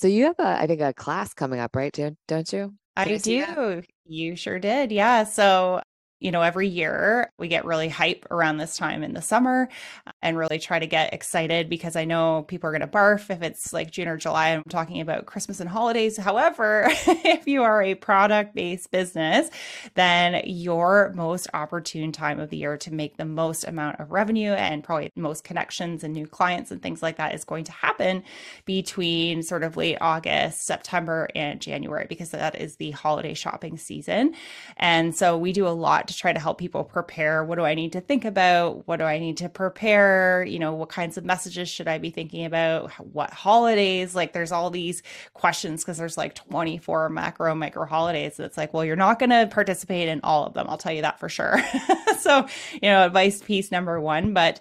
So 0.00 0.08
you 0.08 0.24
have 0.24 0.36
a, 0.38 0.62
I 0.62 0.66
think, 0.66 0.80
a 0.80 0.94
class 0.94 1.34
coming 1.34 1.60
up, 1.60 1.76
right? 1.76 1.94
Don't 2.26 2.52
you? 2.54 2.74
I 2.96 3.18
do. 3.18 3.82
You 4.06 4.34
sure 4.34 4.58
did. 4.58 4.92
Yeah. 4.92 5.24
So 5.24 5.82
you 6.20 6.30
know, 6.30 6.42
every 6.42 6.68
year 6.68 7.32
we 7.38 7.48
get 7.48 7.64
really 7.64 7.88
hype 7.88 8.26
around 8.30 8.58
this 8.58 8.76
time 8.76 9.02
in 9.02 9.14
the 9.14 9.22
summer 9.22 9.68
uh, 10.06 10.12
and 10.20 10.36
really 10.36 10.58
try 10.58 10.78
to 10.78 10.86
get 10.86 11.14
excited 11.14 11.70
because 11.70 11.96
I 11.96 12.04
know 12.04 12.44
people 12.46 12.68
are 12.68 12.72
going 12.72 12.82
to 12.82 12.86
barf 12.86 13.30
if 13.30 13.42
it's 13.42 13.72
like 13.72 13.90
June 13.90 14.06
or 14.06 14.18
July. 14.18 14.50
I'm 14.50 14.62
talking 14.64 15.00
about 15.00 15.24
Christmas 15.24 15.60
and 15.60 15.68
holidays. 15.68 16.18
However, 16.18 16.88
if 16.90 17.46
you 17.46 17.62
are 17.62 17.82
a 17.82 17.94
product 17.94 18.54
based 18.54 18.90
business, 18.90 19.48
then 19.94 20.42
your 20.44 21.12
most 21.14 21.48
opportune 21.54 22.12
time 22.12 22.38
of 22.38 22.50
the 22.50 22.58
year 22.58 22.76
to 22.76 22.92
make 22.92 23.16
the 23.16 23.24
most 23.24 23.64
amount 23.64 23.98
of 23.98 24.12
revenue 24.12 24.52
and 24.52 24.84
probably 24.84 25.10
most 25.16 25.42
connections 25.42 26.04
and 26.04 26.12
new 26.12 26.26
clients 26.26 26.70
and 26.70 26.82
things 26.82 27.02
like 27.02 27.16
that 27.16 27.34
is 27.34 27.44
going 27.44 27.64
to 27.64 27.72
happen 27.72 28.22
between 28.66 29.42
sort 29.42 29.62
of 29.62 29.78
late 29.78 29.96
August, 30.02 30.66
September, 30.66 31.28
and 31.34 31.62
January 31.62 32.04
because 32.08 32.30
that 32.30 32.60
is 32.60 32.76
the 32.76 32.90
holiday 32.90 33.32
shopping 33.32 33.78
season. 33.78 34.34
And 34.76 35.16
so 35.16 35.38
we 35.38 35.52
do 35.52 35.66
a 35.66 35.70
lot 35.70 36.09
to 36.10 36.16
try 36.16 36.32
to 36.32 36.40
help 36.40 36.58
people 36.58 36.84
prepare. 36.84 37.44
What 37.44 37.56
do 37.56 37.64
I 37.64 37.74
need 37.74 37.92
to 37.92 38.00
think 38.00 38.24
about? 38.24 38.86
What 38.86 38.98
do 38.98 39.04
I 39.04 39.18
need 39.18 39.38
to 39.38 39.48
prepare? 39.48 40.44
You 40.44 40.58
know, 40.58 40.74
what 40.74 40.88
kinds 40.88 41.16
of 41.16 41.24
messages 41.24 41.68
should 41.68 41.88
I 41.88 41.98
be 41.98 42.10
thinking 42.10 42.44
about? 42.44 42.90
What 42.92 43.30
holidays? 43.32 44.14
Like, 44.14 44.32
there's 44.32 44.52
all 44.52 44.70
these 44.70 45.02
questions 45.34 45.82
because 45.82 45.98
there's 45.98 46.18
like 46.18 46.34
24 46.34 47.08
macro, 47.08 47.54
micro 47.54 47.86
holidays. 47.86 48.38
It's 48.38 48.56
like, 48.56 48.74
well, 48.74 48.84
you're 48.84 48.96
not 48.96 49.18
going 49.18 49.30
to 49.30 49.48
participate 49.50 50.08
in 50.08 50.20
all 50.22 50.46
of 50.46 50.54
them. 50.54 50.66
I'll 50.68 50.78
tell 50.78 50.92
you 50.92 51.02
that 51.02 51.20
for 51.20 51.28
sure. 51.28 51.62
so, 52.20 52.46
you 52.74 52.90
know, 52.90 53.06
advice 53.06 53.40
piece 53.40 53.70
number 53.70 54.00
one. 54.00 54.34
But 54.34 54.60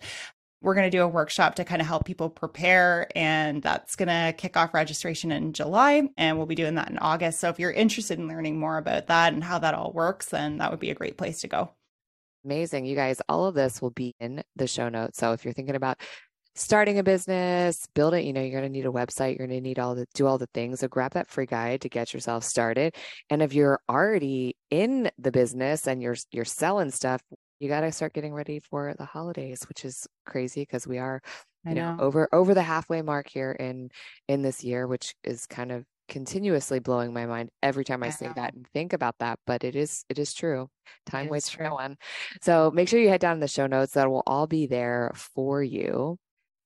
we're 0.61 0.73
going 0.73 0.89
to 0.89 0.97
do 0.97 1.03
a 1.03 1.07
workshop 1.07 1.55
to 1.55 1.63
kind 1.63 1.81
of 1.81 1.87
help 1.87 2.05
people 2.05 2.29
prepare 2.29 3.07
and 3.15 3.61
that's 3.61 3.95
going 3.95 4.09
to 4.09 4.33
kick 4.37 4.57
off 4.57 4.73
registration 4.73 5.31
in 5.31 5.53
july 5.53 6.09
and 6.17 6.37
we'll 6.37 6.45
be 6.45 6.55
doing 6.55 6.75
that 6.75 6.89
in 6.89 6.97
august. 6.97 7.39
So 7.39 7.49
if 7.49 7.59
you're 7.59 7.71
interested 7.71 8.19
in 8.19 8.27
learning 8.27 8.59
more 8.59 8.77
about 8.77 9.07
that 9.07 9.33
and 9.33 9.43
how 9.43 9.59
that 9.59 9.73
all 9.73 9.91
works 9.93 10.27
then 10.27 10.57
that 10.57 10.71
would 10.71 10.79
be 10.79 10.91
a 10.91 10.95
great 10.95 11.17
place 11.17 11.41
to 11.41 11.47
go. 11.47 11.71
Amazing. 12.45 12.85
You 12.85 12.95
guys 12.95 13.21
all 13.29 13.45
of 13.45 13.55
this 13.55 13.81
will 13.81 13.91
be 13.91 14.15
in 14.19 14.43
the 14.55 14.67
show 14.67 14.89
notes. 14.89 15.17
So 15.17 15.33
if 15.33 15.43
you're 15.43 15.53
thinking 15.53 15.75
about 15.75 15.99
starting 16.55 16.99
a 16.99 17.03
business 17.03 17.87
build 17.93 18.13
it 18.13 18.25
you 18.25 18.33
know 18.33 18.41
you're 18.41 18.59
going 18.59 18.63
to 18.63 18.69
need 18.69 18.85
a 18.85 18.91
website 18.91 19.37
you're 19.37 19.47
going 19.47 19.57
to 19.57 19.61
need 19.61 19.79
all 19.79 19.95
the 19.95 20.05
do 20.13 20.25
all 20.25 20.37
the 20.37 20.47
things 20.47 20.81
so 20.81 20.89
grab 20.89 21.13
that 21.13 21.29
free 21.29 21.45
guide 21.45 21.79
to 21.79 21.87
get 21.87 22.13
yourself 22.13 22.43
started. 22.43 22.95
And 23.29 23.41
if 23.41 23.53
you're 23.53 23.79
already 23.87 24.57
in 24.69 25.09
the 25.17 25.31
business 25.31 25.87
and 25.87 26.01
you're 26.01 26.17
you're 26.31 26.45
selling 26.45 26.91
stuff 26.91 27.21
you 27.59 27.67
got 27.67 27.81
to 27.81 27.91
start 27.91 28.13
getting 28.13 28.33
ready 28.33 28.59
for 28.59 28.95
the 28.97 29.05
holidays, 29.05 29.63
which 29.67 29.85
is 29.85 30.07
crazy 30.25 30.61
because 30.61 30.87
we 30.87 30.97
are, 30.97 31.21
you 31.65 31.75
know. 31.75 31.95
know, 31.95 32.01
over 32.03 32.29
over 32.33 32.53
the 32.53 32.63
halfway 32.63 33.01
mark 33.01 33.27
here 33.29 33.51
in 33.51 33.89
in 34.27 34.41
this 34.41 34.63
year, 34.63 34.87
which 34.87 35.15
is 35.23 35.45
kind 35.45 35.71
of 35.71 35.85
continuously 36.07 36.79
blowing 36.79 37.13
my 37.13 37.25
mind 37.25 37.49
every 37.61 37.85
time 37.85 38.03
I, 38.03 38.07
I 38.07 38.09
say 38.09 38.27
know. 38.27 38.33
that 38.35 38.53
and 38.53 38.67
think 38.73 38.93
about 38.93 39.15
that. 39.19 39.39
But 39.45 39.63
it 39.63 39.75
is 39.75 40.03
it 40.09 40.19
is 40.19 40.33
true. 40.33 40.69
Time 41.05 41.27
it 41.27 41.31
waits 41.31 41.49
for 41.49 41.63
no 41.63 41.73
one. 41.73 41.97
So 42.41 42.71
make 42.71 42.87
sure 42.89 42.99
you 42.99 43.09
head 43.09 43.21
down 43.21 43.33
in 43.33 43.39
the 43.39 43.47
show 43.47 43.67
notes. 43.67 43.93
That 43.93 44.09
will 44.09 44.23
all 44.25 44.47
be 44.47 44.65
there 44.65 45.11
for 45.15 45.61
you. 45.61 46.17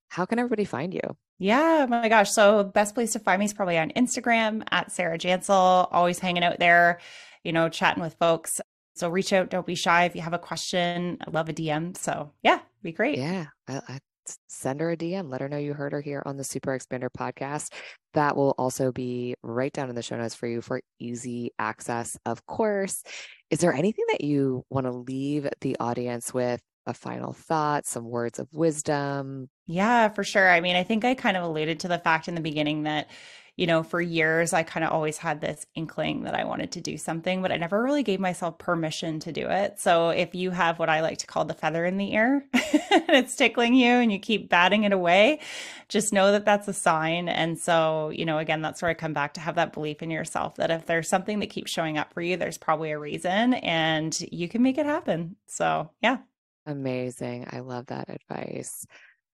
How 0.10 0.26
can 0.26 0.40
everybody 0.40 0.66
find 0.66 0.94
you? 0.94 1.02
Yeah, 1.40 1.82
oh 1.84 1.88
my 1.88 2.08
gosh. 2.08 2.32
So 2.32 2.64
best 2.64 2.94
place 2.94 3.14
to 3.14 3.20
find 3.20 3.40
me 3.40 3.46
is 3.46 3.54
probably 3.54 3.78
on 3.78 3.90
Instagram 3.92 4.64
at 4.72 4.92
Sarah 4.92 5.18
Jansel, 5.18 5.88
always 5.92 6.20
hanging 6.20 6.44
out 6.44 6.60
there, 6.60 7.00
you 7.44 7.52
know, 7.52 7.68
chatting 7.68 8.04
with 8.04 8.14
folks. 8.14 8.62
So 8.96 9.10
reach 9.10 9.34
out. 9.34 9.50
Don't 9.50 9.66
be 9.66 9.76
shy. 9.76 10.06
If 10.06 10.16
you 10.16 10.22
have 10.22 10.34
a 10.34 10.40
question, 10.40 11.18
I 11.26 11.32
love 11.32 11.50
a 11.50 11.54
DM. 11.54 11.98
So 11.98 12.32
yeah, 12.44 12.60
be 12.82 12.92
great. 12.92 13.18
Yeah. 13.18 13.48
I, 13.68 13.82
I 13.88 14.00
send 14.48 14.82
her 14.82 14.92
a 14.92 14.98
DM. 14.98 15.30
Let 15.30 15.42
her 15.42 15.50
know 15.50 15.58
you 15.58 15.74
heard 15.74 15.92
her 15.94 16.02
here 16.02 16.24
on 16.26 16.38
the 16.38 16.44
Super 16.44 16.78
Expander 16.78 17.10
podcast. 17.10 17.74
That 18.14 18.36
will 18.36 18.54
also 18.58 18.92
be 18.92 19.36
right 19.42 19.74
down 19.74 19.90
in 19.90 19.96
the 19.96 20.02
show 20.02 20.18
notes 20.18 20.36
for 20.36 20.48
you 20.48 20.62
for 20.62 20.82
easy 21.00 21.52
access, 21.60 22.18
of 22.26 22.46
course. 22.46 23.04
Is 23.50 23.60
there 23.60 23.74
anything 23.74 24.06
that 24.12 24.22
you 24.22 24.64
want 24.70 24.86
to 24.86 24.92
leave 24.92 25.48
the 25.62 25.78
audience 25.80 26.34
with? 26.34 26.62
A 26.86 26.94
final 26.94 27.32
thought, 27.32 27.86
some 27.86 28.10
words 28.10 28.40
of 28.40 28.50
wisdom? 28.52 29.50
Yeah, 29.68 30.10
for 30.10 30.26
sure. 30.26 30.50
I 30.50 30.60
mean, 30.60 30.76
I 30.76 30.84
think 30.84 31.06
I 31.06 31.16
kind 31.16 31.38
of 31.38 31.44
alluded 31.44 31.80
to 31.80 31.88
the 31.88 31.98
fact 31.98 32.28
in 32.28 32.36
the 32.36 32.42
beginning 32.42 32.84
that 32.84 33.10
you 33.56 33.68
know, 33.68 33.84
for 33.84 34.02
years, 34.02 34.52
I 34.52 34.64
kind 34.64 34.84
of 34.84 34.92
always 34.92 35.18
had 35.18 35.40
this 35.40 35.66
inkling 35.76 36.24
that 36.24 36.34
I 36.34 36.44
wanted 36.44 36.72
to 36.72 36.82
do 36.82 36.98
something, 36.98 37.44
but 37.44 37.52
I 37.52 37.58
never 37.58 37.84
really 37.84 38.02
gave 38.02 38.20
myself 38.20 38.58
permission 38.58 39.20
to 39.22 39.32
do 39.32 39.48
it. 39.48 39.80
So 39.80 40.10
if 40.10 40.34
you 40.34 40.50
have 40.50 40.80
what 40.80 40.90
I 40.90 41.02
like 41.02 41.20
to 41.20 41.28
call 41.28 41.46
the 41.46 41.54
feather 41.54 41.86
in 41.86 41.98
the 41.98 42.14
ear, 42.16 42.46
it's 42.54 43.36
tickling 43.36 43.76
you 43.76 43.92
and 43.92 44.12
you 44.12 44.18
keep 44.18 44.50
batting 44.50 44.86
it 44.86 44.92
away, 44.92 45.40
just 45.88 46.14
know 46.14 46.32
that 46.32 46.46
that's 46.46 46.68
a 46.68 46.74
sign. 46.74 47.30
And 47.30 47.60
so, 47.60 48.10
you 48.10 48.26
know, 48.26 48.40
again, 48.40 48.64
that's 48.64 48.82
where 48.82 48.90
I 48.90 48.96
come 48.96 49.14
back 49.14 49.36
to 49.36 49.42
have 49.42 49.56
that 49.56 49.74
belief 49.74 50.02
in 50.02 50.10
yourself 50.10 50.56
that 50.56 50.72
if 50.72 50.88
there's 50.88 51.08
something 51.08 51.40
that 51.40 51.52
keeps 51.52 51.72
showing 51.72 52.00
up 52.00 52.12
for 52.12 52.22
you, 52.22 52.38
there's 52.38 52.58
probably 52.58 52.90
a 52.90 52.98
reason 52.98 53.54
and 53.54 54.20
you 54.32 54.50
can 54.50 54.64
make 54.64 54.80
it 54.80 54.88
happen. 54.88 55.36
So, 55.46 55.92
yeah. 56.02 56.18
Amazing. 56.66 57.48
I 57.52 57.60
love 57.60 57.88
that 57.88 58.10
advice. 58.10 58.88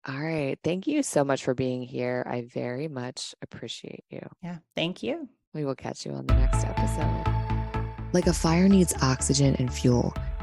All 0.08 0.18
right. 0.18 0.58
Thank 0.64 0.86
you 0.86 1.02
so 1.02 1.22
much 1.22 1.44
for 1.44 1.54
being 1.54 1.82
here. 1.82 2.26
I 2.26 2.48
very 2.52 2.88
much 2.88 3.34
appreciate 3.42 4.04
you. 4.08 4.26
Yeah. 4.42 4.56
Thank 4.74 5.02
you. 5.02 5.28
We 5.52 5.66
will 5.66 5.74
catch 5.74 6.06
you 6.06 6.12
on 6.12 6.26
the 6.26 6.34
next 6.34 6.64
episode. 6.64 7.24
Like 8.14 8.26
a 8.26 8.32
fire 8.32 8.68
needs 8.68 8.94
oxygen 9.02 9.54
and 9.58 9.72
fuel, 9.72 10.14